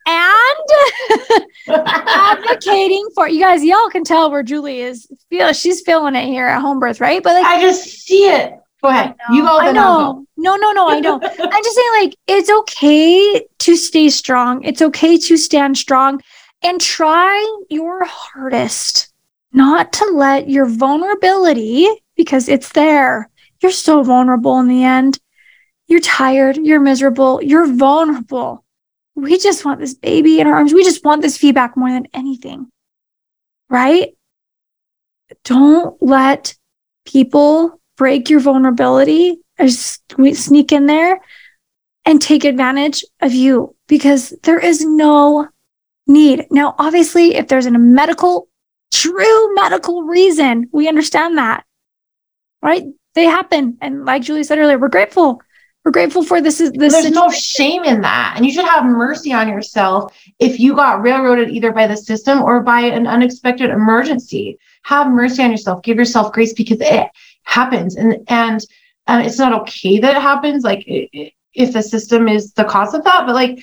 and 0.05 1.47
advocating 1.69 3.07
for 3.15 3.27
you 3.27 3.39
guys. 3.39 3.63
Y'all 3.63 3.89
can 3.89 4.03
tell 4.03 4.31
where 4.31 4.43
Julie 4.43 4.81
is 4.81 5.07
feel 5.29 5.53
she's 5.53 5.81
feeling 5.81 6.15
it 6.15 6.25
here 6.25 6.47
at 6.47 6.61
home 6.61 6.79
birth, 6.79 6.99
right? 6.99 7.23
But 7.23 7.33
like 7.33 7.45
I 7.45 7.61
just 7.61 7.83
see 7.83 8.25
it. 8.25 8.53
Go 8.81 8.89
ahead. 8.89 9.15
You 9.31 9.43
go. 9.43 9.59
I 9.59 9.71
know. 9.71 10.25
No, 10.35 10.57
no, 10.57 10.73
no. 10.73 10.89
I 10.89 10.99
know. 10.99 11.13
I'm 11.23 11.63
just 11.63 11.75
saying, 11.75 12.03
like, 12.03 12.15
it's 12.27 12.49
okay 12.49 13.45
to 13.59 13.75
stay 13.77 14.09
strong. 14.09 14.61
It's 14.65 14.81
okay 14.81 15.17
to 15.17 15.37
stand 15.37 15.77
strong. 15.77 16.21
and 16.63 16.81
try 16.81 17.59
your 17.69 18.03
hardest 18.03 19.13
not 19.53 19.93
to 19.93 20.05
let 20.05 20.49
your 20.49 20.65
vulnerability, 20.65 21.87
because 22.17 22.49
it's 22.49 22.71
there, 22.73 23.29
you're 23.61 23.71
so 23.71 24.03
vulnerable 24.03 24.59
in 24.59 24.67
the 24.67 24.83
end. 24.83 25.19
You're 25.93 26.01
tired, 26.01 26.57
you're 26.57 26.79
miserable, 26.79 27.39
you're 27.43 27.67
vulnerable. 27.67 28.65
We 29.13 29.37
just 29.37 29.63
want 29.63 29.79
this 29.79 29.93
baby 29.93 30.39
in 30.39 30.47
our 30.47 30.55
arms. 30.55 30.73
We 30.73 30.83
just 30.83 31.05
want 31.05 31.21
this 31.21 31.37
VBAC 31.37 31.77
more 31.77 31.91
than 31.91 32.07
anything, 32.15 32.71
right? 33.69 34.17
Don't 35.43 35.95
let 36.01 36.55
people 37.05 37.79
break 37.95 38.31
your 38.31 38.39
vulnerability 38.39 39.37
or 39.59 39.69
sneak 39.69 40.71
in 40.71 40.87
there 40.87 41.21
and 42.05 42.19
take 42.19 42.43
advantage 42.43 43.05
of 43.21 43.31
you 43.33 43.75
because 43.87 44.33
there 44.41 44.57
is 44.57 44.83
no 44.83 45.47
need. 46.07 46.47
Now, 46.49 46.73
obviously, 46.79 47.35
if 47.35 47.49
there's 47.49 47.67
a 47.67 47.71
medical, 47.71 48.47
true 48.91 49.53
medical 49.53 50.01
reason, 50.01 50.69
we 50.71 50.87
understand 50.87 51.37
that, 51.37 51.65
right? 52.63 52.83
They 53.13 53.25
happen. 53.25 53.77
And 53.79 54.05
like 54.05 54.23
Julie 54.23 54.43
said 54.43 54.57
earlier, 54.57 54.79
we're 54.79 54.87
grateful. 54.87 55.39
We're 55.83 55.91
grateful 55.91 56.23
for 56.23 56.39
this. 56.39 56.61
Is 56.61 56.71
this 56.71 56.93
There's 56.93 57.05
situation. 57.05 57.13
no 57.13 57.29
shame 57.29 57.83
in 57.83 58.01
that. 58.01 58.33
And 58.35 58.45
you 58.45 58.53
should 58.53 58.65
have 58.65 58.85
mercy 58.85 59.33
on 59.33 59.49
yourself 59.49 60.17
if 60.39 60.59
you 60.59 60.75
got 60.75 61.01
railroaded 61.01 61.49
either 61.49 61.71
by 61.71 61.87
the 61.87 61.97
system 61.97 62.41
or 62.41 62.61
by 62.61 62.81
an 62.81 63.05
unexpected 63.05 63.69
emergency. 63.69 64.57
Have 64.83 65.07
mercy 65.07 65.43
on 65.43 65.51
yourself. 65.51 65.83
Give 65.83 65.97
yourself 65.97 66.31
grace 66.31 66.53
because 66.53 66.79
it 66.79 67.09
happens. 67.43 67.95
And, 67.95 68.17
and, 68.27 68.61
uh, 69.07 69.21
it's 69.25 69.37
not 69.37 69.61
okay 69.61 69.99
that 69.99 70.15
it 70.15 70.21
happens. 70.21 70.63
Like 70.63 70.87
it, 70.87 71.33
if 71.53 71.73
the 71.73 71.83
system 71.83 72.27
is 72.27 72.53
the 72.53 72.63
cause 72.63 72.93
of 72.93 73.03
that, 73.03 73.25
but 73.25 73.35
like 73.35 73.59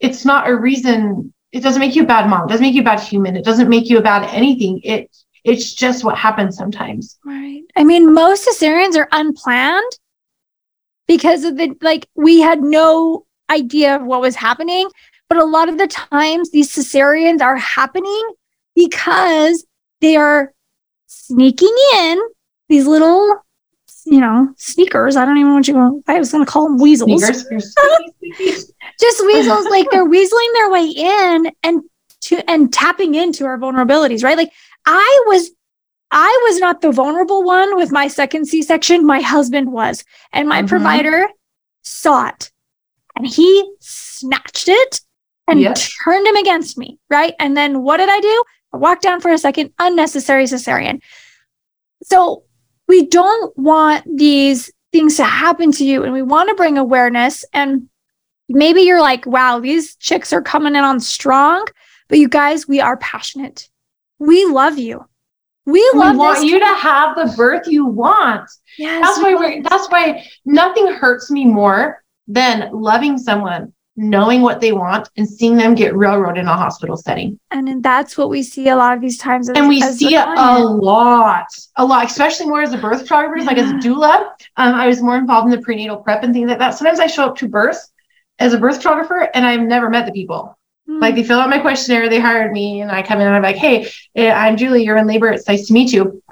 it's 0.00 0.24
not 0.24 0.48
a 0.48 0.54
reason 0.54 1.32
it 1.50 1.62
doesn't 1.62 1.80
make 1.80 1.96
you 1.96 2.02
a 2.02 2.06
bad 2.06 2.28
mom, 2.28 2.44
it 2.44 2.48
doesn't 2.48 2.64
make 2.64 2.74
you 2.74 2.82
a 2.82 2.84
bad 2.84 3.00
human, 3.00 3.36
it 3.36 3.44
doesn't 3.44 3.68
make 3.68 3.88
you 3.88 3.98
a 3.98 4.02
bad 4.02 4.28
anything. 4.34 4.80
It 4.84 5.10
it's 5.44 5.72
just 5.72 6.04
what 6.04 6.16
happens 6.16 6.56
sometimes. 6.56 7.18
Right. 7.24 7.62
I 7.76 7.84
mean, 7.84 8.12
most 8.12 8.46
cesareans 8.46 8.96
are 8.96 9.08
unplanned 9.12 9.92
because 11.08 11.44
of 11.44 11.56
the 11.56 11.74
like 11.80 12.08
we 12.14 12.40
had 12.40 12.62
no 12.62 13.26
idea 13.50 13.96
of 13.96 14.04
what 14.04 14.20
was 14.20 14.36
happening. 14.36 14.88
But 15.28 15.38
a 15.38 15.44
lot 15.44 15.68
of 15.68 15.76
the 15.76 15.88
times 15.88 16.50
these 16.50 16.74
cesareans 16.74 17.42
are 17.42 17.56
happening 17.56 18.30
because 18.74 19.66
they 20.00 20.16
are 20.16 20.54
sneaking 21.06 21.74
in 21.96 22.18
these 22.68 22.86
little 22.86 23.42
you 24.10 24.20
know, 24.20 24.52
sneakers. 24.56 25.16
I 25.16 25.24
don't 25.24 25.36
even 25.36 25.52
want 25.52 25.68
you 25.68 25.74
want. 25.74 26.04
I 26.08 26.18
was 26.18 26.32
going 26.32 26.44
to 26.44 26.50
call 26.50 26.64
them 26.64 26.78
weasels. 26.78 27.20
Just 27.20 29.26
weasels, 29.26 29.66
like 29.66 29.90
they're 29.90 30.06
weaseling 30.08 30.52
their 30.54 30.70
way 30.70 30.86
in 30.86 31.52
and 31.62 31.82
to 32.22 32.50
and 32.50 32.72
tapping 32.72 33.14
into 33.14 33.44
our 33.44 33.58
vulnerabilities, 33.58 34.24
right? 34.24 34.36
Like 34.36 34.52
I 34.86 35.24
was, 35.26 35.50
I 36.10 36.48
was 36.48 36.58
not 36.58 36.80
the 36.80 36.92
vulnerable 36.92 37.44
one 37.44 37.76
with 37.76 37.92
my 37.92 38.08
second 38.08 38.46
C-section. 38.46 39.04
My 39.04 39.20
husband 39.20 39.72
was, 39.72 40.04
and 40.32 40.48
my 40.48 40.60
mm-hmm. 40.60 40.68
provider 40.68 41.28
saw 41.82 42.28
it, 42.28 42.50
and 43.16 43.26
he 43.26 43.70
snatched 43.80 44.68
it 44.68 45.00
and 45.46 45.60
turned 46.04 46.26
him 46.26 46.36
against 46.36 46.78
me, 46.78 46.98
right? 47.10 47.34
And 47.38 47.56
then 47.56 47.82
what 47.82 47.98
did 47.98 48.08
I 48.08 48.20
do? 48.20 48.44
I 48.72 48.76
walked 48.76 49.02
down 49.02 49.20
for 49.20 49.30
a 49.30 49.38
second, 49.38 49.72
unnecessary 49.78 50.44
cesarean. 50.44 51.00
So 52.02 52.44
we 52.86 53.06
don't 53.06 53.56
want 53.56 54.04
these 54.16 54.70
things 54.92 55.16
to 55.16 55.24
happen 55.24 55.70
to 55.72 55.84
you 55.84 56.02
and 56.02 56.12
we 56.12 56.22
want 56.22 56.48
to 56.48 56.54
bring 56.54 56.78
awareness 56.78 57.44
and 57.52 57.88
maybe 58.48 58.80
you're 58.80 59.02
like 59.02 59.26
wow 59.26 59.60
these 59.60 59.94
chicks 59.96 60.32
are 60.32 60.40
coming 60.40 60.74
in 60.74 60.82
on 60.82 60.98
strong 60.98 61.66
but 62.08 62.18
you 62.18 62.28
guys 62.28 62.66
we 62.66 62.80
are 62.80 62.96
passionate 62.96 63.68
we 64.18 64.46
love 64.46 64.78
you 64.78 65.04
we, 65.68 65.90
love 65.94 66.12
we 66.12 66.18
want 66.18 66.44
you 66.44 66.58
to 66.58 66.66
have 66.66 67.16
the 67.16 67.34
birth 67.36 67.66
you 67.66 67.84
want 67.84 68.48
yes, 68.78 69.02
that's 69.02 69.18
why 69.22 69.34
we're 69.34 69.62
that's 69.62 69.88
why 69.88 70.24
nothing 70.44 70.86
hurts 70.86 71.30
me 71.30 71.44
more 71.44 72.02
than 72.26 72.70
loving 72.72 73.18
someone 73.18 73.72
knowing 73.98 74.42
what 74.42 74.60
they 74.60 74.70
want 74.70 75.10
and 75.16 75.28
seeing 75.28 75.56
them 75.56 75.74
get 75.74 75.94
railroaded 75.94 76.42
in 76.42 76.46
a 76.46 76.56
hospital 76.56 76.96
setting. 76.96 77.38
And 77.50 77.82
that's 77.82 78.16
what 78.16 78.30
we 78.30 78.44
see 78.44 78.68
a 78.68 78.76
lot 78.76 78.94
of 78.94 79.00
these 79.00 79.18
times. 79.18 79.50
As, 79.50 79.58
and 79.58 79.68
we 79.68 79.80
see 79.82 80.14
it 80.14 80.24
a 80.24 80.60
lot, 80.60 81.48
a 81.76 81.84
lot, 81.84 82.06
especially 82.06 82.46
more 82.46 82.62
as 82.62 82.72
a 82.72 82.78
birth 82.78 83.02
photographer, 83.02 83.38
yeah. 83.38 83.44
like 83.44 83.58
as 83.58 83.70
a 83.70 83.74
doula. 83.74 84.30
Um, 84.56 84.74
I 84.74 84.86
was 84.86 85.02
more 85.02 85.16
involved 85.16 85.52
in 85.52 85.58
the 85.58 85.64
prenatal 85.64 85.96
prep 85.96 86.22
and 86.22 86.32
things 86.32 86.48
like 86.48 86.60
that. 86.60 86.78
Sometimes 86.78 87.00
I 87.00 87.08
show 87.08 87.24
up 87.24 87.36
to 87.38 87.48
birth 87.48 87.90
as 88.38 88.54
a 88.54 88.58
birth 88.58 88.76
photographer 88.76 89.28
and 89.34 89.44
I've 89.44 89.62
never 89.62 89.90
met 89.90 90.06
the 90.06 90.12
people. 90.12 90.56
Like 91.00 91.14
they 91.14 91.24
fill 91.24 91.40
out 91.40 91.50
my 91.50 91.58
questionnaire, 91.58 92.08
they 92.08 92.20
hired 92.20 92.52
me, 92.52 92.80
and 92.80 92.90
I 92.90 93.02
come 93.02 93.20
in 93.20 93.26
and 93.26 93.36
I'm 93.36 93.42
like, 93.42 93.56
hey, 93.56 93.90
eh, 94.14 94.30
I'm 94.30 94.56
Julie, 94.56 94.84
you're 94.84 94.96
in 94.96 95.06
labor. 95.06 95.28
It's 95.28 95.48
nice 95.48 95.66
to 95.68 95.72
meet 95.72 95.92
you. 95.92 96.22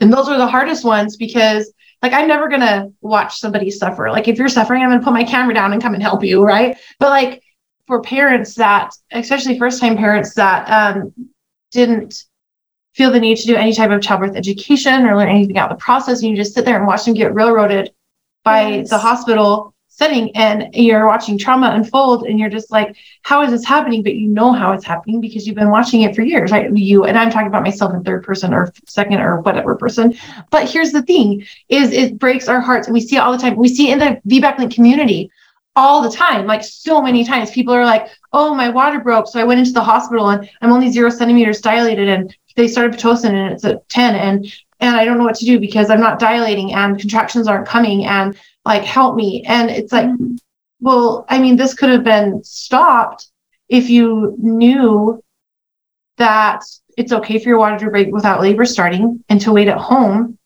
And 0.00 0.12
those 0.12 0.28
are 0.28 0.38
the 0.38 0.46
hardest 0.46 0.84
ones 0.84 1.16
because 1.16 1.72
like 2.02 2.12
I'm 2.12 2.26
never 2.26 2.48
gonna 2.48 2.90
watch 3.00 3.38
somebody 3.38 3.70
suffer. 3.70 4.10
Like 4.10 4.28
if 4.28 4.38
you're 4.38 4.48
suffering, 4.48 4.82
I'm 4.82 4.90
gonna 4.90 5.02
put 5.02 5.12
my 5.12 5.24
camera 5.24 5.54
down 5.54 5.72
and 5.72 5.82
come 5.82 5.94
and 5.94 6.02
help 6.02 6.24
you, 6.24 6.42
right? 6.42 6.78
But 6.98 7.10
like 7.10 7.42
for 7.86 8.00
parents 8.00 8.54
that, 8.54 8.94
especially 9.10 9.58
first 9.58 9.80
time 9.80 9.96
parents 9.96 10.34
that 10.34 10.68
um, 10.70 11.12
didn't 11.70 12.24
feel 12.94 13.10
the 13.10 13.20
need 13.20 13.36
to 13.38 13.46
do 13.46 13.56
any 13.56 13.74
type 13.74 13.90
of 13.90 14.00
childbirth 14.00 14.36
education 14.36 15.06
or 15.06 15.16
learn 15.16 15.28
anything 15.28 15.58
out 15.58 15.70
the 15.70 15.76
process, 15.76 16.22
and 16.22 16.30
you 16.30 16.36
just 16.36 16.54
sit 16.54 16.64
there 16.64 16.76
and 16.76 16.86
watch 16.86 17.04
them 17.04 17.14
get 17.14 17.34
railroaded 17.34 17.92
by 18.44 18.68
yes. 18.68 18.90
the 18.90 18.98
hospital 18.98 19.74
setting 20.00 20.34
and 20.34 20.74
you're 20.74 21.06
watching 21.06 21.36
trauma 21.36 21.70
unfold 21.74 22.24
and 22.24 22.40
you're 22.40 22.48
just 22.48 22.70
like 22.70 22.96
how 23.22 23.42
is 23.42 23.50
this 23.50 23.66
happening? 23.66 24.02
But 24.02 24.14
you 24.14 24.28
know 24.28 24.50
how 24.50 24.72
it's 24.72 24.84
happening 24.84 25.20
because 25.20 25.46
you've 25.46 25.56
been 25.62 25.70
watching 25.70 26.00
it 26.02 26.16
for 26.16 26.22
years 26.22 26.50
right? 26.50 26.74
You 26.74 27.04
and 27.04 27.18
i'm 27.18 27.30
talking 27.30 27.48
about 27.48 27.62
myself 27.62 27.92
in 27.92 28.02
third 28.02 28.24
person 28.24 28.54
or 28.54 28.72
second 28.86 29.20
or 29.20 29.40
whatever 29.42 29.76
person. 29.76 30.14
But 30.50 30.70
here's 30.70 30.92
the 30.92 31.02
thing 31.02 31.44
is 31.68 31.92
it 31.92 32.18
breaks 32.18 32.48
our 32.48 32.60
hearts 32.60 32.86
and 32.86 32.94
we 32.94 33.02
see 33.02 33.16
it 33.16 33.20
all 33.20 33.32
the 33.32 33.38
time. 33.38 33.56
We 33.56 33.68
see 33.68 33.90
in 33.90 33.98
the 33.98 34.20
VBAC 34.26 34.58
Link 34.58 34.74
community 34.74 35.30
all 35.76 36.02
the 36.02 36.10
time. 36.10 36.46
Like 36.46 36.64
so 36.64 37.02
many 37.02 37.22
times 37.22 37.50
people 37.50 37.74
are 37.74 37.84
like 37.84 38.08
oh 38.32 38.54
my 38.54 38.70
water 38.70 39.00
broke. 39.00 39.28
So 39.28 39.38
i 39.38 39.44
went 39.44 39.60
into 39.60 39.72
the 39.72 39.84
hospital 39.92 40.30
and 40.30 40.48
i'm 40.62 40.72
only 40.72 40.90
zero 40.90 41.10
centimeters 41.10 41.60
dilated 41.60 42.08
and 42.08 42.34
they 42.56 42.68
started 42.68 42.98
pitocin 42.98 43.34
and 43.34 43.52
it's 43.52 43.64
at 43.64 43.86
10 43.88 44.16
and 44.16 44.54
and 44.80 44.96
i 44.96 45.04
don't 45.04 45.18
know 45.18 45.24
what 45.24 45.36
to 45.36 45.44
do 45.44 45.60
because 45.60 45.90
i'm 45.90 46.00
not 46.00 46.18
dilating 46.18 46.72
and 46.72 46.98
contractions 46.98 47.46
aren't 47.46 47.68
coming 47.68 48.06
and 48.06 48.36
like 48.64 48.84
help 48.84 49.16
me. 49.16 49.44
And 49.46 49.70
it's 49.70 49.92
like 49.92 50.06
mm-hmm. 50.06 50.36
well 50.80 51.24
i 51.28 51.38
mean 51.38 51.56
this 51.56 51.74
could 51.74 51.90
have 51.90 52.04
been 52.04 52.42
stopped 52.44 53.28
if 53.68 53.88
you 53.88 54.34
knew 54.38 55.22
that 56.16 56.62
it's 56.96 57.12
okay 57.12 57.38
for 57.38 57.48
your 57.48 57.58
water 57.58 57.78
to 57.78 57.90
break 57.90 58.12
without 58.12 58.40
labor 58.40 58.66
starting 58.66 59.24
and 59.28 59.40
to 59.40 59.52
wait 59.52 59.68
at 59.68 59.78
home 59.78 60.38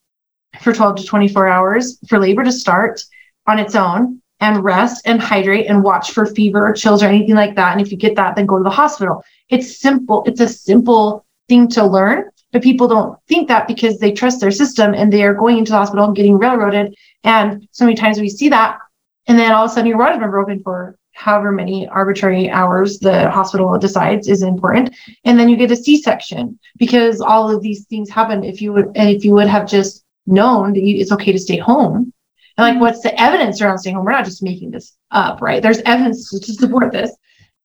for 0.61 0.73
12 0.73 0.97
to 0.97 1.05
24 1.05 1.49
hours 1.49 1.99
for 2.09 2.19
labor 2.19 2.45
to 2.45 2.53
start 2.53 3.03
on 3.47 3.59
its 3.59 3.75
own 3.75 4.21
and 4.41 4.63
rest 4.63 5.03
and 5.07 5.21
hydrate 5.21 5.67
and 5.67 5.83
watch 5.83 6.13
for 6.13 6.27
fever 6.27 6.67
or 6.67 6.73
chills 6.73 7.03
or 7.03 7.07
anything 7.07 7.35
like 7.35 7.57
that. 7.57 7.73
And 7.73 7.81
if 7.81 7.91
you 7.91 7.99
get 7.99 8.17
that 8.17 8.37
then 8.37 8.47
go 8.47 8.59
to 8.59 8.65
the 8.65 8.71
hospital. 8.71 9.25
It's 9.49 9.81
simple. 9.81 10.23
It's 10.27 10.41
a 10.41 10.49
simple 10.49 11.25
thing 11.49 11.69
to 11.69 11.85
learn 11.85 12.31
but 12.55 12.63
people 12.63 12.87
don't 12.87 13.19
think 13.27 13.49
that 13.49 13.67
because 13.67 13.99
they 13.99 14.13
trust 14.13 14.41
their 14.41 14.53
system 14.53 14.95
and 14.95 15.13
they 15.13 15.25
are 15.25 15.35
going 15.35 15.59
into 15.59 15.73
the 15.73 15.77
hospital 15.77 16.05
and 16.05 16.15
getting 16.15 16.39
railroaded. 16.39 16.95
And 17.25 17.67
so 17.73 17.85
many 17.85 17.97
times 17.97 18.21
we 18.21 18.29
see 18.29 18.49
that. 18.49 18.79
And 19.27 19.37
then 19.37 19.51
all 19.51 19.65
of 19.65 19.73
a 19.73 19.75
sudden 19.75 19.89
your 19.89 19.99
water's 19.99 20.21
been 20.21 20.31
broken 20.31 20.63
for 20.63 20.97
however 21.15 21.51
many 21.51 21.89
arbitrary 21.89 22.49
hours 22.49 23.01
the 23.01 23.29
hospital 23.29 23.77
decides 23.77 24.29
is 24.29 24.43
important. 24.43 24.95
And 25.25 25.37
then 25.37 25.49
you 25.49 25.57
get 25.57 25.73
a 25.73 25.77
C-section 25.77 26.57
because 26.79 27.21
all 27.21 27.51
of 27.51 27.61
these 27.61 27.87
things 27.87 28.09
happen 28.09 28.45
if 28.45 28.63
you 28.63 28.73
would, 28.73 28.93
if 28.95 29.25
you 29.25 29.33
would 29.33 29.49
have 29.49 29.67
just 29.67 30.05
known 30.27 30.75
that 30.75 30.81
you, 30.81 31.01
it's 31.01 31.11
okay 31.11 31.33
to 31.33 31.39
stay 31.41 31.57
home. 31.57 32.13
And 32.57 32.73
like, 32.73 32.81
what's 32.81 33.03
the 33.03 33.21
evidence 33.21 33.61
around 33.61 33.79
staying 33.79 33.97
home? 33.97 34.05
We're 34.05 34.13
not 34.13 34.27
just 34.27 34.45
making 34.45 34.71
this 34.71 34.97
up, 35.11 35.43
right? 35.43 35.61
There's 35.61 35.81
evidence 35.81 36.31
to 36.31 36.53
support 36.53 36.93
this, 36.93 37.11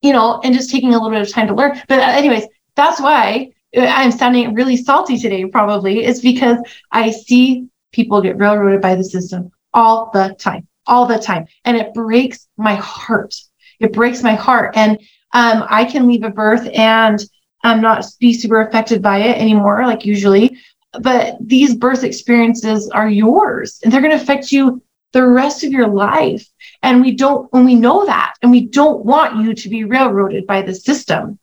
you 0.02 0.14
know, 0.14 0.42
and 0.44 0.56
just 0.56 0.72
taking 0.72 0.90
a 0.90 0.94
little 0.94 1.12
bit 1.12 1.22
of 1.22 1.32
time 1.32 1.46
to 1.46 1.54
learn. 1.54 1.80
But 1.88 2.00
anyways, 2.00 2.48
that's 2.76 3.00
why 3.00 3.52
I'm 3.76 4.12
sounding 4.12 4.54
really 4.54 4.78
salty 4.78 5.18
today, 5.18 5.46
probably, 5.46 6.04
is 6.04 6.22
because 6.22 6.58
I 6.92 7.12
see 7.12 7.68
people 7.92 8.22
get 8.22 8.38
railroaded 8.38 8.82
by 8.82 8.96
the 8.96 9.04
system 9.04 9.52
all 9.74 10.10
the 10.12 10.36
time, 10.40 10.68
all 10.88 11.06
the 11.06 11.20
time. 11.20 11.46
And 11.66 11.78
it 11.78 11.94
breaks 11.94 12.48
my 12.58 12.76
heart. 12.76 13.36
It 13.80 13.94
breaks 13.94 14.24
my 14.24 14.36
heart. 14.36 14.76
And 14.76 15.00
um, 15.34 15.66
I 15.70 15.86
can 15.86 16.08
leave 16.08 16.24
a 16.24 16.30
birth 16.30 16.68
and 16.74 17.20
um, 17.64 17.82
not 17.82 18.06
be 18.20 18.34
super 18.34 18.62
affected 18.62 19.02
by 19.02 19.20
it 19.20 19.38
anymore, 19.38 19.86
like 19.86 20.06
usually. 20.06 20.58
But 21.02 21.38
these 21.40 21.76
birth 21.76 22.04
experiences 22.04 22.90
are 22.90 23.10
yours 23.10 23.80
and 23.84 23.94
they're 23.94 24.02
going 24.02 24.18
to 24.18 24.22
affect 24.22 24.52
you 24.52 24.82
the 25.12 25.26
rest 25.26 25.64
of 25.64 25.72
your 25.72 25.88
life. 25.88 26.48
And 26.82 27.02
we 27.02 27.12
don't, 27.12 27.52
when 27.54 27.66
we 27.66 27.76
know 27.76 28.06
that, 28.06 28.34
and 28.42 28.52
we 28.52 28.66
don't 28.66 29.06
want 29.06 29.44
you 29.44 29.54
to 29.54 29.70
be 29.70 29.84
railroaded 29.84 30.48
by 30.48 30.62
the 30.62 30.74
system. 30.74 31.38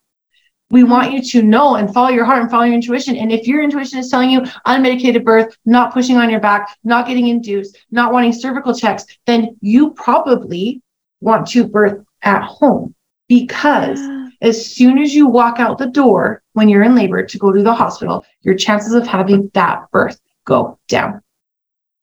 We 0.70 0.82
mm-hmm. 0.82 0.90
want 0.90 1.12
you 1.12 1.22
to 1.22 1.42
know 1.42 1.76
and 1.76 1.92
follow 1.92 2.08
your 2.08 2.24
heart 2.24 2.42
and 2.42 2.50
follow 2.50 2.64
your 2.64 2.74
intuition. 2.74 3.16
And 3.16 3.30
if 3.30 3.46
your 3.46 3.62
intuition 3.62 3.98
is 3.98 4.10
telling 4.10 4.30
you 4.30 4.40
unmedicated 4.66 5.24
birth, 5.24 5.56
not 5.64 5.92
pushing 5.92 6.16
on 6.16 6.30
your 6.30 6.40
back, 6.40 6.76
not 6.84 7.06
getting 7.06 7.28
induced, 7.28 7.78
not 7.90 8.12
wanting 8.12 8.32
cervical 8.32 8.74
checks, 8.74 9.04
then 9.26 9.56
you 9.60 9.92
probably 9.92 10.82
want 11.20 11.46
to 11.48 11.66
birth 11.66 12.04
at 12.22 12.42
home 12.42 12.94
because 13.28 14.00
as 14.42 14.66
soon 14.66 14.98
as 14.98 15.14
you 15.14 15.26
walk 15.26 15.60
out 15.60 15.78
the 15.78 15.86
door 15.86 16.42
when 16.52 16.68
you're 16.68 16.82
in 16.82 16.94
labor 16.94 17.24
to 17.24 17.38
go 17.38 17.52
to 17.52 17.62
the 17.62 17.74
hospital, 17.74 18.24
your 18.42 18.54
chances 18.54 18.92
of 18.92 19.06
having 19.06 19.50
that 19.54 19.90
birth 19.90 20.20
go 20.44 20.78
down 20.88 21.22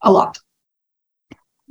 a 0.01 0.11
lot. 0.11 0.39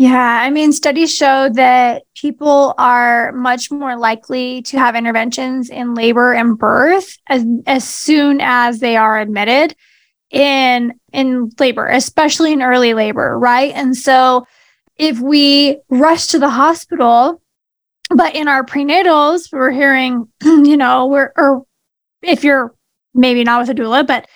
Yeah, 0.03 0.41
I 0.43 0.51
mean, 0.51 0.73
studies 0.73 1.15
show 1.15 1.49
that 1.51 2.03
people 2.17 2.75
are 2.77 3.31
much 3.31 3.71
more 3.71 3.97
likely 3.97 4.63
to 4.63 4.77
have 4.77 4.97
interventions 4.97 5.71
in 5.71 5.95
labor 5.95 6.33
and 6.33 6.59
birth 6.59 7.19
as, 7.29 7.45
as 7.69 7.89
soon 7.89 8.41
as 8.41 8.81
they 8.81 8.97
are 8.97 9.21
admitted 9.21 9.77
in 10.33 10.99
in 11.13 11.53
labor, 11.61 11.87
especially 11.87 12.53
in 12.53 12.63
early 12.63 12.95
labor, 12.95 13.39
right? 13.39 13.73
And 13.77 13.97
so 13.97 14.45
if 14.97 15.21
we 15.21 15.79
rush 15.89 16.27
to 16.29 16.41
the 16.41 16.51
hospital, 16.51 17.41
but 18.11 18.35
in 18.35 18.49
our 18.49 18.65
prenatals, 18.65 19.53
we're 19.53 19.71
hearing, 19.71 20.27
you 20.43 20.77
know, 20.77 21.07
we're 21.07 21.33
or 21.37 21.65
if 22.23 22.43
you're 22.43 22.75
maybe 23.15 23.45
not 23.45 23.61
with 23.61 23.79
a 23.79 23.81
doula, 23.81 24.05
but 24.05 24.27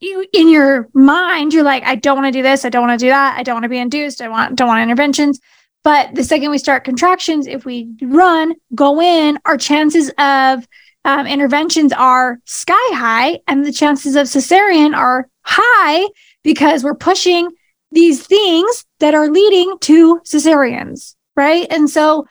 you 0.00 0.26
in 0.32 0.48
your 0.48 0.88
mind, 0.94 1.52
you're 1.52 1.62
like, 1.62 1.82
I 1.84 1.94
don't 1.94 2.16
want 2.16 2.26
to 2.26 2.38
do 2.38 2.42
this, 2.42 2.64
I 2.64 2.68
don't 2.68 2.86
want 2.86 2.98
to 2.98 3.04
do 3.04 3.10
that, 3.10 3.36
I 3.38 3.42
don't 3.42 3.54
want 3.54 3.64
to 3.64 3.68
be 3.68 3.78
induced, 3.78 4.20
I 4.20 4.28
want 4.28 4.56
don't 4.56 4.68
want 4.68 4.82
interventions. 4.82 5.40
But 5.84 6.14
the 6.14 6.24
second 6.24 6.50
we 6.50 6.58
start 6.58 6.84
contractions, 6.84 7.46
if 7.46 7.64
we 7.64 7.90
run, 8.02 8.54
go 8.74 9.00
in, 9.00 9.38
our 9.44 9.56
chances 9.56 10.10
of 10.18 10.66
um, 11.04 11.26
interventions 11.26 11.92
are 11.92 12.38
sky 12.44 12.74
high, 12.94 13.40
and 13.46 13.64
the 13.64 13.72
chances 13.72 14.16
of 14.16 14.26
cesarean 14.26 14.94
are 14.94 15.28
high 15.42 16.06
because 16.42 16.84
we're 16.84 16.94
pushing 16.94 17.50
these 17.92 18.26
things 18.26 18.84
that 19.00 19.14
are 19.14 19.30
leading 19.30 19.78
to 19.80 20.20
cesareans, 20.20 21.14
right? 21.36 21.66
And 21.70 21.88
so 21.88 22.26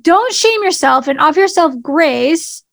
don't 0.00 0.32
shame 0.32 0.62
yourself 0.64 1.06
and 1.06 1.20
offer 1.20 1.40
yourself 1.40 1.74
grace 1.80 2.63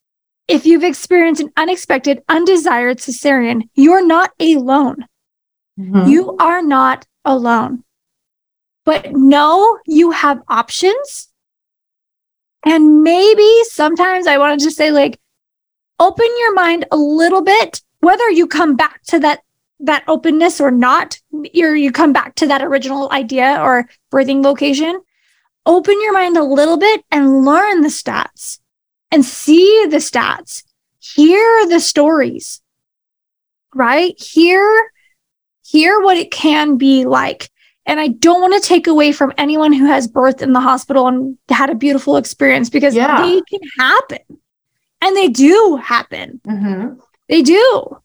if 0.48 0.66
you've 0.66 0.84
experienced 0.84 1.42
an 1.42 1.52
unexpected, 1.56 2.24
undesired 2.28 2.98
cesarean. 2.98 3.70
You're 3.74 4.06
not 4.06 4.32
alone. 4.40 5.06
Mm-hmm. 5.80 6.10
You 6.10 6.36
are 6.38 6.62
not 6.62 7.06
alone. 7.24 7.84
But 8.84 9.14
know 9.14 9.80
you 9.86 10.12
have 10.12 10.42
options. 10.48 11.30
And 12.66 13.04
maybe 13.04 13.48
sometimes 13.64 14.28
I 14.28 14.38
want 14.38 14.60
to 14.60 14.64
just 14.64 14.78
say, 14.78 14.92
like, 14.92 15.20
open 16.00 16.28
your 16.40 16.54
mind 16.54 16.86
a 16.92 16.98
little 16.98 17.42
bit, 17.42 17.82
whether 18.00 18.30
you 18.30 18.48
come 18.48 18.76
back 18.76 19.02
to 19.04 19.20
that 19.20 19.42
that 19.84 20.04
openness 20.08 20.62
or 20.62 20.70
not, 20.70 21.20
or 21.34 21.76
you 21.76 21.92
come 21.92 22.14
back 22.14 22.36
to 22.36 22.46
that 22.46 22.62
original 22.62 23.12
idea 23.12 23.60
or 23.60 23.90
birthing 24.12 24.44
location, 24.44 25.02
open 25.66 26.00
your 26.04 26.14
mind 26.14 26.38
a 26.38 26.44
little 26.44 26.78
bit 26.78 27.04
and 27.10 27.44
learn 27.44 27.82
the 27.82 27.88
stats 27.88 28.60
and 29.12 29.26
see 29.26 29.86
the 29.90 29.98
stats, 29.98 30.64
hear 31.00 31.68
the 31.68 31.80
stories, 31.80 32.62
right? 33.76 34.20
Hear, 34.20 34.92
hear 35.66 36.00
what 36.02 36.18
it 36.18 36.32
can 36.32 36.78
be 36.78 37.06
like. 37.06 37.50
And 37.86 38.00
I 38.00 38.10
don't 38.10 38.42
want 38.42 38.62
to 38.62 38.68
take 38.68 38.88
away 38.88 39.12
from 39.12 39.34
anyone 39.38 39.74
who 39.74 39.86
has 39.86 40.08
birthed 40.08 40.42
in 40.42 40.54
the 40.54 40.60
hospital 40.60 41.08
and 41.08 41.38
had 41.50 41.70
a 41.70 41.76
beautiful 41.76 42.16
experience 42.18 42.70
because 42.70 42.96
yeah. 42.96 43.22
they 43.22 43.42
can 43.42 43.60
happen 43.78 44.20
and 45.02 45.18
they 45.18 45.28
do 45.28 45.80
happen. 45.82 46.40
Mm-hmm. 46.48 47.00
They 47.28 47.42
do. 47.42 47.98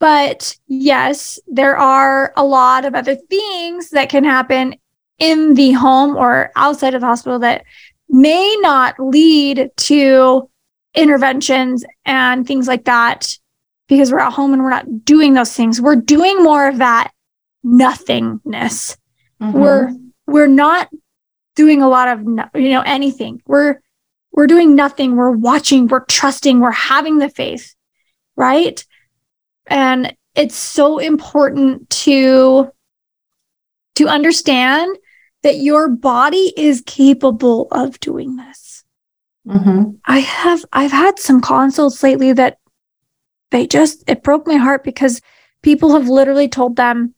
But 0.00 0.56
yes, 0.66 1.38
there 1.46 1.76
are 1.76 2.32
a 2.36 2.44
lot 2.44 2.84
of 2.84 2.94
other 2.94 3.14
things 3.14 3.90
that 3.90 4.10
can 4.10 4.24
happen 4.24 4.74
in 5.18 5.54
the 5.54 5.72
home 5.72 6.16
or 6.16 6.50
outside 6.56 6.94
of 6.94 7.00
the 7.00 7.06
hospital 7.06 7.38
that 7.38 7.64
may 8.14 8.56
not 8.60 8.94
lead 9.00 9.70
to 9.76 10.48
interventions 10.94 11.84
and 12.06 12.46
things 12.46 12.68
like 12.68 12.84
that 12.84 13.36
because 13.88 14.12
we're 14.12 14.20
at 14.20 14.32
home 14.32 14.52
and 14.52 14.62
we're 14.62 14.70
not 14.70 15.04
doing 15.04 15.34
those 15.34 15.52
things. 15.52 15.80
We're 15.80 15.96
doing 15.96 16.42
more 16.42 16.68
of 16.68 16.78
that 16.78 17.10
nothingness. 17.64 18.96
Mm-hmm. 19.42 19.58
We're 19.58 19.90
we're 20.26 20.46
not 20.46 20.88
doing 21.56 21.82
a 21.82 21.88
lot 21.88 22.06
of 22.08 22.20
you 22.54 22.70
know 22.70 22.82
anything. 22.86 23.42
We're 23.46 23.80
we're 24.30 24.46
doing 24.46 24.76
nothing. 24.76 25.16
We're 25.16 25.30
watching, 25.30 25.88
we're 25.88 26.04
trusting, 26.04 26.60
we're 26.60 26.70
having 26.70 27.18
the 27.18 27.28
faith, 27.28 27.74
right? 28.36 28.84
And 29.66 30.14
it's 30.36 30.56
so 30.56 30.98
important 30.98 31.90
to 31.90 32.70
to 33.96 34.08
understand 34.08 34.96
that 35.44 35.58
your 35.58 35.88
body 35.88 36.54
is 36.56 36.82
capable 36.86 37.68
of 37.70 38.00
doing 38.00 38.36
this. 38.36 38.82
Mm-hmm. 39.46 39.90
I 40.06 40.20
have 40.20 40.64
I've 40.72 40.90
had 40.90 41.18
some 41.18 41.42
consults 41.42 42.02
lately 42.02 42.32
that 42.32 42.58
they 43.50 43.66
just 43.66 44.02
it 44.08 44.22
broke 44.22 44.46
my 44.46 44.56
heart 44.56 44.82
because 44.82 45.20
people 45.62 45.92
have 45.92 46.08
literally 46.08 46.48
told 46.48 46.76
them 46.76 47.14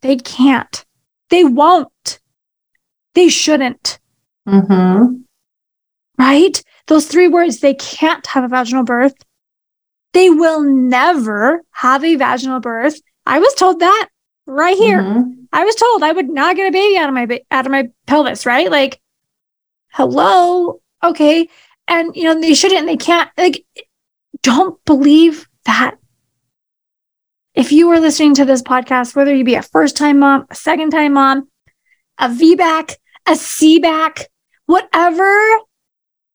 they 0.00 0.16
can't, 0.16 0.86
they 1.28 1.44
won't, 1.44 2.18
they 3.14 3.28
shouldn't. 3.28 3.98
Mm-hmm. 4.48 5.16
Right? 6.18 6.62
Those 6.86 7.06
three 7.06 7.28
words 7.28 7.60
they 7.60 7.74
can't 7.74 8.26
have 8.28 8.42
a 8.42 8.48
vaginal 8.48 8.84
birth. 8.84 9.14
They 10.14 10.30
will 10.30 10.62
never 10.62 11.60
have 11.72 12.02
a 12.04 12.16
vaginal 12.16 12.60
birth. 12.60 12.98
I 13.26 13.38
was 13.38 13.52
told 13.52 13.80
that 13.80 14.08
right 14.46 14.78
here. 14.78 15.02
Mm-hmm. 15.02 15.30
I 15.56 15.64
was 15.64 15.74
told 15.74 16.02
I 16.02 16.12
would 16.12 16.28
not 16.28 16.54
get 16.54 16.68
a 16.68 16.70
baby 16.70 16.98
out 16.98 17.08
of 17.08 17.14
my 17.14 17.40
out 17.50 17.64
of 17.64 17.72
my 17.72 17.88
pelvis, 18.06 18.44
right? 18.44 18.70
Like, 18.70 19.00
hello, 19.88 20.82
okay, 21.02 21.48
and 21.88 22.14
you 22.14 22.24
know 22.24 22.38
they 22.38 22.52
shouldn't, 22.52 22.86
they 22.86 22.98
can't. 22.98 23.30
Like, 23.38 23.64
don't 24.42 24.84
believe 24.84 25.48
that. 25.64 25.96
If 27.54 27.72
you 27.72 27.88
were 27.88 28.00
listening 28.00 28.34
to 28.34 28.44
this 28.44 28.60
podcast, 28.60 29.16
whether 29.16 29.34
you 29.34 29.44
be 29.44 29.54
a 29.54 29.62
first 29.62 29.96
time 29.96 30.18
mom, 30.18 30.44
a 30.50 30.54
second 30.54 30.90
time 30.90 31.14
mom, 31.14 31.48
a 32.18 32.28
VBAC, 32.28 32.96
a 33.26 33.32
CBAC, 33.32 34.26
whatever, 34.66 35.56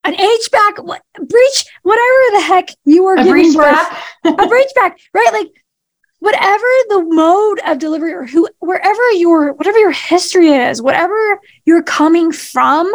an 0.04 0.16
HBAC, 0.16 0.84
what 0.84 1.04
breech, 1.14 1.66
whatever 1.84 2.24
the 2.34 2.42
heck 2.42 2.70
you 2.86 3.04
were 3.04 3.18
a 3.18 3.24
giving 3.24 3.54
birth, 3.54 3.88
a 4.26 4.48
breech 4.48 4.72
back, 4.74 4.98
right? 5.14 5.30
Like 5.32 5.61
whatever 6.22 6.66
the 6.90 7.04
mode 7.10 7.60
of 7.66 7.80
delivery 7.80 8.14
or 8.14 8.26
who 8.26 8.48
wherever 8.60 9.12
your 9.14 9.54
whatever 9.54 9.80
your 9.80 9.92
history 9.92 10.50
is 10.50 10.82
whatever 10.82 11.40
you're 11.66 11.84
coming 11.84 12.32
from 12.32 12.90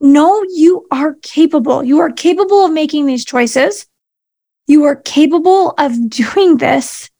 know 0.00 0.44
you 0.48 0.86
are 0.90 1.14
capable. 1.22 1.82
You 1.82 1.98
are 2.00 2.10
capable 2.10 2.64
of 2.64 2.72
making 2.72 3.06
these 3.06 3.24
choices. 3.24 3.86
You 4.66 4.84
are 4.84 4.96
capable 4.96 5.70
of 5.78 6.08
doing 6.10 6.58
this. 6.58 7.10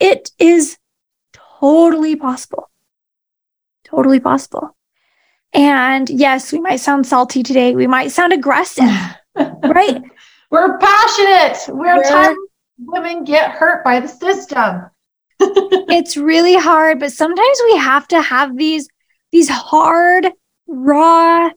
It 0.00 0.30
is 0.38 0.78
totally 1.32 2.16
possible. 2.16 2.70
Totally 3.84 4.20
possible. 4.20 4.76
And 5.52 6.08
yes 6.10 6.52
we 6.52 6.60
might 6.60 6.80
sound 6.80 7.06
salty 7.06 7.42
today. 7.42 7.74
We 7.74 7.86
might 7.86 8.10
sound 8.12 8.32
aggressive 8.32 8.90
right? 9.36 10.02
We're 10.50 10.78
passionate. 10.78 11.74
We're, 11.74 11.96
we're 11.96 12.36
women 12.78 13.24
get 13.24 13.52
hurt 13.52 13.84
by 13.84 14.00
the 14.00 14.08
system. 14.08 14.90
it's 15.40 16.16
really 16.16 16.56
hard, 16.56 17.00
but 17.00 17.12
sometimes 17.12 17.58
we 17.66 17.76
have 17.76 18.06
to 18.08 18.20
have 18.20 18.56
these 18.56 18.88
these 19.32 19.48
hard, 19.48 20.28
raw 20.68 21.50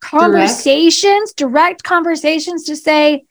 conversations, 0.00 1.34
direct, 1.34 1.52
direct 1.52 1.82
conversations 1.82 2.64
to 2.64 2.76
say, 2.76 3.24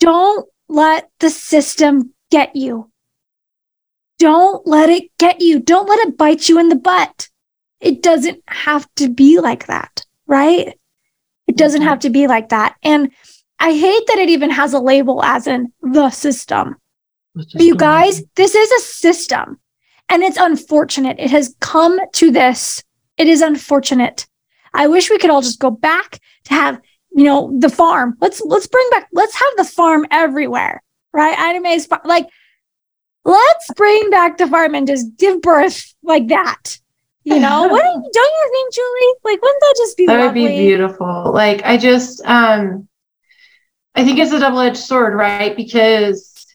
don't 0.00 0.48
let 0.68 1.10
the 1.18 1.30
system 1.30 2.14
get 2.30 2.54
you. 2.54 2.90
Don't 4.18 4.66
let 4.66 4.90
it 4.90 5.10
get 5.18 5.40
you. 5.40 5.60
Don't 5.60 5.88
let 5.88 6.06
it 6.06 6.16
bite 6.16 6.48
you 6.48 6.58
in 6.58 6.68
the 6.68 6.76
butt. 6.76 7.28
It 7.80 8.02
doesn't 8.02 8.42
have 8.46 8.88
to 8.96 9.08
be 9.08 9.40
like 9.40 9.66
that, 9.66 10.04
right? 10.26 10.78
It 11.46 11.56
doesn't 11.56 11.80
mm-hmm. 11.80 11.88
have 11.88 12.00
to 12.00 12.10
be 12.10 12.26
like 12.26 12.50
that. 12.50 12.76
And 12.82 13.12
I 13.60 13.72
hate 13.72 14.06
that 14.06 14.18
it 14.18 14.28
even 14.28 14.50
has 14.50 14.72
a 14.72 14.78
label 14.78 15.22
as 15.24 15.46
in 15.46 15.72
the 15.82 16.10
system. 16.10 16.76
you 17.34 17.74
guys, 17.76 18.22
this 18.36 18.54
is 18.54 18.70
a 18.70 18.80
system. 18.80 19.58
And 20.08 20.22
it's 20.22 20.38
unfortunate. 20.38 21.16
It 21.18 21.30
has 21.30 21.54
come 21.60 22.00
to 22.14 22.30
this. 22.30 22.82
It 23.16 23.26
is 23.26 23.42
unfortunate. 23.42 24.26
I 24.72 24.86
wish 24.86 25.10
we 25.10 25.18
could 25.18 25.30
all 25.30 25.42
just 25.42 25.60
go 25.60 25.70
back 25.70 26.20
to 26.44 26.54
have, 26.54 26.80
you 27.10 27.24
know, 27.24 27.54
the 27.58 27.68
farm. 27.68 28.16
Let's 28.20 28.40
let's 28.40 28.66
bring 28.66 28.88
back, 28.90 29.08
let's 29.12 29.34
have 29.34 29.52
the 29.56 29.64
farm 29.64 30.06
everywhere. 30.10 30.82
Right? 31.12 31.38
Ina 31.38 31.60
May's 31.60 31.88
like 32.04 32.28
let's 33.24 33.72
bring 33.76 34.10
back 34.10 34.38
the 34.38 34.46
farm 34.46 34.74
and 34.74 34.86
just 34.86 35.16
give 35.16 35.42
birth 35.42 35.94
like 36.02 36.28
that. 36.28 36.78
You 37.24 37.38
know, 37.38 37.68
what 37.70 37.82
don't 37.82 38.14
you 38.14 38.50
think, 38.52 38.74
Julie? 38.74 39.14
Like, 39.24 39.42
wouldn't 39.42 39.60
that 39.60 39.74
just 39.76 39.96
be 39.96 40.06
that 40.06 40.18
lovely? 40.18 40.42
would 40.42 40.48
be 40.48 40.56
beautiful? 40.56 41.32
Like, 41.32 41.62
I 41.64 41.76
just 41.76 42.24
um 42.24 42.88
I 43.98 44.04
think 44.04 44.20
it's 44.20 44.30
a 44.30 44.38
double 44.38 44.60
edged 44.60 44.76
sword, 44.76 45.14
right? 45.14 45.56
Because 45.56 46.46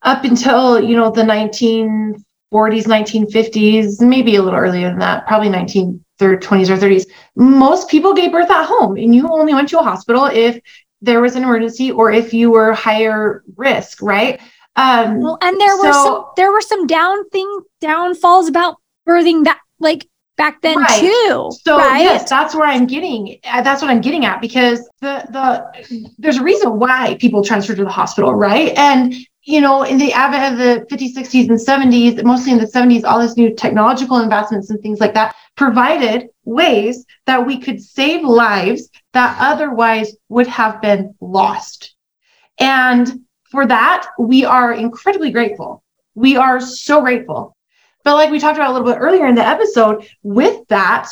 up 0.00 0.24
until, 0.24 0.82
you 0.82 0.96
know, 0.96 1.10
the 1.10 1.20
1940s, 1.20 2.24
1950s, 2.52 4.00
maybe 4.00 4.36
a 4.36 4.42
little 4.42 4.58
earlier 4.58 4.88
than 4.88 4.98
that, 5.00 5.26
probably 5.26 5.50
1920s 5.50 6.00
or 6.22 6.38
30s, 6.38 7.04
most 7.36 7.90
people 7.90 8.14
gave 8.14 8.32
birth 8.32 8.50
at 8.50 8.64
home 8.64 8.96
and 8.96 9.14
you 9.14 9.28
only 9.28 9.52
went 9.52 9.68
to 9.68 9.78
a 9.78 9.82
hospital 9.82 10.24
if 10.24 10.58
there 11.02 11.20
was 11.20 11.36
an 11.36 11.42
emergency 11.42 11.92
or 11.92 12.10
if 12.10 12.32
you 12.32 12.50
were 12.50 12.72
higher 12.72 13.44
risk, 13.56 14.00
right? 14.00 14.40
Um, 14.76 15.20
well, 15.20 15.36
and 15.42 15.60
there 15.60 15.76
so, 15.76 15.86
were 15.86 15.92
some 15.92 16.24
there 16.36 16.50
were 16.50 16.62
some 16.62 16.86
down 16.86 17.28
thing 17.28 17.60
downfalls 17.82 18.48
about 18.48 18.76
birthing 19.06 19.44
that 19.44 19.58
like 19.80 20.08
back 20.40 20.62
then 20.62 20.78
right. 20.78 21.00
too. 21.00 21.50
So 21.62 21.76
right? 21.76 22.00
yes, 22.00 22.28
that's 22.28 22.54
where 22.54 22.66
I'm 22.66 22.86
getting. 22.86 23.38
Uh, 23.44 23.60
that's 23.60 23.82
what 23.82 23.90
I'm 23.90 24.00
getting 24.00 24.24
at 24.24 24.40
because 24.40 24.88
the 25.00 25.26
the 25.30 26.10
there's 26.18 26.38
a 26.38 26.42
reason 26.42 26.78
why 26.78 27.16
people 27.20 27.44
transfer 27.44 27.74
to 27.74 27.84
the 27.84 27.90
hospital, 27.90 28.34
right? 28.34 28.72
And 28.76 29.14
you 29.42 29.60
know, 29.60 29.82
in 29.82 29.98
the 29.98 30.12
advent 30.12 30.52
of 30.52 30.58
the 30.58 30.94
50s, 30.94 31.14
60s, 31.14 31.48
and 31.48 31.58
70s, 31.58 32.22
mostly 32.24 32.52
in 32.52 32.58
the 32.58 32.66
70s, 32.66 33.04
all 33.04 33.18
this 33.18 33.36
new 33.36 33.54
technological 33.54 34.18
investments 34.18 34.70
and 34.70 34.80
things 34.80 35.00
like 35.00 35.14
that 35.14 35.34
provided 35.56 36.28
ways 36.44 37.04
that 37.26 37.46
we 37.46 37.58
could 37.58 37.82
save 37.82 38.22
lives 38.22 38.88
that 39.12 39.36
otherwise 39.40 40.14
would 40.28 40.46
have 40.46 40.80
been 40.80 41.14
lost. 41.20 41.94
And 42.58 43.20
for 43.50 43.66
that, 43.66 44.06
we 44.18 44.44
are 44.44 44.72
incredibly 44.72 45.30
grateful. 45.30 45.82
We 46.14 46.36
are 46.36 46.60
so 46.60 47.00
grateful. 47.00 47.56
But 48.04 48.14
like 48.14 48.30
we 48.30 48.38
talked 48.38 48.56
about 48.56 48.70
a 48.70 48.72
little 48.72 48.90
bit 48.90 48.98
earlier 48.98 49.26
in 49.26 49.34
the 49.34 49.46
episode, 49.46 50.06
with 50.22 50.66
that, 50.68 51.08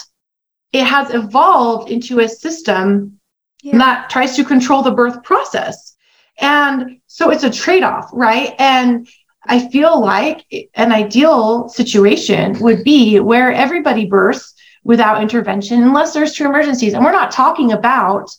it 0.73 0.85
has 0.85 1.13
evolved 1.15 1.91
into 1.91 2.21
a 2.21 2.29
system 2.29 3.21
yeah. 3.63 3.79
that 3.79 4.11
tries 4.11 4.37
to 4.37 4.45
control 4.45 4.83
the 4.83 4.91
birth 4.91 5.23
process. 5.23 5.97
And 6.41 7.01
so 7.07 7.31
it's 7.31 7.45
a 7.45 7.51
trade 7.51 7.83
off, 7.83 8.11
right? 8.13 8.55
And 8.59 9.09
I 9.45 9.69
feel 9.71 10.01
like 10.01 10.45
an 10.75 10.93
ideal 10.93 11.69
situation 11.69 12.59
would 12.61 12.85
be 12.85 13.19
where 13.19 13.53
everybody 13.53 14.07
births 14.07 14.55
without 14.85 15.23
intervention, 15.23 15.83
unless 15.83 16.13
there's 16.13 16.35
true 16.35 16.49
emergencies. 16.49 16.95
And 16.95 17.05
we're 17.05 17.13
not 17.13 17.31
talking 17.31 17.73
about 17.73 18.31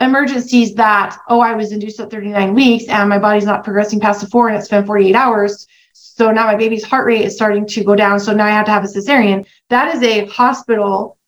emergencies 0.00 0.74
that, 0.74 1.18
oh, 1.28 1.40
I 1.40 1.54
was 1.54 1.72
induced 1.72 2.00
at 2.00 2.10
39 2.10 2.54
weeks 2.54 2.84
and 2.88 3.08
my 3.08 3.18
body's 3.18 3.44
not 3.44 3.64
progressing 3.64 4.00
past 4.00 4.20
the 4.20 4.26
four 4.26 4.48
and 4.48 4.56
it's 4.56 4.68
been 4.68 4.86
48 4.86 5.14
hours. 5.14 5.66
So 5.92 6.30
now 6.30 6.46
my 6.46 6.56
baby's 6.56 6.84
heart 6.84 7.06
rate 7.06 7.24
is 7.24 7.34
starting 7.34 7.66
to 7.66 7.84
go 7.84 7.94
down. 7.94 8.20
So 8.20 8.32
now 8.32 8.46
I 8.46 8.50
have 8.50 8.66
to 8.66 8.70
have 8.70 8.84
a 8.84 8.88
cesarean. 8.88 9.46
That 9.70 9.94
is 9.94 10.02
a 10.02 10.26
hospital 10.26 11.18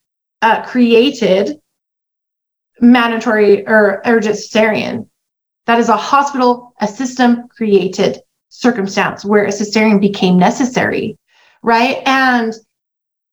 uh, 0.42 0.62
created 0.62 1.60
mandatory 2.80 3.66
or 3.66 4.02
urgent 4.04 4.36
cesarean. 4.36 5.08
That 5.66 5.78
is 5.78 5.88
a 5.88 5.96
hospital, 5.96 6.74
a 6.80 6.86
system 6.86 7.48
created 7.48 8.20
circumstance 8.50 9.24
where 9.24 9.44
a 9.44 9.48
cesarean 9.48 10.00
became 10.00 10.38
necessary, 10.38 11.18
right? 11.62 12.02
And 12.06 12.52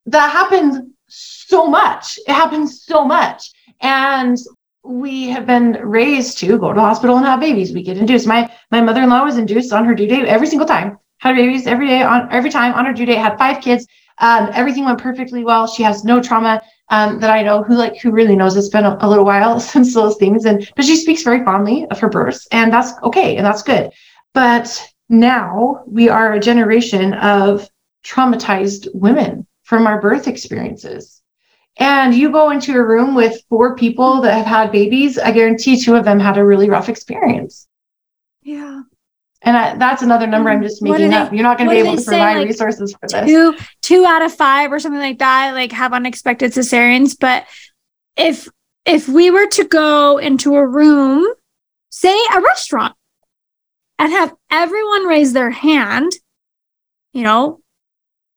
that 0.05 0.31
happens 0.31 0.79
so 1.07 1.67
much. 1.67 2.17
It 2.27 2.33
happens 2.33 2.83
so 2.83 3.03
much. 3.03 3.51
And 3.81 4.37
we 4.83 5.27
have 5.29 5.45
been 5.45 5.73
raised 5.73 6.37
to 6.39 6.57
go 6.57 6.69
to 6.69 6.75
the 6.75 6.81
hospital 6.81 7.17
and 7.17 7.25
have 7.25 7.39
babies. 7.39 7.73
We 7.73 7.83
get 7.83 7.97
induced. 7.97 8.25
My 8.25 8.51
my 8.71 8.81
mother-in-law 8.81 9.23
was 9.25 9.37
induced 9.37 9.73
on 9.73 9.85
her 9.85 9.93
due 9.93 10.07
date 10.07 10.25
every 10.25 10.47
single 10.47 10.67
time. 10.67 10.97
Had 11.21 11.35
babies 11.35 11.67
every 11.67 11.87
day 11.87 12.01
on 12.03 12.27
every 12.31 12.49
time 12.49 12.73
on 12.73 12.85
her 12.85 12.93
due 12.93 13.05
date. 13.05 13.17
Had 13.17 13.37
five 13.37 13.61
kids. 13.61 13.87
Um, 14.17 14.49
everything 14.53 14.85
went 14.85 14.99
perfectly 14.99 15.43
well. 15.43 15.65
She 15.65 15.83
has 15.83 16.03
no 16.03 16.21
trauma 16.21 16.61
um, 16.89 17.19
that 17.19 17.31
I 17.31 17.41
know. 17.41 17.63
Who 17.63 17.75
like 17.75 17.99
who 17.99 18.11
really 18.11 18.35
knows? 18.35 18.55
It's 18.57 18.69
been 18.69 18.85
a, 18.85 18.97
a 19.01 19.09
little 19.09 19.25
while 19.25 19.59
since 19.73 19.93
those 19.93 20.17
things, 20.17 20.45
and 20.45 20.69
but 20.75 20.85
she 20.85 20.95
speaks 20.95 21.23
very 21.23 21.43
fondly 21.43 21.85
of 21.89 21.99
her 21.99 22.09
births, 22.09 22.47
and 22.51 22.71
that's 22.71 22.93
okay 23.03 23.37
and 23.37 23.45
that's 23.45 23.63
good. 23.63 23.91
But 24.33 24.93
now 25.09 25.83
we 25.87 26.09
are 26.09 26.33
a 26.33 26.39
generation 26.39 27.13
of 27.15 27.69
traumatized 28.03 28.87
women 28.93 29.47
from 29.63 29.87
our 29.87 30.01
birth 30.01 30.27
experiences 30.27 31.21
and 31.77 32.13
you 32.13 32.31
go 32.31 32.49
into 32.49 32.75
a 32.75 32.85
room 32.85 33.15
with 33.15 33.43
four 33.49 33.75
people 33.75 34.21
that 34.21 34.33
have 34.33 34.45
had 34.45 34.71
babies, 34.71 35.17
I 35.17 35.31
guarantee 35.31 35.81
two 35.81 35.95
of 35.95 36.05
them 36.05 36.19
had 36.19 36.37
a 36.37 36.45
really 36.45 36.69
rough 36.69 36.89
experience. 36.89 37.67
Yeah. 38.41 38.81
And 39.43 39.57
I, 39.57 39.75
that's 39.75 40.03
another 40.03 40.27
number 40.27 40.51
I'm 40.51 40.61
just 40.61 40.83
making 40.83 41.13
up. 41.13 41.33
You're 41.33 41.43
not 41.43 41.57
going 41.57 41.69
to 41.69 41.75
be 41.75 41.79
able 41.79 41.97
to 41.97 42.03
provide 42.03 42.37
like 42.37 42.47
resources 42.47 42.93
for 42.93 43.07
this. 43.07 43.25
Two, 43.25 43.55
two 43.81 44.05
out 44.05 44.21
of 44.21 44.31
five 44.33 44.71
or 44.71 44.79
something 44.79 45.01
like 45.01 45.17
that, 45.17 45.53
like 45.53 45.71
have 45.71 45.93
unexpected 45.93 46.51
cesareans. 46.51 47.17
But 47.19 47.45
if 48.15 48.47
if 48.85 49.07
we 49.07 49.31
were 49.31 49.47
to 49.47 49.63
go 49.63 50.17
into 50.19 50.55
a 50.55 50.67
room, 50.67 51.27
say 51.89 52.15
a 52.33 52.41
restaurant, 52.41 52.95
and 53.97 54.11
have 54.11 54.33
everyone 54.51 55.07
raise 55.07 55.33
their 55.33 55.51
hand, 55.51 56.11
you 57.13 57.23
know, 57.23 57.61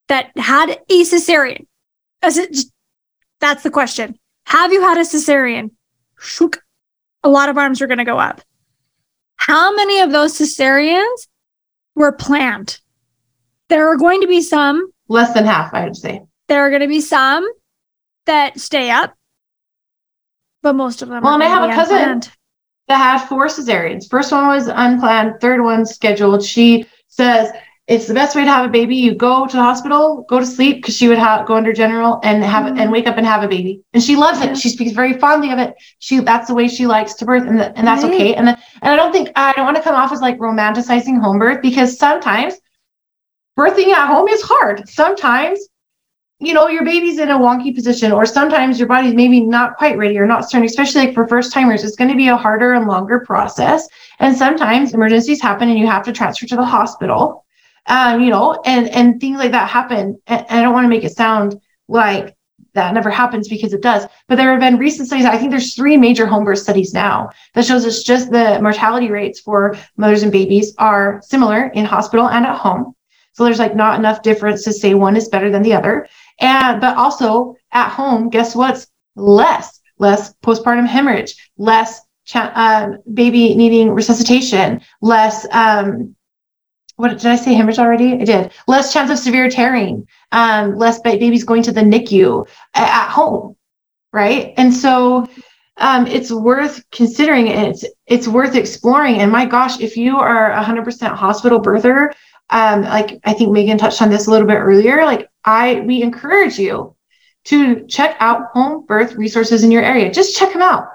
that 0.09 0.30
had 0.38 0.70
a 0.70 1.02
cesarean, 1.02 1.66
as 2.22 2.38
it 2.38 2.52
just 2.52 2.72
that's 3.40 3.62
the 3.62 3.70
question. 3.70 4.18
Have 4.46 4.72
you 4.72 4.80
had 4.80 4.96
a 4.96 5.02
cesarean? 5.02 5.70
Shook. 6.18 6.62
A 7.22 7.28
lot 7.28 7.48
of 7.48 7.59
arms 7.59 7.82
are 7.82 7.86
going 7.86 7.98
to 7.98 8.05
go 8.05 8.18
up. 8.18 8.40
How 9.37 9.74
many 9.74 10.01
of 10.01 10.11
those 10.12 10.39
cesareans 10.39 11.28
were 11.95 12.12
planned? 12.12 12.80
There 13.68 13.89
are 13.89 13.97
going 13.97 14.20
to 14.20 14.26
be 14.26 14.41
some. 14.41 14.91
Less 15.09 15.35
than 15.35 15.45
half, 15.45 15.72
I 15.74 15.85
would 15.85 15.97
say. 15.97 16.22
There 16.49 16.61
are 16.64 16.70
going 16.70 16.82
to 16.82 16.89
be 16.89 17.01
some 17.01 17.47
that 18.26 18.59
stay 18.59 18.91
up, 18.91 19.14
but 20.62 20.74
most 20.74 21.03
of 21.03 21.09
them. 21.09 21.22
Well, 21.22 21.35
and 21.35 21.43
I 21.43 21.47
have 21.47 21.68
a 21.70 21.74
cousin 21.74 21.97
unplanned. 21.97 22.30
that 22.89 22.97
had 22.97 23.26
four 23.28 23.47
cesareans. 23.47 24.09
First 24.09 24.32
one 24.32 24.47
was 24.47 24.68
unplanned. 24.68 25.41
Third 25.41 25.62
one 25.62 25.85
scheduled. 25.87 26.43
She 26.45 26.87
says 27.09 27.51
it's 27.87 28.07
the 28.07 28.14
best 28.14 28.35
way 28.35 28.45
to 28.45 28.51
have 28.51 28.64
a 28.64 28.72
baby. 28.72 28.97
You 28.97 29.14
go 29.14 29.47
to 29.47 29.57
the 29.57 29.62
hospital, 29.62 30.24
go 30.28 30.41
to 30.41 30.47
sleep 30.47 30.76
because 30.76 30.97
she 30.97 31.07
would 31.07 31.18
have 31.18 31.47
go 31.47 31.55
under 31.55 31.72
general 31.72 32.18
and 32.22 32.43
have 32.43 32.64
mm-hmm. 32.64 32.78
and 32.78 32.91
wake 32.91 33.07
up 33.07 33.18
and 33.18 33.26
have 33.26 33.43
a 33.43 33.49
baby. 33.49 33.82
And 33.93 34.03
she 34.03 34.16
loves 34.16 34.41
it. 34.41 34.57
She 34.57 34.70
speaks 34.70 34.93
very 34.93 35.18
fondly 35.18 35.51
of 35.51 35.59
it. 35.59 35.74
She 35.99 36.20
that's 36.20 36.49
the 36.49 36.55
way 36.55 36.66
she 36.66 36.87
likes 36.87 37.14
to 37.14 37.26
birth, 37.26 37.47
and 37.47 37.61
the, 37.61 37.76
and 37.76 37.87
that's 37.87 38.03
right. 38.03 38.14
okay. 38.14 38.35
And 38.35 38.49
the, 38.49 38.59
and 38.80 38.93
I 38.93 38.97
don't 38.97 39.12
think 39.12 39.30
I 39.37 39.53
don't 39.53 39.66
want 39.66 39.76
to 39.76 39.82
come 39.82 39.95
off 39.95 40.12
as 40.12 40.22
like 40.22 40.39
romanticizing 40.39 41.20
home 41.20 41.39
birth 41.39 41.61
because 41.61 41.99
sometimes 41.99 42.55
birthing 43.59 43.89
at 43.89 44.07
home 44.07 44.28
is 44.28 44.41
hard. 44.43 44.89
Sometimes 44.89 45.68
you 46.41 46.55
know 46.55 46.68
your 46.68 46.85
baby's 46.85 47.18
in 47.18 47.30
a 47.30 47.39
wonky 47.39 47.74
position 47.74 48.12
or 48.12 48.24
sometimes 48.24 48.78
your 48.78 48.89
body's 48.89 49.14
maybe 49.14 49.41
not 49.41 49.76
quite 49.76 49.97
ready 49.97 50.18
or 50.18 50.26
not 50.26 50.51
certain 50.51 50.66
especially 50.66 51.07
like 51.07 51.14
for 51.14 51.28
first 51.28 51.53
timers 51.53 51.85
it's 51.85 51.95
going 51.95 52.11
to 52.11 52.16
be 52.16 52.26
a 52.26 52.37
harder 52.37 52.72
and 52.72 52.89
longer 52.89 53.20
process 53.20 53.89
and 54.18 54.37
sometimes 54.37 54.93
emergencies 54.95 55.41
happen 55.41 55.68
and 55.68 55.78
you 55.78 55.87
have 55.87 56.03
to 56.03 56.12
transfer 56.12 56.45
to 56.45 56.57
the 56.57 56.64
hospital 56.64 57.43
um, 57.87 58.20
you 58.20 58.30
know, 58.30 58.61
and 58.64 58.89
and 58.91 59.20
things 59.20 59.39
like 59.39 59.53
that 59.53 59.68
happen. 59.68 60.20
And, 60.26 60.47
I 60.49 60.62
don't 60.62 60.72
want 60.72 60.85
to 60.85 60.89
make 60.89 61.05
it 61.05 61.16
sound 61.16 61.61
like 61.89 62.37
that 62.74 62.95
never 62.95 63.11
happens 63.11 63.49
because 63.49 63.72
it 63.72 63.82
does. 63.82 64.07
But 64.26 64.37
there 64.37 64.51
have 64.51 64.61
been 64.61 64.78
recent 64.78 65.07
studies. 65.07 65.26
I 65.26 65.39
think 65.39 65.51
there's 65.51 65.74
three 65.74 65.97
major 65.97 66.26
home 66.26 66.45
birth 66.45 66.59
studies 66.59 66.93
now 66.93 67.30
that 67.55 67.64
shows 67.64 67.87
us 67.87 68.03
just 68.03 68.30
the 68.30 68.59
mortality 68.61 69.11
rates 69.11 69.41
for 69.41 69.76
mothers 69.97 70.22
and 70.22 70.32
babies 70.32 70.74
are 70.78 71.20
similar 71.22 71.68
in 71.68 71.85
hospital 71.85 72.28
and 72.28 72.45
at 72.45 72.59
home. 72.59 72.95
So 73.32 73.45
there's 73.45 73.59
like 73.59 73.76
not 73.76 73.99
enough 73.99 74.22
difference 74.22 74.64
to 74.64 74.72
say 74.72 74.95
one 74.95 75.16
is 75.16 75.28
better 75.28 75.51
than 75.51 75.62
the 75.62 75.74
other. 75.74 76.09
And 76.41 76.80
but 76.80 76.97
also 76.97 77.55
at 77.72 77.91
home, 77.91 78.28
guess 78.28 78.55
what's 78.55 78.87
less 79.16 79.80
less 79.99 80.35
postpartum 80.43 80.87
hemorrhage, 80.87 81.51
less 81.57 82.01
um, 82.35 82.99
baby 83.12 83.55
needing 83.55 83.91
resuscitation, 83.91 84.80
less 85.01 85.47
um, 85.53 86.14
what 86.97 87.09
did 87.09 87.26
I 87.26 87.36
say 87.36 87.55
hemorrhage 87.55 87.78
already? 87.78 88.14
I 88.14 88.24
did. 88.24 88.53
Less 88.66 88.92
chance 88.92 89.11
of 89.11 89.18
severe 89.18 89.51
tearing, 89.51 90.07
um, 90.32 90.76
less 90.76 91.01
babies 91.01 91.45
going 91.45 91.62
to 91.64 91.72
the 91.72 91.80
NICU 91.80 92.47
at 92.74 93.09
home, 93.09 93.57
right? 94.12 94.55
And 94.57 94.72
so 94.72 95.26
um, 95.78 96.07
it's 96.07 96.30
worth 96.30 96.84
considering. 96.90 97.49
It's 97.49 97.84
it's 98.07 98.28
worth 98.28 98.55
exploring. 98.55 99.16
And 99.16 99.32
my 99.32 99.45
gosh, 99.47 99.80
if 99.80 99.97
you 99.97 100.18
are 100.18 100.53
a 100.53 100.62
hundred 100.62 100.84
percent 100.84 101.14
hospital 101.14 101.61
birther, 101.61 102.12
um, 102.51 102.82
like 102.82 103.20
I 103.24 103.32
think 103.32 103.51
Meagan 103.51 103.78
touched 103.78 104.01
on 104.01 104.11
this 104.11 104.26
a 104.26 104.30
little 104.30 104.47
bit 104.47 104.59
earlier, 104.59 105.05
like 105.05 105.28
I 105.45 105.80
we 105.80 106.03
encourage 106.03 106.59
you 106.59 106.95
to 107.47 107.86
check 107.86 108.16
out 108.20 108.47
home 108.53 108.86
birth 108.86 109.14
resources 109.14 109.64
in 109.64 109.70
your 109.70 109.82
area. 109.82 110.12
Just 110.12 110.36
check 110.36 110.53
them 110.53 110.62
out. 110.62 110.86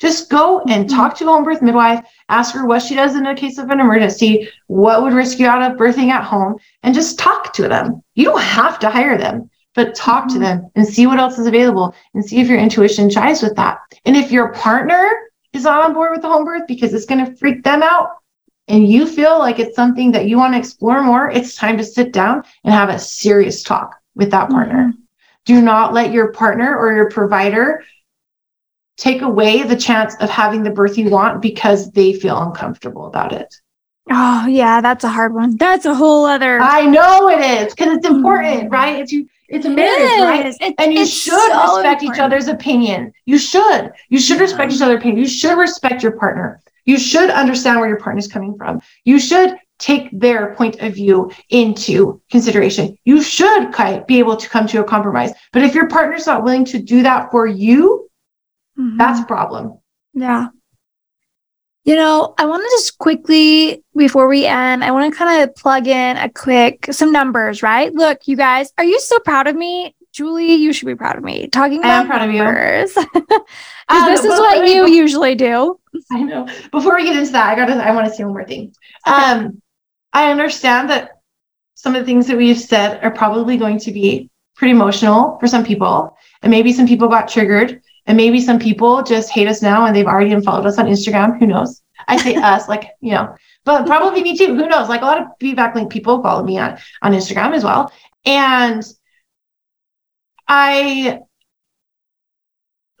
Just 0.00 0.30
go 0.30 0.60
and 0.60 0.86
mm-hmm. 0.86 0.96
talk 0.96 1.16
to 1.16 1.24
a 1.24 1.28
home 1.28 1.44
birth 1.44 1.62
midwife, 1.62 2.04
ask 2.28 2.54
her 2.54 2.66
what 2.66 2.82
she 2.82 2.94
does 2.94 3.14
in 3.14 3.26
a 3.26 3.34
case 3.34 3.58
of 3.58 3.70
an 3.70 3.80
emergency, 3.80 4.48
what 4.66 5.02
would 5.02 5.12
risk 5.12 5.38
you 5.38 5.46
out 5.46 5.70
of 5.70 5.78
birthing 5.78 6.08
at 6.08 6.24
home, 6.24 6.56
and 6.82 6.94
just 6.94 7.18
talk 7.18 7.52
to 7.52 7.68
them. 7.68 8.02
You 8.14 8.24
don't 8.24 8.40
have 8.40 8.78
to 8.80 8.90
hire 8.90 9.18
them, 9.18 9.50
but 9.74 9.94
talk 9.94 10.28
to 10.28 10.34
mm-hmm. 10.34 10.42
them 10.42 10.70
and 10.74 10.86
see 10.86 11.06
what 11.06 11.18
else 11.18 11.38
is 11.38 11.46
available 11.46 11.94
and 12.14 12.24
see 12.24 12.40
if 12.40 12.48
your 12.48 12.58
intuition 12.58 13.08
jives 13.08 13.42
with 13.42 13.54
that. 13.56 13.78
And 14.06 14.16
if 14.16 14.32
your 14.32 14.52
partner 14.54 15.10
is 15.52 15.64
not 15.64 15.84
on 15.84 15.94
board 15.94 16.12
with 16.12 16.22
the 16.22 16.28
home 16.28 16.44
birth 16.44 16.66
because 16.66 16.94
it's 16.94 17.06
going 17.06 17.24
to 17.24 17.36
freak 17.36 17.62
them 17.62 17.82
out, 17.82 18.16
and 18.68 18.88
you 18.88 19.04
feel 19.04 19.38
like 19.38 19.58
it's 19.58 19.74
something 19.74 20.12
that 20.12 20.28
you 20.28 20.38
want 20.38 20.54
to 20.54 20.58
explore 20.58 21.02
more, 21.02 21.28
it's 21.28 21.56
time 21.56 21.76
to 21.76 21.84
sit 21.84 22.12
down 22.12 22.44
and 22.62 22.72
have 22.72 22.88
a 22.88 23.00
serious 23.00 23.64
talk 23.64 23.96
with 24.14 24.30
that 24.30 24.48
partner. 24.48 24.88
Mm-hmm. 24.88 25.00
Do 25.44 25.60
not 25.60 25.92
let 25.92 26.12
your 26.12 26.32
partner 26.32 26.76
or 26.76 26.94
your 26.94 27.10
provider 27.10 27.82
take 29.00 29.22
away 29.22 29.62
the 29.62 29.76
chance 29.76 30.14
of 30.20 30.28
having 30.28 30.62
the 30.62 30.70
birth 30.70 30.98
you 30.98 31.08
want 31.08 31.40
because 31.40 31.90
they 31.92 32.12
feel 32.12 32.40
uncomfortable 32.40 33.06
about 33.06 33.32
it. 33.32 33.52
Oh 34.10 34.46
yeah, 34.46 34.80
that's 34.80 35.04
a 35.04 35.08
hard 35.08 35.32
one. 35.34 35.56
That's 35.56 35.86
a 35.86 35.94
whole 35.94 36.26
other. 36.26 36.60
I 36.60 36.84
know 36.84 37.28
it 37.28 37.40
is 37.40 37.74
because 37.74 37.96
it's 37.96 38.06
important, 38.06 38.64
mm-hmm. 38.64 38.72
right? 38.72 39.00
It's 39.00 39.12
you. 39.12 39.28
It's 39.48 39.66
a 39.66 39.70
marriage, 39.70 40.20
right? 40.20 40.54
It- 40.60 40.74
and 40.78 40.92
you 40.92 41.04
should 41.06 41.50
so 41.50 41.76
respect 41.76 42.02
each 42.04 42.18
other's 42.18 42.46
opinion. 42.46 43.12
You 43.24 43.38
should. 43.38 43.90
You 44.08 44.20
should 44.20 44.36
Yeah. 44.36 44.42
respect 44.42 44.72
each 44.72 44.82
other's 44.82 44.98
opinion. 44.98 45.18
You 45.18 45.28
should 45.28 45.58
respect 45.58 46.02
your 46.02 46.12
partner. 46.12 46.60
You 46.84 46.98
should 46.98 47.30
understand 47.30 47.80
where 47.80 47.88
your 47.88 47.98
partner's 47.98 48.28
coming 48.28 48.56
from. 48.56 48.80
You 49.04 49.18
should 49.18 49.56
take 49.78 50.08
their 50.12 50.54
point 50.54 50.80
of 50.80 50.94
view 50.94 51.30
into 51.48 52.20
consideration. 52.30 52.96
You 53.04 53.22
should 53.22 53.74
be 54.06 54.18
able 54.18 54.36
to 54.36 54.48
come 54.48 54.66
to 54.68 54.80
a 54.80 54.84
compromise. 54.84 55.32
But 55.52 55.62
if 55.62 55.74
your 55.74 55.88
partner's 55.88 56.26
not 56.26 56.44
willing 56.44 56.64
to 56.66 56.78
do 56.78 57.02
that 57.02 57.30
for 57.30 57.46
you, 57.46 58.09
Mhm. 58.78 58.98
that's 58.98 59.20
a 59.20 59.24
problem. 59.24 59.78
Yeah. 60.14 60.48
You 61.84 61.96
know, 61.96 62.34
I 62.38 62.44
want 62.44 62.62
to 62.62 62.68
just 62.76 62.98
quickly, 62.98 63.82
before 63.96 64.28
we 64.28 64.44
end, 64.46 64.84
I 64.84 64.90
want 64.90 65.10
to 65.12 65.18
kind 65.18 65.42
of 65.42 65.54
plug 65.56 65.86
in 65.86 66.16
a 66.18 66.28
quick, 66.28 66.86
some 66.92 67.10
numbers, 67.10 67.62
right? 67.62 67.92
Look, 67.92 68.28
you 68.28 68.36
guys, 68.36 68.70
are 68.76 68.84
you 68.84 69.00
so 69.00 69.18
proud 69.20 69.46
of 69.46 69.56
me? 69.56 69.94
Julie, 70.12 70.54
you 70.54 70.72
should 70.72 70.86
be 70.86 70.94
proud 70.94 71.16
of 71.16 71.22
me. 71.24 71.46
Talking 71.48 71.78
I 71.82 71.88
about 71.88 72.00
am 72.00 72.06
proud 72.08 72.28
of 72.28 72.34
you. 72.34 72.44
numbers. 72.44 72.92
'Cause 72.92 73.06
Um, 73.88 74.04
this 74.06 74.20
is 74.20 74.26
but- 74.26 74.38
what 74.40 74.58
but- 74.58 74.68
you 74.68 74.86
usually 74.88 75.34
do. 75.34 75.78
I 76.12 76.22
know. 76.22 76.46
Before 76.70 76.96
we 76.96 77.04
get 77.04 77.16
into 77.16 77.32
that, 77.32 77.48
I 77.48 77.54
gotta 77.56 77.74
I 77.74 77.92
want 77.92 78.06
to 78.08 78.12
say 78.14 78.24
one 78.24 78.32
more 78.34 78.44
thing. 78.44 78.72
Um, 79.06 79.62
I 80.12 80.30
understand 80.30 80.90
that 80.90 81.20
some 81.74 81.94
of 81.96 82.00
the 82.02 82.06
things 82.06 82.26
that 82.26 82.36
we've 82.36 82.58
said 82.58 83.02
are 83.02 83.10
probably 83.10 83.56
going 83.56 83.78
to 83.80 83.92
be 83.92 84.28
pretty 84.54 84.72
emotional 84.72 85.38
for 85.40 85.46
some 85.48 85.64
people. 85.64 86.16
And 86.42 86.50
maybe 86.50 86.72
some 86.72 86.86
people 86.86 87.08
got 87.08 87.28
triggered. 87.28 87.80
And 88.10 88.16
maybe 88.16 88.40
some 88.40 88.58
people 88.58 89.04
just 89.04 89.30
hate 89.30 89.46
us 89.46 89.62
now 89.62 89.86
and 89.86 89.94
they've 89.94 90.04
already 90.04 90.32
unfollowed 90.32 90.66
us 90.66 90.78
on 90.78 90.86
Instagram. 90.86 91.38
Who 91.38 91.46
knows? 91.46 91.80
I 92.08 92.16
say 92.16 92.34
us, 92.42 92.68
like, 92.68 92.90
you 93.00 93.12
know, 93.12 93.36
but 93.64 93.86
probably 93.86 94.20
me 94.20 94.36
too. 94.36 94.56
Who 94.56 94.66
knows? 94.66 94.88
Like 94.88 95.02
a 95.02 95.04
lot 95.04 95.22
of 95.22 95.28
VBAC 95.40 95.76
Link 95.76 95.92
people 95.92 96.20
follow 96.20 96.42
me 96.42 96.58
on, 96.58 96.76
on 97.02 97.12
Instagram 97.12 97.52
as 97.52 97.62
well. 97.62 97.92
And 98.24 98.84
I 100.48 101.20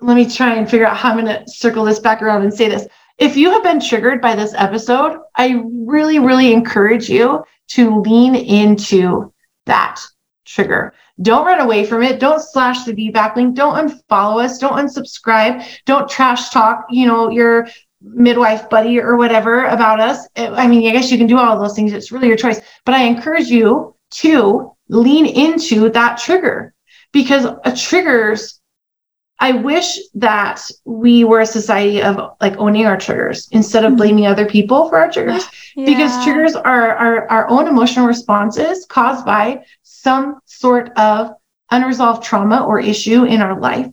let 0.00 0.14
me 0.14 0.30
try 0.30 0.54
and 0.54 0.70
figure 0.70 0.86
out 0.86 0.96
how 0.96 1.10
I'm 1.10 1.24
going 1.24 1.44
to 1.44 1.50
circle 1.50 1.84
this 1.84 1.98
back 1.98 2.22
around 2.22 2.42
and 2.42 2.54
say 2.54 2.68
this. 2.68 2.86
If 3.18 3.36
you 3.36 3.50
have 3.50 3.64
been 3.64 3.80
triggered 3.80 4.22
by 4.22 4.36
this 4.36 4.54
episode, 4.54 5.18
I 5.34 5.60
really, 5.64 6.20
really 6.20 6.52
encourage 6.52 7.08
you 7.08 7.42
to 7.70 8.00
lean 8.00 8.36
into 8.36 9.34
that 9.66 10.00
trigger. 10.44 10.94
Don't 11.22 11.46
run 11.46 11.60
away 11.60 11.84
from 11.84 12.02
it. 12.02 12.18
Don't 12.20 12.40
slash 12.40 12.84
the 12.84 12.92
VBAC 12.92 13.36
Link. 13.36 13.54
Don't 13.54 13.76
unfollow 13.90 14.42
us. 14.44 14.58
Don't 14.58 14.72
unsubscribe. 14.72 15.64
Don't 15.84 16.08
trash 16.08 16.50
talk, 16.50 16.86
you 16.90 17.06
know, 17.06 17.30
your 17.30 17.68
midwife 18.02 18.70
buddy 18.70 18.98
or 18.98 19.16
whatever 19.16 19.64
about 19.66 20.00
us. 20.00 20.26
I 20.36 20.66
mean, 20.66 20.88
I 20.88 20.92
guess 20.92 21.10
you 21.10 21.18
can 21.18 21.26
do 21.26 21.36
all 21.38 21.58
those 21.58 21.74
things. 21.76 21.92
It's 21.92 22.10
really 22.10 22.28
your 22.28 22.36
choice. 22.36 22.60
But 22.86 22.94
I 22.94 23.02
encourage 23.04 23.48
you 23.48 23.94
to 24.12 24.72
lean 24.88 25.26
into 25.26 25.90
that 25.90 26.18
trigger 26.18 26.72
because 27.12 27.44
a 27.64 27.76
triggers 27.76 28.56
I 29.42 29.52
wish 29.52 29.98
that 30.16 30.60
we 30.84 31.24
were 31.24 31.40
a 31.40 31.46
society 31.46 32.02
of 32.02 32.34
like 32.42 32.58
owning 32.58 32.84
our 32.84 32.98
triggers 32.98 33.48
instead 33.52 33.86
of 33.86 33.92
Mhm. 33.92 33.96
blaming 33.96 34.26
other 34.26 34.44
people 34.44 34.90
for 34.90 34.98
our 34.98 35.10
triggers 35.10 35.48
because 35.76 36.22
triggers 36.22 36.54
are, 36.54 36.94
are 36.94 37.30
our 37.30 37.48
own 37.48 37.66
emotional 37.66 38.06
responses 38.06 38.84
caused 38.86 39.24
by 39.24 39.62
some 40.02 40.40
sort 40.46 40.90
of 40.98 41.32
unresolved 41.70 42.22
trauma 42.22 42.64
or 42.64 42.80
issue 42.80 43.24
in 43.24 43.40
our 43.42 43.60
life. 43.60 43.86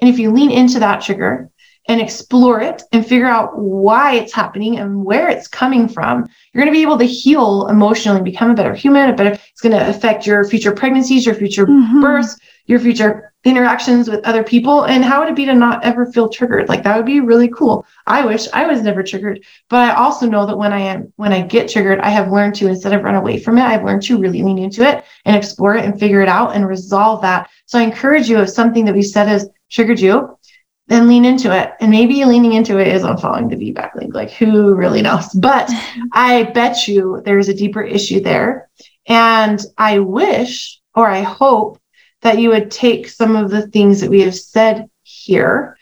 And 0.00 0.08
if 0.08 0.18
you 0.18 0.30
lean 0.30 0.50
into 0.50 0.78
that 0.80 1.02
trigger 1.02 1.50
and 1.88 2.00
explore 2.00 2.60
it 2.60 2.82
and 2.92 3.04
figure 3.04 3.26
out 3.26 3.58
why 3.58 4.14
it's 4.14 4.32
happening 4.32 4.78
and 4.78 5.04
where 5.04 5.28
it's 5.28 5.48
coming 5.48 5.88
from, 5.88 6.28
you're 6.52 6.62
going 6.62 6.72
to 6.72 6.78
be 6.78 6.82
able 6.82 6.98
to 6.98 7.04
heal 7.04 7.66
emotionally 7.68 8.22
become 8.22 8.50
a 8.50 8.54
better 8.54 8.74
human. 8.74 9.10
A 9.10 9.14
better, 9.14 9.30
it's 9.30 9.60
going 9.60 9.76
to 9.76 9.88
affect 9.88 10.26
your 10.26 10.44
future 10.44 10.72
pregnancies, 10.72 11.26
your 11.26 11.34
future 11.34 11.66
Mhm. 11.66 12.00
births, 12.00 12.38
your 12.70 12.78
future 12.78 13.32
interactions 13.42 14.08
with 14.08 14.24
other 14.24 14.44
people. 14.44 14.84
And 14.84 15.04
how 15.04 15.18
would 15.20 15.28
it 15.28 15.34
be 15.34 15.44
to 15.46 15.54
not 15.54 15.84
ever 15.84 16.06
feel 16.06 16.28
triggered? 16.28 16.68
Like 16.68 16.84
that 16.84 16.96
would 16.96 17.04
be 17.04 17.18
really 17.18 17.48
cool. 17.48 17.84
I 18.06 18.24
wish 18.24 18.46
I 18.52 18.64
was 18.64 18.80
never 18.80 19.02
triggered, 19.02 19.44
but 19.68 19.90
I 19.90 19.94
also 19.94 20.26
know 20.26 20.46
that 20.46 20.56
when 20.56 20.72
I 20.72 20.78
am, 20.78 21.12
when 21.16 21.32
I 21.32 21.42
get 21.42 21.68
triggered, 21.68 21.98
I 21.98 22.10
have 22.10 22.30
learned 22.30 22.54
to, 22.56 22.68
instead 22.68 22.92
of 22.92 23.02
run 23.02 23.16
away 23.16 23.40
from 23.40 23.58
it, 23.58 23.62
I've 23.62 23.82
learned 23.82 24.02
to 24.04 24.18
really 24.18 24.44
lean 24.44 24.58
into 24.58 24.88
it 24.88 25.04
and 25.24 25.34
explore 25.34 25.74
it 25.74 25.84
and 25.84 25.98
figure 25.98 26.22
it 26.22 26.28
out 26.28 26.54
and 26.54 26.68
resolve 26.68 27.22
that. 27.22 27.50
So 27.66 27.76
I 27.76 27.82
encourage 27.82 28.30
you 28.30 28.38
if 28.38 28.50
something 28.50 28.84
that 28.84 28.94
we 28.94 29.02
said 29.02 29.26
has 29.26 29.48
triggered 29.68 29.98
you, 29.98 30.38
then 30.86 31.08
lean 31.08 31.24
into 31.24 31.52
it. 31.52 31.72
And 31.80 31.90
maybe 31.90 32.24
leaning 32.24 32.52
into 32.52 32.78
it 32.78 32.86
is 32.86 33.02
unfollowing 33.02 33.50
the 33.50 33.72
VBAC 33.72 33.96
Link. 33.96 34.14
Like 34.14 34.30
who 34.30 34.74
really 34.76 35.02
knows? 35.02 35.34
But 35.34 35.68
I 36.12 36.44
bet 36.54 36.86
you 36.86 37.20
there's 37.24 37.48
a 37.48 37.54
deeper 37.54 37.82
issue 37.82 38.20
there. 38.20 38.70
And 39.08 39.60
I 39.76 39.98
wish 39.98 40.80
or 40.94 41.08
I 41.08 41.22
hope 41.22 41.79
that 42.22 42.38
you 42.38 42.50
would 42.50 42.70
take 42.70 43.08
some 43.08 43.36
of 43.36 43.50
the 43.50 43.66
things 43.68 44.00
that 44.00 44.10
we 44.10 44.20
have 44.20 44.34
said 44.34 44.88
here 45.02 45.76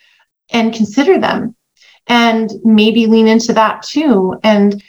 and 0.50 0.74
consider 0.74 1.18
them 1.18 1.54
and 2.06 2.50
maybe 2.64 3.06
lean 3.06 3.26
into 3.28 3.52
that 3.52 3.82
too 3.82 4.38
and 4.42 4.82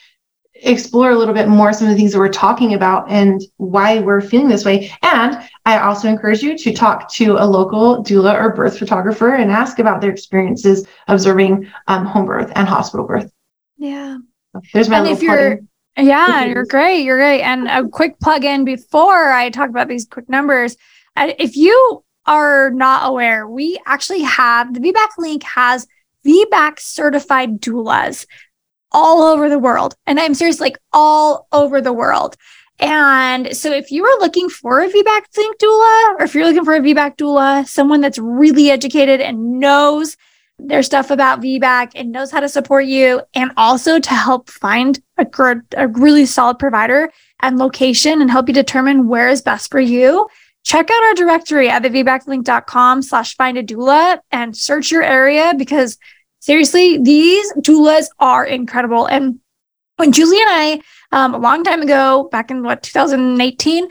explore 0.61 1.11
a 1.11 1.15
little 1.17 1.33
bit 1.33 1.47
more 1.47 1.71
some 1.71 1.87
of 1.87 1.91
the 1.93 1.97
things 1.97 2.11
that 2.11 2.19
we're 2.19 2.27
talking 2.29 2.73
about 2.73 3.09
and 3.09 3.41
why 3.57 3.99
we're 3.99 4.19
feeling 4.21 4.49
this 4.49 4.65
way. 4.65 4.91
And 5.01 5.37
I 5.65 5.79
also 5.79 6.09
encourage 6.09 6.41
you 6.43 6.57
to 6.57 6.73
talk 6.73 7.09
to 7.13 7.37
a 7.37 7.45
local 7.45 8.03
doula 8.03 8.33
or 8.35 8.53
birth 8.53 8.77
photographer 8.77 9.35
and 9.35 9.51
ask 9.51 9.79
about 9.79 10.01
their 10.01 10.11
experiences 10.11 10.85
observing 11.07 11.69
um, 11.87 12.05
home 12.05 12.25
birth 12.25 12.51
and 12.55 12.67
hospital 12.67 13.07
birth. 13.07 13.31
Yeah. 13.77 14.17
There's 14.73 14.89
my 14.89 14.97
And 14.97 15.03
little 15.07 15.17
if 15.17 15.23
you're- 15.23 15.37
plug-in. 15.55 15.65
Yeah, 15.97 16.45
you're 16.45 16.65
great. 16.65 17.01
You're 17.03 17.17
great. 17.17 17.41
And 17.41 17.67
a 17.67 17.85
quick 17.89 18.19
plug 18.21 18.45
in 18.45 18.63
before 18.63 19.31
I 19.33 19.49
talk 19.49 19.69
about 19.69 19.89
these 19.89 20.05
quick 20.05 20.29
numbers. 20.29 20.77
If 21.19 21.55
you 21.55 22.03
are 22.25 22.69
not 22.71 23.09
aware, 23.09 23.47
we 23.47 23.79
actually 23.85 24.21
have 24.21 24.73
the 24.73 24.79
VBAC 24.79 25.07
link 25.17 25.43
has 25.43 25.87
VBAC 26.25 26.79
certified 26.79 27.61
doulas 27.61 28.25
all 28.91 29.23
over 29.23 29.49
the 29.49 29.59
world. 29.59 29.95
And 30.05 30.19
I'm 30.19 30.33
serious, 30.33 30.59
like 30.59 30.77
all 30.93 31.47
over 31.51 31.81
the 31.81 31.93
world. 31.93 32.35
And 32.79 33.55
so 33.55 33.73
if 33.73 33.91
you 33.91 34.05
are 34.05 34.19
looking 34.19 34.49
for 34.49 34.79
a 34.79 34.87
VBAC 34.87 35.37
link 35.37 35.57
doula, 35.59 36.15
or 36.15 36.23
if 36.23 36.33
you're 36.33 36.45
looking 36.45 36.65
for 36.65 36.75
a 36.75 36.79
VBAC 36.79 37.17
doula, 37.17 37.67
someone 37.67 37.99
that's 37.99 38.17
really 38.17 38.71
educated 38.71 39.19
and 39.19 39.59
knows 39.59 40.15
their 40.57 40.83
stuff 40.83 41.09
about 41.09 41.41
VBAC 41.41 41.91
and 41.95 42.11
knows 42.11 42.31
how 42.31 42.39
to 42.39 42.49
support 42.49 42.85
you 42.85 43.21
and 43.33 43.51
also 43.57 43.99
to 43.99 44.09
help 44.09 44.49
find 44.49 44.99
a 45.17 45.25
good, 45.25 45.61
a 45.75 45.87
really 45.87 46.25
solid 46.25 46.59
provider 46.59 47.11
and 47.41 47.57
location 47.57 48.21
and 48.21 48.31
help 48.31 48.47
you 48.47 48.53
determine 48.53 49.07
where 49.07 49.29
is 49.29 49.41
best 49.41 49.71
for 49.71 49.79
you. 49.79 50.27
Check 50.69 50.91
out 50.91 51.03
our 51.03 51.15
directory 51.15 51.67
at 51.67 51.81
thevbaclink.com 51.81 53.01
slash 53.01 53.35
find 53.35 53.57
a 53.57 53.63
doula 53.63 54.19
and 54.29 54.55
search 54.55 54.91
your 54.91 55.01
area 55.01 55.55
because 55.57 55.97
seriously, 56.41 56.99
these 56.99 57.51
doulas 57.53 58.05
are 58.19 58.45
incredible. 58.45 59.07
And 59.07 59.39
when 59.95 60.11
Julie 60.11 60.39
and 60.39 60.47
I, 60.47 60.81
um, 61.11 61.33
a 61.33 61.39
long 61.39 61.63
time 61.63 61.81
ago, 61.81 62.29
back 62.31 62.51
in 62.51 62.61
what, 62.61 62.83
2018, 62.83 63.87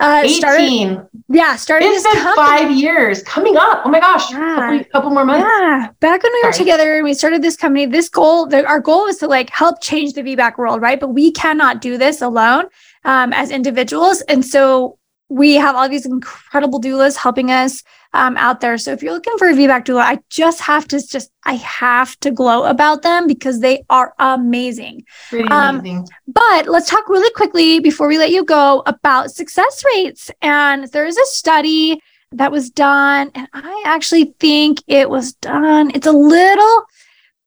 uh, 0.00 0.28
started, 0.28 1.08
yeah, 1.30 1.56
started 1.56 1.86
It's 1.86 2.02
this 2.02 2.12
been 2.12 2.22
company. 2.22 2.46
five 2.46 2.70
years 2.70 3.22
coming 3.22 3.56
up. 3.56 3.80
Oh 3.86 3.88
my 3.88 4.00
gosh. 4.00 4.30
Yeah. 4.30 4.56
Couple, 4.56 4.84
couple 4.92 5.10
more 5.12 5.24
months. 5.24 5.46
Yeah, 5.46 5.88
back 6.00 6.22
when 6.22 6.32
we 6.34 6.42
were 6.44 6.52
together 6.52 6.96
and 6.96 7.04
we 7.04 7.14
started 7.14 7.40
this 7.40 7.56
company, 7.56 7.86
this 7.86 8.10
goal, 8.10 8.44
the, 8.44 8.66
our 8.66 8.80
goal 8.80 9.04
was 9.04 9.16
to 9.20 9.26
like 9.26 9.48
help 9.48 9.80
change 9.80 10.12
the 10.12 10.22
VBAC 10.22 10.58
world, 10.58 10.82
right? 10.82 11.00
But 11.00 11.14
we 11.14 11.32
cannot 11.32 11.80
do 11.80 11.96
this 11.96 12.20
alone 12.20 12.66
um, 13.06 13.32
as 13.32 13.50
individuals, 13.50 14.20
and 14.22 14.44
so 14.44 14.98
we 15.30 15.54
have 15.54 15.76
all 15.76 15.88
these 15.88 16.04
incredible 16.04 16.80
doulas 16.80 17.16
helping 17.16 17.50
us 17.52 17.82
um, 18.12 18.36
out 18.36 18.60
there. 18.60 18.76
So 18.76 18.92
if 18.92 19.02
you're 19.02 19.12
looking 19.12 19.38
for 19.38 19.48
a 19.48 19.52
VBAC 19.52 19.84
doula, 19.84 20.00
I 20.02 20.18
just 20.28 20.60
have 20.60 20.86
to 20.88 21.00
just 21.06 21.30
I 21.44 21.54
have 21.54 22.18
to 22.20 22.32
glow 22.32 22.64
about 22.64 23.02
them 23.02 23.28
because 23.28 23.60
they 23.60 23.84
are 23.88 24.12
amazing. 24.18 25.04
Pretty 25.28 25.48
Um, 25.48 25.78
amazing. 25.78 26.08
But 26.26 26.66
let's 26.66 26.90
talk 26.90 27.08
really 27.08 27.32
quickly 27.34 27.78
before 27.78 28.08
we 28.08 28.18
let 28.18 28.32
you 28.32 28.44
go 28.44 28.82
about 28.86 29.30
success 29.30 29.84
rates. 29.94 30.30
And 30.42 30.88
there 30.88 31.06
is 31.06 31.16
a 31.16 31.26
study 31.26 32.00
that 32.32 32.52
was 32.52 32.70
done, 32.70 33.30
and 33.34 33.48
I 33.52 33.82
actually 33.86 34.34
think 34.40 34.82
it 34.86 35.08
was 35.08 35.32
done. 35.34 35.90
It's 35.94 36.06
a 36.06 36.12
little, 36.12 36.84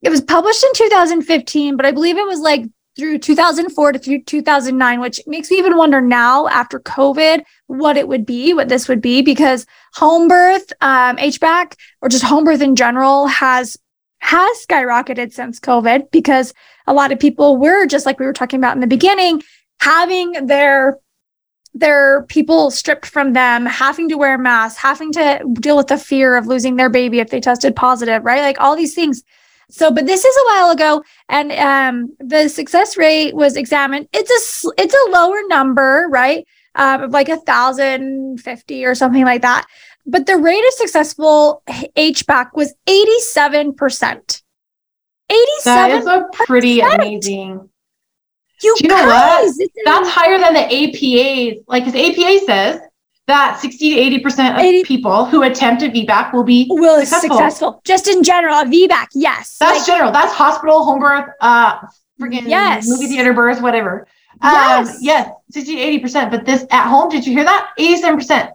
it 0.01 0.09
was 0.09 0.21
published 0.21 0.63
in 0.63 0.71
2015, 0.75 1.77
but 1.77 1.85
I 1.85 1.91
believe 1.91 2.17
it 2.17 2.27
was 2.27 2.39
like 2.39 2.65
through 2.95 3.17
2004 3.19 3.93
to 3.93 3.99
through 3.99 4.21
2009, 4.23 4.99
which 4.99 5.21
makes 5.25 5.49
me 5.49 5.57
even 5.57 5.77
wonder 5.77 6.01
now 6.01 6.47
after 6.47 6.79
COVID 6.79 7.43
what 7.67 7.97
it 7.97 8.07
would 8.07 8.25
be, 8.25 8.53
what 8.53 8.69
this 8.69 8.87
would 8.87 9.01
be, 9.01 9.21
because 9.21 9.65
home 9.95 10.27
birth, 10.27 10.71
um, 10.81 11.17
HBAC, 11.17 11.75
or 12.01 12.09
just 12.09 12.23
home 12.23 12.43
birth 12.43 12.61
in 12.61 12.75
general 12.75 13.27
has 13.27 13.77
has 14.19 14.65
skyrocketed 14.65 15.33
since 15.33 15.59
COVID 15.59 16.09
because 16.11 16.53
a 16.87 16.93
lot 16.93 17.11
of 17.11 17.19
people 17.19 17.57
were 17.57 17.85
just 17.85 18.05
like 18.05 18.19
we 18.19 18.25
were 18.25 18.33
talking 18.33 18.59
about 18.59 18.75
in 18.75 18.81
the 18.81 18.87
beginning, 18.87 19.41
having 19.81 20.47
their 20.47 20.99
their 21.73 22.23
people 22.23 22.69
stripped 22.69 23.05
from 23.05 23.33
them, 23.33 23.65
having 23.65 24.07
to 24.09 24.15
wear 24.15 24.37
masks, 24.37 24.79
having 24.79 25.11
to 25.11 25.43
deal 25.59 25.75
with 25.75 25.87
the 25.87 25.97
fear 25.97 26.35
of 26.35 26.45
losing 26.45 26.75
their 26.75 26.89
baby 26.89 27.19
if 27.19 27.29
they 27.29 27.39
tested 27.39 27.75
positive, 27.75 28.23
right? 28.23 28.41
Like 28.41 28.59
all 28.59 28.75
these 28.75 28.93
things. 28.93 29.23
So, 29.69 29.91
but 29.91 30.05
this 30.05 30.23
is 30.25 30.35
a 30.35 30.45
while 30.47 30.71
ago, 30.71 31.03
and 31.29 31.51
um, 31.53 32.15
the 32.19 32.47
success 32.47 32.97
rate 32.97 33.35
was 33.35 33.55
examined. 33.55 34.07
It's 34.13 34.65
a 34.65 34.71
it's 34.77 34.93
a 34.93 35.11
lower 35.11 35.41
number, 35.47 36.07
right? 36.11 36.45
um, 36.75 37.11
like 37.11 37.29
a 37.29 37.37
thousand 37.37 38.39
fifty 38.39 38.85
or 38.85 38.95
something 38.95 39.25
like 39.25 39.41
that. 39.41 39.65
But 40.05 40.25
the 40.25 40.37
rate 40.37 40.63
of 40.65 40.73
successful 40.73 41.63
HBAC 41.67 42.49
was 42.53 42.73
87%. 42.87 44.41
87 45.29 45.61
That 45.63 45.91
is 45.91 46.05
a 46.05 46.25
pretty 46.33 46.81
amazing. 46.81 47.69
You, 48.61 48.75
you 48.81 48.89
know 48.89 48.95
what? 48.95 49.55
That's 49.85 50.09
higher 50.09 50.37
than 50.39 50.53
the 50.55 50.59
APAs. 50.59 51.63
Like, 51.67 51.85
because 51.85 51.99
APA 51.99 52.45
says 52.45 52.81
that 53.27 53.59
60 53.59 53.93
to 53.95 53.99
80 53.99 54.19
percent 54.19 54.55
of 54.57 54.61
80 54.61 54.83
people 54.83 55.25
who 55.25 55.43
attempt 55.43 55.81
a 55.83 55.87
VBAC 55.89 56.33
will 56.33 56.43
be 56.43 56.67
will 56.69 56.99
successful. 56.99 57.29
successful. 57.37 57.81
Just 57.85 58.07
in 58.07 58.23
general, 58.23 58.55
a 58.61 58.65
VBAC, 58.65 59.07
yes. 59.13 59.57
That's 59.59 59.79
Like, 59.79 59.87
general. 59.87 60.11
That's 60.11 60.33
hospital, 60.33 60.83
home 60.83 60.99
birth, 60.99 61.25
uh, 61.41 61.79
freaking 62.21 62.43
Yes. 62.47 62.87
movie 62.87 63.07
theater 63.07 63.33
birth, 63.33 63.61
whatever. 63.61 64.07
Um, 64.41 64.51
Yes. 64.53 64.97
yes, 65.01 65.29
60 65.51 65.75
to 65.75 65.81
80 65.81 65.99
percent. 65.99 66.31
But 66.31 66.45
this 66.45 66.65
at 66.71 66.87
home, 66.87 67.09
did 67.09 67.25
you 67.25 67.33
hear 67.33 67.43
that? 67.45 67.69
87 67.77 68.17
percent. 68.17 68.49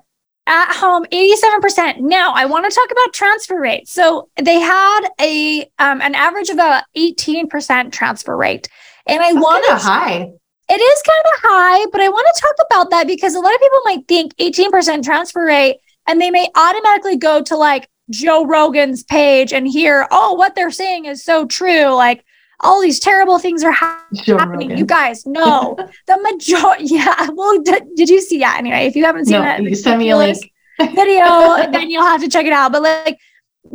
at 0.51 0.75
home 0.75 1.05
87% 1.13 1.99
now 2.01 2.33
i 2.35 2.47
want 2.47 2.65
to 2.65 2.75
talk 2.75 2.91
about 2.91 3.13
transfer 3.13 3.61
rate 3.61 3.87
so 3.87 4.31
they 4.43 4.59
had 4.59 5.01
a 5.21 5.61
um, 5.79 6.01
an 6.01 6.15
average 6.15 6.49
of 6.49 6.55
about 6.55 6.85
18% 6.97 7.93
transfer 7.93 8.35
rate 8.35 8.67
and 9.07 9.21
i 9.23 9.31
want 9.35 9.63
to 9.67 9.75
high. 9.77 10.31
It 10.71 10.81
is 10.81 11.03
kind 11.03 11.25
of 11.35 11.41
high 11.43 11.87
but 11.93 12.01
i 12.01 12.09
want 12.09 12.27
to 12.35 12.41
talk 12.41 12.55
about 12.71 12.91
that 12.91 13.07
because 13.07 13.35
a 13.35 13.41
lot 13.41 13.55
of 13.55 13.61
people 13.61 13.81
might 13.85 14.07
think 14.09 14.35
18% 14.37 15.03
transfer 15.03 15.45
rate 15.45 15.79
and 16.07 16.21
they 16.21 16.31
may 16.31 16.49
automatically 16.55 17.17
go 17.17 17.43
to 17.43 17.57
like 17.57 17.89
joe 18.11 18.45
rogan's 18.45 19.03
page 19.05 19.53
and 19.53 19.69
hear 19.69 20.07
oh 20.11 20.35
what 20.35 20.55
they're 20.55 20.71
saying 20.71 21.05
is 21.05 21.23
so 21.23 21.47
true 21.47 21.89
like 21.95 22.25
all 22.61 22.81
these 22.81 22.99
terrible 22.99 23.39
things 23.39 23.63
are 23.63 23.73
happening 23.73 23.99
happening. 24.39 24.69
Rogan. 24.69 24.79
You 24.79 24.87
guys 24.87 25.25
know 25.27 25.77
the 26.07 26.17
majority. 26.19 26.87
Yeah. 26.87 27.29
Well, 27.33 27.61
did, 27.63 27.85
did 27.95 28.09
you 28.09 28.21
see? 28.21 28.39
that 28.41 28.59
Anyway, 28.59 28.87
if 28.87 28.97
you 28.97 29.05
haven't 29.05 29.27
seen 29.27 29.35
No, 29.35 29.43
that 29.43 29.63
you 29.63 29.77
send 29.77 30.01
me 30.01 30.11
a 30.11 30.17
link. 30.17 30.53
video, 30.81 31.71
then 31.71 31.91
you'll 31.91 32.05
have 32.05 32.21
to 32.21 32.29
check 32.29 32.47
it 32.47 32.53
out. 32.53 32.73
But 32.73 32.83
like 32.83 33.19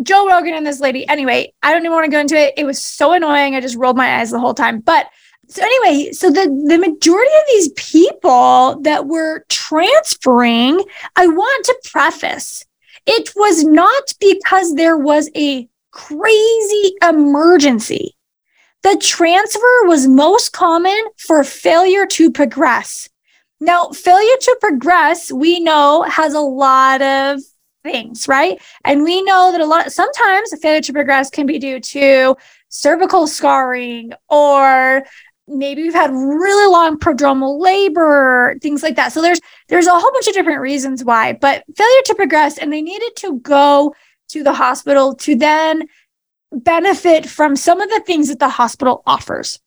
Joe 0.01 0.27
Rogan 0.27 0.53
and 0.53 0.65
this 0.65 0.79
lady. 0.79 1.07
Anyway, 1.07 1.53
I 1.61 1.71
don't 1.71 1.81
even 1.81 1.91
want 1.91 2.05
to 2.05 2.11
go 2.11 2.19
into 2.19 2.35
it. 2.35 2.53
It 2.57 2.65
was 2.65 2.83
so 2.83 3.13
annoying. 3.13 3.55
I 3.55 3.61
just 3.61 3.77
rolled 3.77 3.97
my 3.97 4.19
eyes 4.19 4.31
the 4.31 4.39
whole 4.39 4.53
time. 4.53 4.79
But 4.79 5.07
so 5.53 5.61
anyway, 5.63 6.11
so 6.13 6.31
the 6.31 6.45
the 6.67 6.79
majority 6.79 7.31
of 7.31 7.43
these 7.47 7.69
people 7.73 8.79
that 8.81 9.05
were 9.05 9.45
transferring, 9.49 10.83
I 11.15 11.27
want 11.27 11.65
to 11.65 11.79
preface, 11.91 12.65
it 13.05 13.31
was 13.35 13.63
not 13.63 14.15
because 14.19 14.73
there 14.73 14.97
was 14.97 15.29
a 15.35 15.69
crazy 15.91 16.95
emergency. 17.03 18.15
The 18.81 18.97
transfer 18.99 19.85
was 19.85 20.07
most 20.07 20.53
common 20.53 20.99
for 21.17 21.43
failure 21.43 22.07
to 22.07 22.31
progress. 22.31 23.07
Now, 23.59 23.89
failure 23.89 24.37
to 24.41 24.57
progress, 24.59 25.31
we 25.31 25.59
know 25.59 26.01
has 26.01 26.33
a 26.33 26.39
lot 26.39 27.03
of 27.03 27.41
things, 27.83 28.27
right? 28.27 28.59
And 28.83 29.03
we 29.03 29.21
know 29.21 29.51
that 29.51 29.61
a 29.61 29.65
lot, 29.67 29.91
sometimes 29.91 30.51
failure 30.61 30.81
to 30.81 30.93
progress 30.93 31.29
can 31.29 31.45
be 31.45 31.59
due 31.59 31.79
to 31.79 32.35
cervical 32.69 33.27
scarring 33.27 34.13
or 34.29 35.03
maybe 35.47 35.83
we've 35.83 35.93
had 35.93 36.11
really 36.11 36.71
long 36.71 36.97
prodromal 36.97 37.59
labor, 37.59 38.55
things 38.61 38.83
like 38.83 38.95
that. 38.95 39.11
So 39.11 39.21
there's 39.21 39.39
there's 39.67 39.87
a 39.87 39.91
whole 39.91 40.11
bunch 40.11 40.27
of 40.27 40.33
different 40.33 40.61
reasons 40.61 41.03
why, 41.03 41.33
but 41.33 41.63
failure 41.75 42.01
to 42.05 42.15
progress 42.15 42.57
and 42.57 42.71
they 42.71 42.81
needed 42.81 43.15
to 43.17 43.39
go 43.39 43.93
to 44.29 44.43
the 44.43 44.53
hospital 44.53 45.15
to 45.15 45.35
then 45.35 45.87
benefit 46.51 47.27
from 47.27 47.55
some 47.55 47.81
of 47.81 47.89
the 47.89 48.01
things 48.05 48.29
that 48.29 48.39
the 48.39 48.49
hospital 48.49 49.03
offers. 49.05 49.59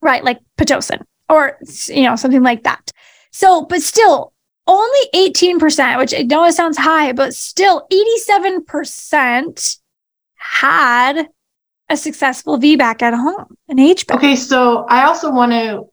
Right? 0.00 0.24
Like 0.24 0.40
pitocin 0.58 1.04
or 1.28 1.58
you 1.88 2.02
know, 2.02 2.16
something 2.16 2.42
like 2.42 2.64
that. 2.64 2.90
So, 3.30 3.64
but 3.64 3.82
still, 3.82 4.32
only 4.66 5.00
18%, 5.14 5.98
which 5.98 6.14
I 6.14 6.22
know 6.22 6.44
it 6.44 6.52
sounds 6.52 6.78
high, 6.78 7.12
but 7.12 7.34
still 7.34 7.86
87% 7.92 9.78
had 10.36 11.28
a 11.92 11.96
successful 11.96 12.58
VBAC 12.58 13.02
at 13.02 13.14
home, 13.14 13.56
an 13.68 13.76
HBAC. 13.76 14.14
Okay, 14.16 14.34
so 14.34 14.86
I 14.88 15.04
also 15.04 15.30
want 15.30 15.52
to 15.52 15.84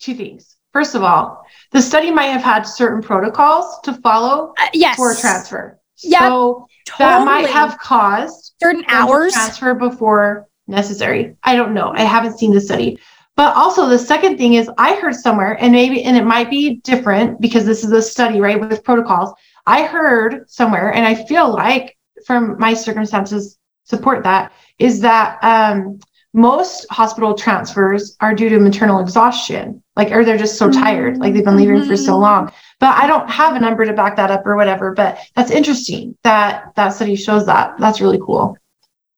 two 0.00 0.14
things. 0.14 0.56
First 0.72 0.94
of 0.94 1.02
all, 1.02 1.42
the 1.72 1.80
study 1.80 2.10
might 2.10 2.26
have 2.26 2.42
had 2.42 2.62
certain 2.62 3.00
protocols 3.00 3.78
to 3.84 3.94
follow 3.94 4.52
Uh, 4.60 4.66
yes. 4.74 4.96
for 4.96 5.14
transfer. 5.14 5.78
Yep, 6.02 6.20
So 6.20 6.66
that 6.98 7.24
might 7.24 7.48
have 7.48 7.78
caused 7.78 8.52
certain 8.62 8.84
hours. 8.88 9.32
transfer 9.32 9.72
before 9.74 10.46
necessary. 10.66 11.36
I 11.42 11.56
don't 11.56 11.72
know. 11.72 11.92
I 11.94 12.02
haven't 12.02 12.38
seen 12.38 12.52
the 12.52 12.60
study. 12.60 12.98
But 13.36 13.54
also 13.56 13.86
the 13.88 13.98
second 13.98 14.36
thing 14.36 14.54
is 14.54 14.68
I 14.78 14.96
heard 14.96 15.14
somewhere, 15.14 15.56
and 15.60 15.72
maybe 15.72 16.02
and 16.02 16.16
it 16.16 16.24
might 16.24 16.50
be 16.50 16.76
different 16.76 17.40
because 17.40 17.64
this 17.64 17.84
is 17.84 17.92
a 17.92 18.02
study, 18.02 18.40
right, 18.40 18.60
with 18.60 18.82
protocols. 18.82 19.32
I 19.66 19.84
heard 19.84 20.50
somewhere, 20.50 20.92
and 20.92 21.06
I 21.06 21.14
feel 21.14 21.48
like 21.54 21.96
from 22.26 22.58
my 22.58 22.74
circumstances 22.74 23.56
support 23.86 24.22
that, 24.24 24.52
is 24.78 25.00
that 25.00 25.38
um 25.42 25.98
most 26.34 26.86
hospital 26.90 27.32
transfers 27.34 28.14
are 28.20 28.34
due 28.34 28.50
to 28.50 28.58
maternal 28.58 29.00
exhaustion, 29.00 29.82
like, 29.96 30.10
or 30.12 30.22
they're 30.22 30.36
just 30.36 30.58
so 30.58 30.70
tired, 30.70 31.16
like 31.16 31.32
they've 31.32 31.44
been 31.50 31.56
leaving 31.56 31.82
for 31.82 31.96
so 31.96 32.12
Mhm. 32.12 32.20
long. 32.20 32.52
But 32.78 32.94
I 33.02 33.06
don't 33.06 33.30
have 33.30 33.56
a 33.56 33.60
number 33.60 33.86
to 33.86 33.94
back 33.94 34.16
that 34.16 34.30
up 34.30 34.46
or 34.46 34.54
whatever. 34.54 34.92
But 34.92 35.18
that's 35.34 35.50
interesting 35.50 36.14
that 36.24 36.74
that 36.76 36.90
study 36.90 37.16
shows 37.16 37.46
that. 37.46 37.78
That's 37.78 38.02
really 38.02 38.20
cool. 38.20 38.58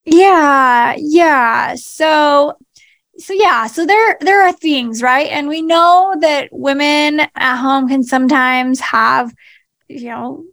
Yeah, 0.05 0.95
yeah. 0.97 1.75
So 1.77 2.55
so 3.19 3.33
yeah, 3.33 3.67
so 3.67 3.85
there 3.85 4.17
there 4.21 4.43
are 4.47 4.53
things, 4.53 5.03
right? 5.03 5.29
And 5.29 5.49
we 5.49 5.61
know 5.61 6.15
that 6.21 6.51
women 6.53 7.21
at 7.35 7.57
home 7.57 7.89
can 7.89 8.05
sometimes 8.05 8.79
have, 8.81 9.33
you 9.89 10.11
know, 10.11 10.45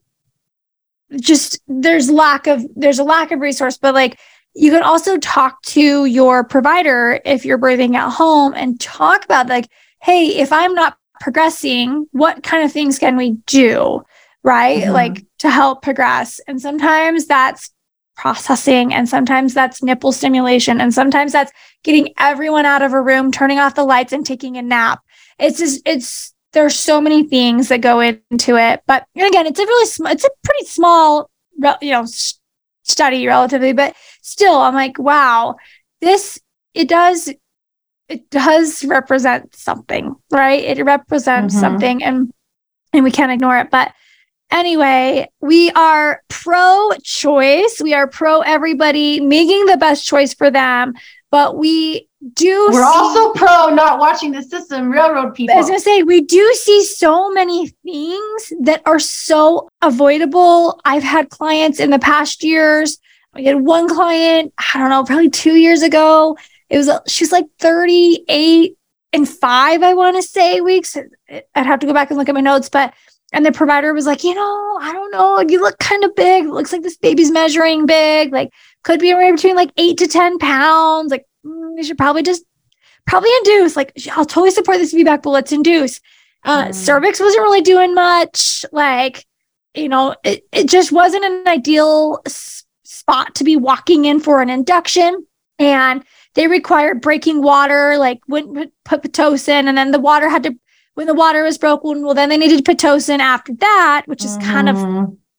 just 1.20 1.59
there's 1.68 2.09
lack 2.09 2.47
of 2.47 2.66
there's 2.76 2.99
a 2.99 3.03
lack 3.03 3.32
of 3.32 3.39
resource, 3.39 3.78
but 3.78 3.93
like 3.93 4.20
you 4.53 4.72
can 4.72 4.84
also 4.84 5.18
talk 5.18 5.61
to 5.63 6.05
your 6.05 6.43
provider 6.43 7.20
if 7.26 7.45
you're 7.45 7.59
birthing 7.59 7.95
at 7.95 8.09
home 8.11 8.53
and 8.55 8.80
talk 8.80 9.26
about 9.26 9.47
like, 9.47 9.68
hey, 10.01 10.28
if 10.28 10.51
I'm 10.53 10.74
not 10.74 10.97
progressing, 11.20 12.07
what 12.11 12.43
kind 12.43 12.63
of 12.63 12.72
things 12.72 12.97
can 12.99 13.18
we 13.18 13.32
do? 13.47 14.03
Right? 14.43 14.84
Mhm. 14.84 14.93
Like 14.93 15.26
to 15.39 15.49
help 15.49 15.82
progress. 15.82 16.39
And 16.47 16.61
sometimes 16.61 17.26
that's 17.26 17.72
processing 18.16 18.93
and 18.93 19.09
sometimes 19.09 19.53
that's 19.53 19.84
nipple 19.84 20.11
stimulation 20.11 20.80
and 20.80 20.93
sometimes 20.93 21.34
that's 21.34 21.51
getting 21.84 22.13
everyone 22.18 22.66
out 22.66 22.82
of 22.82 22.93
a 22.93 23.01
room 23.01 23.32
turning 23.32 23.59
off 23.59 23.76
the 23.76 23.84
lights 23.84 24.13
and 24.13 24.26
taking 24.26 24.55
a 24.55 24.61
nap 24.61 25.01
it's 25.38 25.59
just 25.59 25.82
it's 25.86 26.34
there's 26.56 26.74
so 26.76 26.99
many 26.99 27.24
things 27.24 27.68
that 27.68 27.82
go 27.82 27.99
into 27.99 28.56
it 28.58 28.82
but 28.88 29.06
again 29.16 29.45
it's 29.45 29.60
a 29.60 29.66
really 29.66 29.86
small 29.86 30.12
it's 30.12 30.26
a 30.26 30.30
pretty 30.43 30.66
small 30.66 31.30
you 31.82 31.91
know 31.91 32.06
study 32.84 33.28
relatively 33.28 33.74
but 33.74 33.95
still 34.24 34.58
i'm 34.58 34.74
like 34.74 34.97
wow 34.97 35.56
this 36.01 36.39
it 36.74 36.89
does 36.89 37.32
it 38.10 38.30
does 38.32 38.84
represent 38.86 39.56
something 39.56 40.16
right 40.32 40.64
it 40.64 40.84
represents 40.84 41.56
Mhm. 41.56 41.60
something 41.60 42.03
and 42.03 42.32
and 42.93 43.03
we 43.03 43.12
can't 43.12 43.32
ignore 43.32 43.58
it 43.60 43.70
but 43.70 43.93
Anyway, 44.51 45.28
we 45.41 45.72
are 45.72 46.22
pro 46.30 46.91
choice. 47.03 47.82
We 47.84 47.95
are 47.95 48.06
pro 48.08 48.41
everybody 48.41 49.20
making 49.20 49.66
the 49.66 49.76
best 49.76 50.06
choice 50.06 50.36
for 50.36 50.51
them. 50.51 50.93
But 51.36 51.57
we 51.57 52.07
do 52.33 52.69
We're 52.71 52.79
see- 52.81 52.97
also 52.97 53.33
pro 53.33 53.67
not 53.67 53.99
watching 53.99 54.31
the 54.31 54.41
system 54.41 54.89
railroad 54.89 55.36
people. 55.36 55.53
as 55.53 55.69
I 55.69 55.73
was 55.73 55.83
say 55.83 56.01
we 56.01 56.21
do 56.21 56.53
see 56.53 56.81
so 56.86 57.29
many 57.29 57.67
things 57.83 58.53
that 58.61 58.81
are 58.86 58.99
so 58.99 59.67
avoidable. 59.81 60.79
I've 60.86 61.03
had 61.03 61.29
clients 61.29 61.81
in 61.81 61.89
the 61.89 61.99
past 61.99 62.41
years. 62.41 62.99
I 63.33 63.41
had 63.41 63.59
one 63.65 63.89
client, 63.89 64.53
I 64.73 64.79
don't 64.79 64.89
know, 64.89 65.03
probably 65.03 65.29
two 65.29 65.55
years 65.55 65.81
ago. 65.81 66.38
It 66.69 66.77
was 66.77 66.88
uh, 66.88 67.01
she's 67.05 67.33
like 67.33 67.47
38 67.59 68.77
and 69.11 69.27
five, 69.27 69.83
I 69.83 69.93
want 69.93 70.15
to 70.15 70.23
say 70.23 70.61
weeks. 70.61 70.95
I'd 71.29 71.43
have 71.53 71.81
to 71.81 71.86
go 71.86 71.91
back 71.93 72.11
and 72.11 72.17
look 72.17 72.29
at 72.29 72.36
my 72.36 72.39
notes, 72.39 72.69
but 72.69 72.93
and 73.33 73.45
the 73.45 73.51
provider 73.51 73.93
was 73.93 74.05
like, 74.05 74.23
you 74.23 74.33
know, 74.33 74.77
I 74.79 74.93
don't 74.93 75.11
know, 75.11 75.41
you 75.41 75.59
look 75.59 75.77
kind 75.79 76.05
of 76.05 76.15
big. 76.15 76.45
It 76.45 76.51
looks 76.51 76.71
like 76.71 76.83
this 76.83 76.95
baby's 76.95 77.29
measuring 77.29 77.86
big, 77.86 78.31
like 78.31 78.53
could 78.86 78.99
be 79.01 79.09
anywhere 79.09 79.36
between 79.36 79.55
like 79.57 79.71
eight 79.77 79.97
to 79.97 80.07
10 80.07 80.38
pounds. 80.38 81.11
Like, 81.11 81.25
mm, 81.45 81.73
you 81.75 81.83
should 81.83 81.97
probably 81.97 82.23
just 82.23 82.43
probably 83.05 83.29
induce. 83.39 83.75
Like, 83.75 83.91
I'll 84.13 84.25
totally 84.25 84.51
support 84.51 84.77
this 84.77 84.93
VBAC, 84.93 85.21
but 85.23 85.31
let's 85.31 85.51
induce. 85.51 85.99
Uh, 86.45 86.65
Mm. 86.67 86.73
Cervix 86.75 87.19
wasn't 87.19 87.41
really 87.43 87.61
doing 87.61 87.93
much. 87.93 88.63
Like, 88.71 89.25
you 89.73 89.89
know, 89.89 90.15
it, 90.23 90.43
it 90.51 90.69
just 90.69 90.91
wasn't 90.91 91.25
an 91.25 91.47
ideal 91.47 92.21
s- 92.25 92.63
spot 92.83 93.36
to 93.36 93.43
be 93.43 93.55
walking 93.57 94.05
in 94.05 94.19
for 94.19 94.41
an 94.41 94.49
induction. 94.49 95.25
And 95.59 96.03
they 96.36 96.47
required 96.47 97.01
breaking 97.01 97.41
water, 97.41 97.97
like 97.97 98.19
wouldn't 98.27 98.71
put 98.83 99.01
Pitocin, 99.03 99.67
and 99.67 99.77
then 99.77 99.91
the 99.91 99.99
water 99.99 100.29
had 100.29 100.43
to, 100.43 100.53
when 100.95 101.07
the 101.07 101.13
water 101.13 101.43
was 101.43 101.57
broken, 101.57 102.03
well, 102.05 102.13
then 102.13 102.29
they 102.29 102.38
needed 102.38 102.63
Pitocin 102.65 103.19
after 103.19 103.53
that, 103.55 104.03
which 104.05 104.23
is 104.25 104.38
kind 104.38 104.69
of 104.69 104.77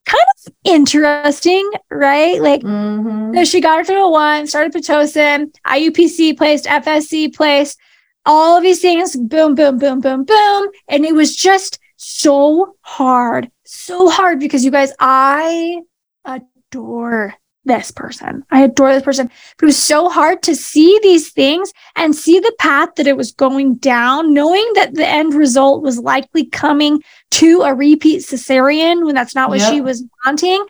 Mhm. 0.07 0.53
interesting, 0.65 1.71
right? 1.91 2.41
Like, 2.41 2.63
Mhm. 2.63 3.35
so 3.35 3.45
she 3.45 3.61
got 3.61 3.79
her 3.79 3.85
to 3.85 3.95
a 4.03 4.11
one, 4.11 4.47
started 4.47 4.73
Pitocin, 4.73 5.53
IUPC 5.67 6.33
placed, 6.37 6.67
FSE 6.67 7.29
placed, 7.29 7.79
all 8.25 8.57
of 8.57 8.63
these 8.63 8.81
things, 8.81 9.17
boom, 9.17 9.55
boom, 9.55 9.79
boom, 9.79 10.01
boom, 10.01 10.25
boom. 10.25 10.69
And 10.89 11.05
it 11.05 11.15
was 11.15 11.35
just 11.35 11.79
so 11.97 12.77
hard, 12.83 13.51
so 13.65 14.09
hard 14.09 14.39
because 14.39 14.65
you 14.65 14.71
guys, 14.71 14.93
I 14.99 15.81
adore 16.25 17.35
this 17.67 17.91
person. 17.91 18.45
I 18.51 18.63
adore 18.63 18.95
this 18.95 19.03
person. 19.03 19.27
But 19.59 19.65
it 19.65 19.67
was 19.67 19.83
so 19.83 20.09
hard 20.09 20.43
to 20.45 20.57
see 20.57 20.99
these 21.03 21.31
things 21.31 21.73
and 21.97 22.15
see 22.15 22.41
the 22.41 22.55
path 22.59 22.91
that 22.97 23.07
it 23.07 23.17
was 23.17 23.33
going 23.33 23.75
down, 23.77 24.33
knowing 24.33 24.67
that 24.75 24.95
the 24.95 25.07
end 25.07 25.35
result 25.35 25.83
was 25.83 25.99
likely 25.99 26.47
coming 26.47 27.03
to 27.33 27.63
a 27.63 27.75
repeat 27.75 28.23
cesarean 28.23 29.05
when 29.05 29.15
that's 29.15 29.35
not 29.35 29.51
what 29.51 29.59
yep. 29.59 29.73
she 29.73 29.81
was 29.81 30.05
wanting. 30.25 30.65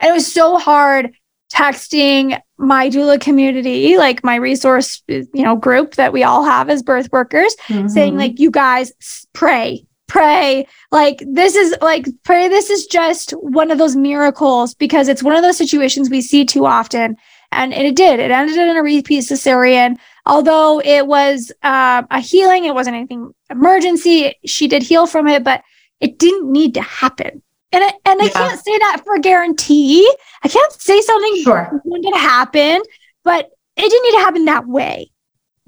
And 0.00 0.10
it 0.10 0.12
was 0.12 0.30
so 0.30 0.58
hard 0.58 1.14
texting 1.52 2.40
my 2.58 2.88
doula 2.88 3.20
community, 3.20 3.98
like 3.98 4.22
my 4.24 4.36
resource, 4.36 5.02
you 5.08 5.26
know, 5.34 5.56
group 5.56 5.96
that 5.96 6.12
we 6.12 6.22
all 6.22 6.44
have 6.44 6.70
as 6.70 6.82
birth 6.82 7.08
workers, 7.12 7.54
mm-hmm. 7.68 7.88
saying 7.88 8.16
like, 8.16 8.38
you 8.38 8.50
guys 8.50 8.92
pray, 9.32 9.84
pray. 10.10 10.66
Like 10.90 11.22
this 11.26 11.54
is 11.54 11.74
like 11.80 12.06
pray 12.24 12.48
this 12.48 12.68
is 12.68 12.86
just 12.86 13.30
one 13.30 13.70
of 13.70 13.78
those 13.78 13.94
miracles 13.96 14.74
because 14.74 15.08
it's 15.08 15.22
one 15.22 15.36
of 15.36 15.42
those 15.42 15.56
situations 15.56 16.10
we 16.10 16.20
see 16.20 16.44
too 16.44 16.66
often. 16.66 17.16
And 17.52 17.72
it 17.72 17.96
did. 17.96 18.20
It 18.20 18.30
ended 18.30 18.56
in 18.56 18.76
a 18.76 18.82
repeat 18.82 19.24
cesarean. 19.24 19.98
Although 20.26 20.80
it 20.80 21.06
was 21.06 21.50
uh, 21.62 22.02
a 22.10 22.20
healing 22.20 22.64
it 22.64 22.74
wasn't 22.74 22.96
anything 22.96 23.32
emergency 23.50 24.34
she 24.44 24.68
did 24.68 24.82
heal 24.82 25.06
from 25.06 25.26
it 25.28 25.44
but 25.44 25.62
it 26.00 26.18
didn't 26.18 26.50
need 26.50 26.74
to 26.74 26.82
happen. 26.82 27.42
And 27.72 27.84
I, 27.84 27.92
and 28.04 28.20
yeah. 28.20 28.26
I 28.26 28.28
can't 28.30 28.60
say 28.60 28.78
that 28.78 29.02
for 29.04 29.18
guarantee. 29.20 30.12
I 30.42 30.48
can't 30.48 30.72
say 30.72 31.00
something 31.00 31.42
sure. 31.42 31.80
going 31.88 32.02
to 32.02 32.18
happen 32.18 32.82
but 33.22 33.48
it 33.76 33.88
didn't 33.88 34.02
need 34.02 34.18
to 34.18 34.24
happen 34.24 34.44
that 34.46 34.66
way. 34.66 35.10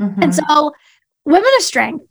Mm-hmm. 0.00 0.22
and 0.22 0.34
so 0.34 0.72
women 1.24 1.50
of 1.58 1.62
strength 1.62 2.04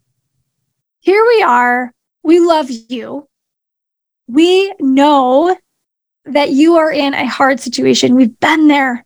here 1.01 1.25
we 1.27 1.41
are 1.41 1.91
we 2.23 2.39
love 2.39 2.69
you. 2.69 3.27
We 4.27 4.73
know 4.79 5.55
that 6.25 6.51
you 6.51 6.75
are 6.75 6.91
in 6.91 7.13
a 7.13 7.27
hard 7.27 7.59
situation. 7.59 8.15
We've 8.15 8.39
been 8.39 8.67
there. 8.67 9.05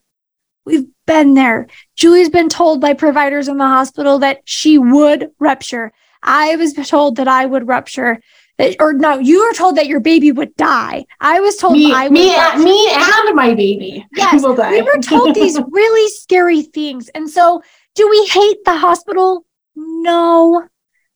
We've 0.66 0.88
been 1.05 1.34
there. 1.34 1.68
Julie's 1.95 2.30
been 2.30 2.49
told 2.49 2.82
by 2.82 2.93
providers 2.93 3.47
in 3.47 3.57
the 3.57 3.66
hospital 3.66 4.20
that 4.20 4.41
she 4.45 4.78
would 4.78 5.32
rupture. 5.39 5.93
I 6.24 6.55
was 6.55 6.74
told 6.74 7.18
that 7.18 7.28
I 7.28 7.45
would 7.45 7.68
rupture. 7.68 8.20
That, 8.57 8.78
or 8.80 8.93
no, 8.93 9.20
you 9.20 9.45
were 9.45 9.53
told 9.53 9.76
that 9.78 9.88
your 9.88 9.99
baby 9.99 10.32
would 10.32 10.55
die. 10.55 11.05
I 11.20 11.39
was 11.41 11.57
told 11.57 11.74
me, 11.74 11.93
I 11.93 12.03
would 12.03 12.13
me, 12.13 12.30
me 12.63 12.89
and 12.91 13.36
my 13.36 13.53
baby 13.53 14.05
yes, 14.16 14.41
die. 14.41 14.72
we 14.72 14.82
were 14.82 15.01
told 15.01 15.36
these 15.36 15.59
really 15.70 16.09
scary 16.09 16.61
things. 16.61 17.09
And 17.09 17.30
so, 17.30 17.61
do 17.95 18.09
we 18.09 18.26
hate 18.26 18.63
the 18.63 18.78
hospital? 18.78 19.45
No. 19.76 20.68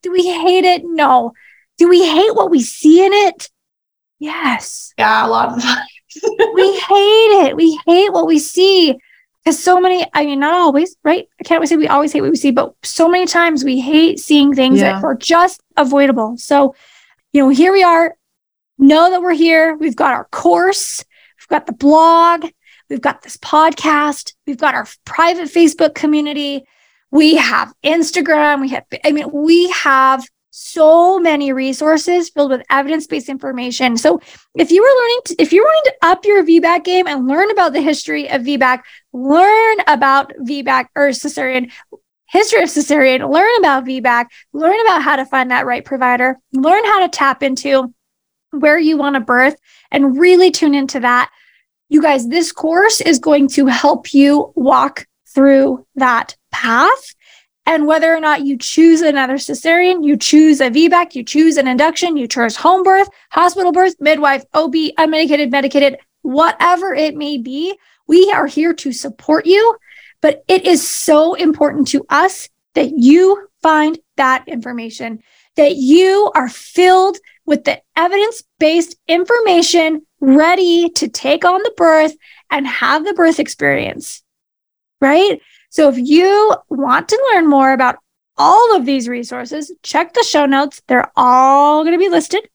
Do 0.04 0.12
we 0.12 0.28
hate 0.28 0.66
it? 0.66 0.84
No. 0.86 1.34
Do 1.80 1.90
we 1.90 2.06
hate 2.06 2.36
what 2.36 2.52
we 2.52 2.62
see 2.62 3.04
in 3.04 3.14
it? 3.14 3.50
Yes. 4.20 4.94
Yeah, 4.98 5.26
a 5.26 5.30
lot 5.30 5.54
of 5.54 5.64
times. 5.64 5.88
we 6.54 6.80
hate 6.80 7.48
it. 7.48 7.56
We 7.56 7.80
hate 7.88 8.12
what 8.12 8.28
we 8.28 8.38
see. 8.38 9.00
Because 9.44 9.64
so 9.64 9.80
many, 9.80 10.06
I 10.14 10.26
mean, 10.26 10.42
not 10.42 10.54
always, 10.54 10.98
right? 11.04 11.28
I 11.40 11.44
can't 11.44 11.66
say 11.68 11.78
we 11.78 11.88
always 11.88 12.12
hate 12.12 12.22
what 12.22 12.32
we 12.32 12.36
see, 12.36 12.52
but 12.52 12.76
so 12.84 13.08
many 13.08 13.26
times 13.26 13.64
we 13.64 13.80
hate 13.80 14.20
seeing 14.20 14.54
things 14.54 14.80
yeah. 14.80 14.94
that 14.94 15.04
are 15.04 15.16
just 15.16 15.62
avoidable. 15.78 16.38
So, 16.38 16.76
you 17.32 17.42
know, 17.42 17.50
here 17.50 17.72
we 17.72 17.82
are. 17.82 18.16
Know 18.78 19.10
that 19.10 19.22
we're 19.22 19.34
here. 19.34 19.76
We've 19.76 19.96
got 19.96 20.14
our 20.14 20.26
course, 20.26 21.04
we've 21.38 21.48
got 21.48 21.66
the 21.66 21.74
blog, 21.74 22.46
we've 22.90 23.02
got 23.02 23.22
this 23.22 23.38
podcast, 23.38 24.34
we've 24.46 24.58
got 24.58 24.76
our 24.76 24.88
private 25.06 25.48
Facebook 25.48 25.96
community, 25.96 26.66
we 27.12 27.38
have 27.38 27.74
Instagram, 27.84 28.62
we 28.62 28.70
have, 28.70 28.86
I 29.04 29.12
mean, 29.12 29.32
we 29.32 29.70
have 29.70 30.26
so 30.62 31.18
many 31.20 31.54
resources 31.54 32.30
filled 32.30 32.52
with 32.52 32.62
evidence-based 32.70 33.30
information. 33.30 33.96
So 33.96 34.20
if 34.56 34.72
you 34.72 34.82
were 34.82 35.02
learning, 35.02 35.20
to, 35.26 35.36
if 35.42 35.54
you're 35.54 35.64
wanting 35.64 35.92
to 35.92 36.08
up 36.08 36.26
your 36.26 36.44
VBAC 36.44 36.84
game 36.84 37.08
and 37.08 37.28
learn 37.28 37.50
about 37.50 37.72
the 37.72 37.82
history 37.82 38.30
of 38.30 38.42
VBAC, 38.42 38.82
learn 39.14 39.78
about 39.88 40.34
VBAC 40.42 40.88
or 40.96 41.10
cesarean, 41.10 41.72
history 42.28 42.62
of 42.62 42.70
cesarean, 42.70 43.32
learn 43.32 43.50
about 43.60 43.86
VBAC, 43.86 44.26
learn 44.52 44.80
about 44.82 45.02
how 45.02 45.16
to 45.16 45.26
find 45.26 45.50
that 45.50 45.66
right 45.66 45.86
provider, 45.86 46.38
learn 46.52 46.84
how 46.84 47.00
to 47.00 47.08
tap 47.08 47.42
into 47.42 47.94
where 48.52 48.78
you 48.78 48.98
want 48.98 49.16
to 49.16 49.22
birth 49.22 49.56
and 49.92 50.20
really 50.20 50.52
tune 50.52 50.76
into 50.76 51.00
that. 51.00 51.32
You 51.88 52.02
guys, 52.02 52.28
this 52.28 52.52
course 52.52 53.00
is 53.00 53.18
going 53.18 53.48
to 53.50 53.68
help 53.68 54.14
you 54.14 54.52
walk 54.56 55.08
through 55.34 55.86
that 55.96 56.36
path 56.52 57.16
and 57.70 57.86
whether 57.86 58.12
or 58.12 58.20
not 58.20 58.48
you 58.48 58.58
choose 58.58 59.02
another 59.02 59.36
cesarean, 59.36 60.04
you 60.04 60.18
choose 60.18 60.60
a 60.60 60.72
VBAC, 60.72 61.14
you 61.14 61.24
choose 61.24 61.56
an 61.56 61.68
induction, 61.68 62.18
you 62.18 62.28
choose 62.28 62.56
home 62.56 62.82
birth, 62.82 63.08
hospital 63.30 63.72
birth, 63.72 63.94
midwife, 64.00 64.44
OB, 64.56 64.74
unmedicated, 64.98 65.52
medicated, 65.52 66.00
whatever 66.24 66.96
it 66.96 67.16
may 67.16 67.38
be, 67.38 67.78
we 68.08 68.32
are 68.32 68.48
here 68.48 68.74
to 68.74 68.92
support 68.92 69.46
you. 69.46 69.78
But 70.20 70.44
it 70.48 70.66
is 70.66 70.90
so 70.90 71.36
important 71.36 71.88
to 71.90 72.04
us 72.10 72.50
that 72.74 72.98
you 72.98 73.48
find 73.62 74.00
that 74.18 74.48
information, 74.48 75.22
that 75.56 75.76
you 75.76 76.32
are 76.34 76.50
filled 76.50 77.20
with 77.46 77.66
the 77.66 77.80
evidence 77.96 78.42
based 78.58 78.96
information 79.08 80.08
ready 80.20 80.90
to 80.96 81.08
take 81.08 81.46
on 81.46 81.62
the 81.62 81.74
birth 81.78 82.16
and 82.50 82.66
have 82.66 83.06
the 83.06 83.14
birth 83.14 83.40
experience, 83.40 84.24
right? 85.00 85.40
So 85.70 85.88
if 85.90 85.98
you 85.98 86.56
want 86.70 87.10
to 87.10 87.30
learn 87.34 87.48
more 87.48 87.72
about 87.74 87.98
all 88.38 88.76
of 88.76 88.86
these 88.86 89.08
resources, 89.08 89.72
check 89.84 90.14
the 90.14 90.24
show 90.24 90.46
notes. 90.46 90.82
They're 90.88 91.12
all 91.16 91.84
going 91.84 91.94
to 91.94 92.04
be 92.04 92.10
listed. 92.10 92.48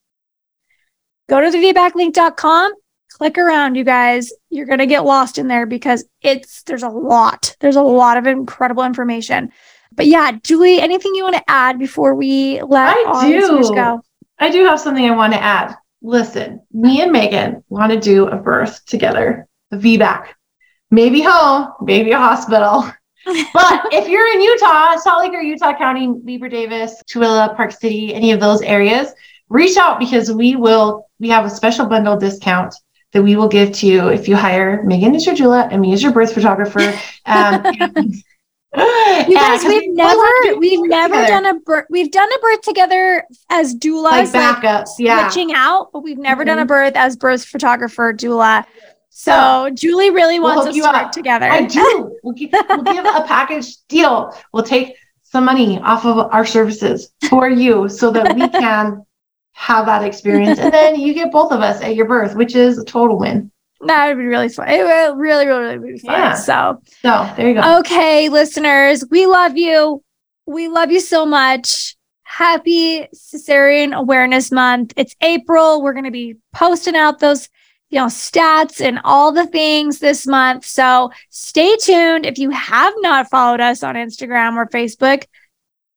Go 1.28 1.40
to 1.40 1.46
thevbaclink.com, 1.46 2.72
click 3.12 3.38
around, 3.38 3.76
you 3.76 3.84
guys. 3.84 4.32
You're 4.50 4.66
going 4.66 4.80
to 4.80 4.86
get 4.86 5.04
lost 5.04 5.38
in 5.38 5.48
there 5.48 5.66
because 5.66 6.04
it's 6.22 6.62
there's 6.64 6.82
a 6.82 6.88
lot. 6.88 7.56
There's 7.60 7.76
a 7.76 7.82
lot 7.82 8.16
of 8.16 8.26
incredible 8.26 8.82
information. 8.82 9.52
But 9.92 10.06
yeah, 10.06 10.32
Julie, 10.42 10.80
anything 10.80 11.14
you 11.14 11.22
want 11.22 11.36
to 11.36 11.50
add 11.50 11.78
before 11.78 12.14
we 12.14 12.60
let 12.62 12.96
I 13.06 13.28
do. 13.28 13.74
go? 13.74 14.02
I 14.38 14.50
do 14.50 14.64
have 14.64 14.80
something 14.80 15.04
I 15.04 15.14
want 15.14 15.32
to 15.32 15.42
add. 15.42 15.76
Listen, 16.02 16.60
me 16.72 17.00
and 17.00 17.12
Meagan 17.12 17.64
want 17.68 17.92
to 17.92 18.00
do 18.00 18.26
a 18.26 18.36
birth 18.36 18.84
together, 18.84 19.46
a 19.70 19.76
VBAC, 19.76 20.26
maybe 20.90 21.22
home, 21.22 21.72
maybe 21.80 22.10
a 22.10 22.18
hospital 22.18 22.84
but 23.24 23.92
if 23.92 24.08
you're 24.08 24.26
in 24.26 24.40
Utah, 24.40 24.96
Salt 24.96 25.24
Lake 25.24 25.32
or 25.32 25.42
Utah 25.42 25.76
County, 25.76 26.08
Weber 26.08 26.48
Davis, 26.48 27.02
Tooele, 27.10 27.54
Park 27.56 27.72
City, 27.72 28.14
any 28.14 28.32
of 28.32 28.40
those 28.40 28.62
areas, 28.62 29.12
reach 29.48 29.76
out 29.76 29.98
because 29.98 30.32
we 30.32 30.56
will, 30.56 31.08
we 31.18 31.28
have 31.28 31.44
a 31.44 31.50
special 31.50 31.86
bundle 31.86 32.16
discount 32.16 32.74
that 33.12 33.22
we 33.22 33.36
will 33.36 33.48
give 33.48 33.72
to 33.72 33.86
you 33.86 34.08
if 34.08 34.28
you 34.28 34.36
hire 34.36 34.82
Meagan 34.82 35.14
as 35.14 35.24
your 35.24 35.34
doula 35.34 35.68
and 35.70 35.80
me 35.80 35.92
as 35.92 36.02
your 36.02 36.12
birth 36.12 36.34
photographer. 36.34 36.98
Um, 37.26 37.64
you 38.76 39.34
guys, 39.34 39.62
we've 39.64 39.82
we 39.82 39.88
never, 39.88 40.58
we've 40.58 40.88
never 40.88 41.14
together. 41.14 41.28
done 41.28 41.46
a 41.46 41.60
birth. 41.60 41.86
We've 41.90 42.10
done 42.10 42.28
a 42.32 42.38
birth 42.40 42.62
together 42.62 43.24
as 43.50 43.74
doulas, 43.74 44.02
like 44.02 44.28
backups, 44.30 44.62
like 44.64 44.86
yeah, 44.98 45.28
switching 45.28 45.54
out, 45.54 45.92
but 45.92 46.00
we've 46.00 46.18
never 46.18 46.42
mm-hmm. 46.42 46.48
done 46.48 46.58
a 46.58 46.66
birth 46.66 46.96
as 46.96 47.16
birth 47.16 47.44
photographer 47.44 48.12
doula. 48.12 48.64
So 49.16 49.70
Julie 49.74 50.10
really 50.10 50.40
wants 50.40 50.64
we'll 50.64 50.68
us 50.70 50.92
to 50.92 51.02
work 51.02 51.12
together. 51.12 51.46
I 51.46 51.62
do. 51.66 52.18
We'll 52.24 52.34
give, 52.34 52.50
we'll 52.68 52.82
give 52.82 53.04
a 53.04 53.22
package 53.22 53.76
deal. 53.86 54.36
We'll 54.52 54.64
take 54.64 54.96
some 55.22 55.44
money 55.44 55.78
off 55.78 56.04
of 56.04 56.18
our 56.32 56.44
services 56.44 57.12
for 57.30 57.48
you 57.48 57.88
so 57.88 58.10
that 58.10 58.34
we 58.34 58.48
can 58.60 59.06
have 59.52 59.86
that 59.86 60.02
experience. 60.02 60.58
And 60.58 60.74
then 60.74 60.98
you 60.98 61.14
get 61.14 61.30
both 61.30 61.52
of 61.52 61.60
us 61.60 61.80
at 61.80 61.94
your 61.94 62.06
birth, 62.06 62.34
which 62.34 62.56
is 62.56 62.76
a 62.76 62.84
total 62.84 63.16
win. 63.16 63.52
That 63.86 64.08
would 64.08 64.18
be 64.18 64.26
really 64.26 64.48
fun. 64.48 64.68
It 64.68 64.82
would 64.82 65.16
really, 65.16 65.46
really, 65.46 65.78
really 65.78 65.92
be 65.92 65.98
fun. 66.00 66.12
Yeah. 66.12 66.34
So, 66.34 66.82
so 67.00 67.32
there 67.36 67.48
you 67.48 67.54
go. 67.54 67.78
Okay, 67.78 68.28
listeners, 68.28 69.04
we 69.12 69.26
love 69.26 69.56
you. 69.56 70.02
We 70.46 70.66
love 70.66 70.90
you 70.90 71.00
so 71.00 71.24
much. 71.24 71.94
Happy 72.24 73.06
Cesarean 73.14 73.94
Awareness 73.94 74.50
Month. 74.50 74.92
It's 74.96 75.14
April. 75.20 75.82
We're 75.82 75.92
going 75.92 76.04
to 76.04 76.10
be 76.10 76.34
posting 76.52 76.96
out 76.96 77.20
those 77.20 77.48
you 77.94 78.00
know, 78.00 78.06
stats 78.06 78.80
and 78.80 78.98
all 79.04 79.30
the 79.30 79.46
things 79.46 80.00
this 80.00 80.26
month. 80.26 80.66
So 80.66 81.12
stay 81.30 81.76
tuned. 81.76 82.26
If 82.26 82.38
you 82.38 82.50
have 82.50 82.92
not 82.96 83.30
followed 83.30 83.60
us 83.60 83.84
on 83.84 83.94
Instagram 83.94 84.56
or 84.56 84.66
Facebook, 84.66 85.26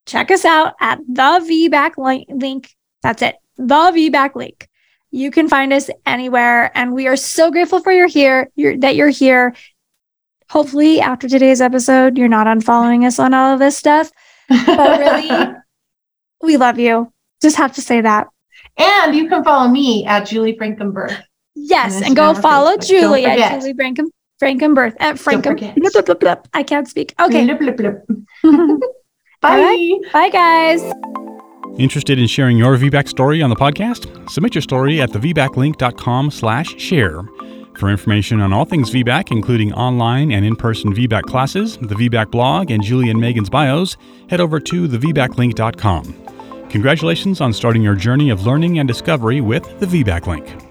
check 0.06 0.30
us 0.30 0.46
out 0.46 0.76
at 0.80 1.00
the 1.08 1.42
VBAC 1.74 2.26
link. 2.30 2.76
That's 3.02 3.24
it. 3.24 3.38
The 3.58 3.74
VBAC 3.74 4.36
link. 4.36 4.70
You 5.10 5.32
can 5.32 5.50
find 5.50 5.74
us 5.74 5.90
anywhere. 6.06 6.72
And 6.78 6.94
we 6.94 7.08
are 7.08 7.16
so 7.16 7.50
grateful 7.50 7.80
for 7.80 7.92
your 7.92 8.06
here, 8.06 8.52
you're, 8.56 8.78
that 8.78 8.96
you're 8.96 9.10
here. 9.10 9.56
Hopefully, 10.52 11.02
after 11.02 11.28
today's 11.28 11.62
episode, 11.62 12.16
you're 12.16 12.28
not 12.28 12.46
unfollowing 12.46 13.08
us 13.08 13.18
on 13.18 13.34
all 13.34 13.54
of 13.54 13.60
this 13.60 13.76
stuff. 13.76 14.12
But 14.50 15.00
really, 15.00 15.56
we 16.44 16.58
love 16.58 16.78
you. 16.78 17.12
Just 17.42 17.58
have 17.58 17.74
to 17.74 17.82
say 17.82 18.02
that. 18.02 18.28
And 18.78 19.16
you 19.16 19.28
can 19.28 19.44
follow 19.44 19.68
me 19.68 20.06
at 20.06 20.28
Julie 20.28 20.56
Frankenberg. 20.56 21.24
Yes, 21.60 22.02
and 22.02 22.16
go 22.16 22.34
follow 22.34 22.78
Julie 22.78 23.26
at 23.26 23.60
Julie 23.60 23.74
Franken 23.74 24.06
Frankenberth 24.42 24.96
at 25.00 25.16
Franken. 25.16 26.44
I 26.54 26.64
can't 26.64 26.88
speak. 26.88 27.16
Okay. 27.20 27.46
Bye. 29.42 29.94
Bye, 30.14 30.30
guys. 30.30 30.82
Interested 31.78 32.18
in 32.18 32.28
sharing 32.28 32.58
your 32.58 32.76
VBAC 32.78 33.08
story 33.08 33.42
on 33.42 33.50
the 33.50 33.56
podcast? 33.56 34.30
Submit 34.30 34.56
your 34.56 34.62
story 34.62 35.02
at 35.02 35.10
thevbaclink.com 35.12 36.32
slash 36.32 36.76
share. 36.80 37.22
For 37.78 37.90
information 37.90 38.42
on 38.42 38.52
all 38.54 38.66
things 38.66 38.90
VBAC, 38.90 39.32
including 39.32 39.74
online 39.74 40.32
and 40.32 40.44
in-person 40.44 40.96
VBAC 40.96 41.24
classes, 41.24 41.78
the 41.78 41.94
VBAC 41.94 42.32
blog, 42.32 42.72
and 42.72 42.82
Julie 42.82 43.12
and 43.12 43.22
Meagan's 43.22 43.50
bios, 43.50 43.96
head 44.30 44.42
over 44.42 44.60
to 44.60 44.88
thevbaclink.com. 44.88 46.70
Congratulations 46.70 47.42
on 47.42 47.54
starting 47.54 47.84
your 47.84 47.96
journey 47.96 48.32
of 48.32 48.46
learning 48.46 48.80
and 48.80 48.88
discovery 48.88 49.42
with 49.42 49.80
the 49.80 49.86
VBAC 49.86 50.26
Link. 50.26 50.67